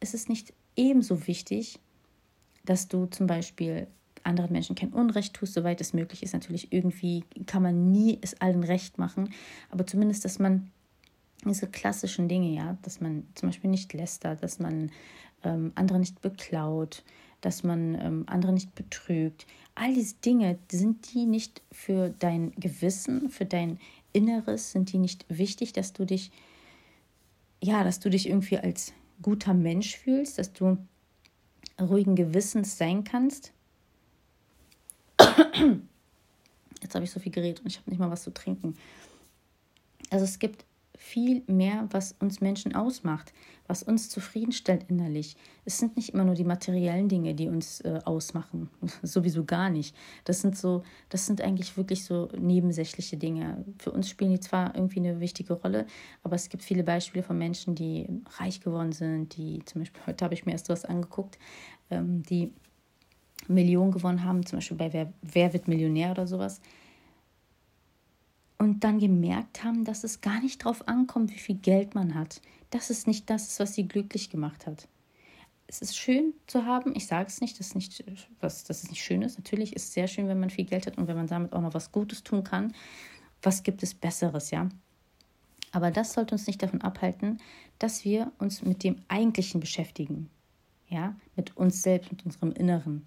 ist 0.05 0.15
es 0.15 0.29
nicht 0.29 0.53
ebenso 0.77 1.27
wichtig, 1.27 1.81
dass 2.65 2.89
du 2.89 3.07
zum 3.07 3.27
Beispiel 3.27 3.89
anderen 4.23 4.53
Menschen 4.53 4.77
kein 4.77 4.93
Unrecht 4.93 5.35
tust, 5.35 5.55
soweit 5.55 5.81
es 5.81 5.93
möglich 5.93 6.23
ist. 6.23 6.33
Natürlich 6.33 6.73
irgendwie 6.73 7.25
kann 7.47 7.63
man 7.63 7.91
nie 7.91 8.19
es 8.23 8.41
allen 8.41 8.65
recht 8.65 8.99
machen, 8.99 9.31
aber 9.71 9.87
zumindest, 9.87 10.25
dass 10.25 10.39
man 10.39 10.71
diese 11.45 11.67
klassischen 11.67 12.29
Dinge, 12.29 12.55
ja, 12.55 12.79
dass 12.83 13.01
man 13.01 13.27
zum 13.35 13.49
Beispiel 13.49 13.71
nicht 13.71 13.93
lästert, 13.93 14.43
dass 14.43 14.59
man 14.59 14.91
ähm, 15.43 15.73
andere 15.75 15.99
nicht 15.99 16.23
beklaut, 16.23 17.05
dass 17.43 17.63
man 17.63 17.95
ähm, 18.01 18.25
andere 18.27 18.53
nicht 18.53 18.75
betrügt. 18.75 19.47
All 19.75 19.93
diese 19.93 20.15
Dinge, 20.17 20.59
sind 20.71 21.13
die 21.13 21.27
nicht 21.27 21.63
für 21.71 22.11
dein 22.19 22.53
Gewissen, 22.53 23.29
für 23.29 23.45
dein 23.45 23.79
Inneres, 24.13 24.73
sind 24.73 24.93
die 24.93 24.99
nicht 24.99 25.27
wichtig, 25.29 25.73
dass 25.75 25.93
du 25.93 26.07
dich, 26.07 26.31
ja, 27.63 27.85
dass 27.85 28.01
du 28.01 28.09
dich 28.09 28.29
irgendwie 28.29 28.59
als 28.59 28.95
guter 29.25 29.55
Mensch 29.55 29.97
fühlst, 29.97 30.39
dass 30.39 30.53
du 30.53 30.77
ruhigen 31.81 32.15
Gewissens 32.15 32.77
sein 32.77 33.05
kannst. 33.05 33.53
Jetzt 36.83 36.95
habe 36.95 37.05
ich 37.07 37.11
so 37.11 37.19
viel 37.19 37.33
geredet 37.33 37.61
und 37.61 37.69
ich 37.69 37.79
habe 37.79 37.89
nicht 37.89 37.99
mal 37.99 38.11
was 38.11 38.23
zu 38.23 38.35
trinken. 38.35 38.77
Also 40.11 40.27
es 40.27 40.39
gibt 40.39 40.67
viel 40.95 41.43
mehr, 41.47 41.89
was 41.91 42.15
uns 42.21 42.43
Menschen 42.43 42.75
ausmacht, 42.75 43.33
was 43.67 43.83
uns 43.83 44.11
zufriedenstellt 44.11 44.87
innerlich. 44.89 45.37
Es 45.65 45.79
sind 45.79 45.97
nicht 45.97 46.11
immer 46.11 46.25
nur 46.25 46.35
die 46.35 46.45
materiellen 46.45 47.09
Dinge, 47.09 47.35
die 47.35 47.49
uns 47.49 47.81
äh, 47.81 48.01
ausmachen, 48.05 48.69
sowieso 49.03 49.45
gar 49.45 49.71
nicht. 49.71 49.97
Das 50.25 50.41
sind 50.41 50.57
so, 50.57 50.83
das 51.09 51.27
sind 51.27 51.41
eigentlich 51.41 51.77
wirklich 51.77 52.05
so 52.05 52.29
nebensächliche 52.39 53.17
Dinge. 53.17 53.65
Für 53.79 53.91
uns 53.91 54.09
spielen 54.09 54.33
die 54.33 54.41
zwar 54.41 54.75
irgendwie 54.75 55.01
eine 55.01 55.21
wichtige 55.21 55.55
Rolle, 55.55 55.87
aber 56.23 56.37
es 56.37 56.49
gibt 56.49 56.63
viele 56.63 56.85
Beispiele 56.85 57.23
von 57.23 57.39
Menschen, 57.39 57.75
die 57.75 58.07
reich 58.39 58.61
geworden 58.61 58.93
sind, 58.93 59.37
die 59.37 59.65
zum 59.65 59.81
Beispiel, 59.83 60.03
heute 60.07 60.25
habe 60.25 60.35
ich 60.35 60.45
mir 60.45 60.53
erst 60.53 60.69
was 60.69 60.85
angeguckt, 60.85 61.39
ähm, 61.91 62.23
die 62.23 62.53
Millionen 63.49 63.93
gewonnen 63.93 64.25
haben, 64.25 64.45
zum 64.45 64.59
Beispiel 64.59 64.77
bei 64.77 64.93
Wer, 64.93 65.13
Wer 65.23 65.53
wird 65.53 65.69
Millionär 65.69 66.11
oder 66.11 66.27
sowas 66.27 66.61
und 68.59 68.85
dann 68.85 68.99
gemerkt 68.99 69.65
haben, 69.65 69.85
dass 69.85 70.05
es 70.05 70.21
gar 70.21 70.41
nicht 70.41 70.65
darauf 70.65 70.87
ankommt, 70.89 71.31
wie 71.33 71.39
viel 71.39 71.57
Geld 71.57 71.95
man 71.95 72.15
hat. 72.15 72.41
Das 72.71 72.91
ist 72.91 73.07
nicht 73.07 73.29
das, 73.31 73.59
was 73.61 73.75
sie 73.75 73.87
glücklich 73.87 74.31
gemacht 74.31 74.67
hat. 74.67 74.89
Es 75.67 75.81
ist 75.81 75.97
schön 75.97 76.35
zu 76.47 76.67
haben, 76.67 76.95
ich 76.95 77.07
sage 77.07 77.29
es 77.29 77.41
nicht, 77.41 77.59
dass, 77.59 77.75
nicht 77.75 78.05
was, 78.41 78.65
dass 78.65 78.83
es 78.83 78.91
nicht 78.91 79.03
schön 79.03 79.23
ist. 79.23 79.39
Natürlich 79.39 79.75
ist 79.75 79.85
es 79.85 79.93
sehr 79.95 80.09
schön, 80.09 80.29
wenn 80.29 80.41
man 80.41 80.51
viel 80.51 80.67
Geld 80.67 80.87
hat 80.87 80.99
und 80.99 81.09
wenn 81.09 81.17
man 81.17 81.27
damit 81.27 81.53
auch 81.53 81.63
noch 81.63 81.75
was 81.75 81.91
Gutes 81.91 82.23
tun 82.23 82.45
kann. 82.45 82.75
Was 83.43 83.63
gibt 83.63 83.83
es 83.83 83.95
Besseres, 83.95 84.51
ja? 84.51 84.69
Aber 85.73 85.91
das 85.91 86.13
sollte 86.13 86.35
uns 86.35 86.47
nicht 86.47 86.63
davon 86.63 86.83
abhalten, 86.83 87.41
dass 87.79 88.05
wir 88.05 88.31
uns 88.39 88.63
mit 88.63 88.85
dem 88.85 88.97
Eigentlichen 89.09 89.61
beschäftigen. 89.61 90.31
Ja, 90.89 91.17
mit 91.35 91.57
uns 91.57 91.83
selbst, 91.83 92.13
mit 92.13 92.25
unserem 92.25 92.53
Inneren, 92.53 93.05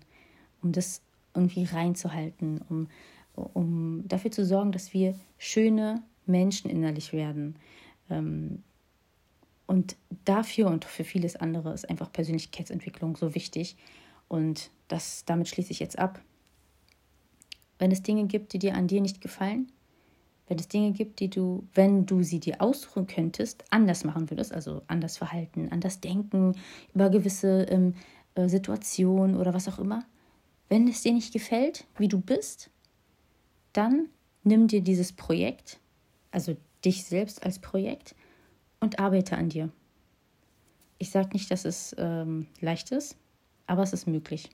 um 0.62 0.74
das 0.74 1.02
irgendwie 1.34 1.64
reinzuhalten, 1.64 2.62
um 2.68 2.88
um 3.38 4.08
dafür 4.08 4.32
zu 4.32 4.46
sorgen, 4.46 4.72
dass 4.72 4.94
wir 4.94 5.16
schöne 5.38 6.04
Menschen 6.26 6.70
innerlich 6.70 7.14
werden. 7.14 7.56
Ähm, 8.10 8.64
und 9.66 9.96
dafür 10.26 10.68
und 10.68 10.86
für 10.86 11.04
vieles 11.04 11.36
andere 11.36 11.74
ist 11.74 11.90
einfach 11.90 12.12
Persönlichkeitsentwicklung 12.12 13.18
so 13.18 13.36
wichtig. 13.36 13.76
Und 14.28 14.72
das, 14.88 15.26
damit 15.26 15.48
schließe 15.48 15.72
ich 15.72 15.80
jetzt 15.80 16.00
ab. 16.00 16.22
Wenn 17.80 17.92
es 17.92 18.02
Dinge 18.02 18.26
gibt, 18.26 18.54
die 18.54 18.60
dir 18.60 18.76
an 18.76 18.88
dir 18.88 19.02
nicht 19.02 19.22
gefallen, 19.22 19.72
wenn 20.48 20.58
es 20.58 20.70
Dinge 20.70 20.94
gibt, 20.94 21.20
die 21.20 21.30
du, 21.30 21.68
wenn 21.74 22.06
du 22.06 22.24
sie 22.24 22.40
dir 22.40 22.62
aussuchen 22.62 23.06
könntest, 23.06 23.66
anders 23.70 24.06
machen 24.06 24.30
würdest, 24.30 24.54
also 24.54 24.82
anders 24.88 25.18
verhalten, 25.18 25.68
anders 25.72 26.00
denken 26.00 26.56
über 26.94 27.10
gewisse 27.10 27.64
ähm, 27.64 27.96
äh, 28.36 28.48
Situationen 28.48 29.36
oder 29.36 29.54
was 29.54 29.68
auch 29.68 29.80
immer, 29.80 30.06
wenn 30.70 30.88
es 30.88 31.02
dir 31.02 31.14
nicht 31.14 31.34
gefällt, 31.34 31.86
wie 31.98 32.08
du 32.08 32.20
bist, 32.20 32.70
dann 33.78 34.10
nimm 34.44 34.68
dir 34.68 34.82
dieses 34.82 35.14
Projekt, 35.14 35.80
also 36.32 36.58
dich 36.84 37.04
selbst 37.06 37.44
als 37.46 37.60
Projekt 37.60 38.16
und 38.80 39.00
arbeite 39.00 39.38
an 39.38 39.50
dir. 39.50 39.70
Ich 40.98 41.12
sage 41.12 41.30
nicht, 41.34 41.52
dass 41.52 41.64
es 41.64 41.96
ähm, 42.00 42.48
leicht 42.60 42.92
ist, 42.92 43.18
aber 43.68 43.84
es 43.84 43.94
ist 43.94 44.08
möglich. 44.08 44.50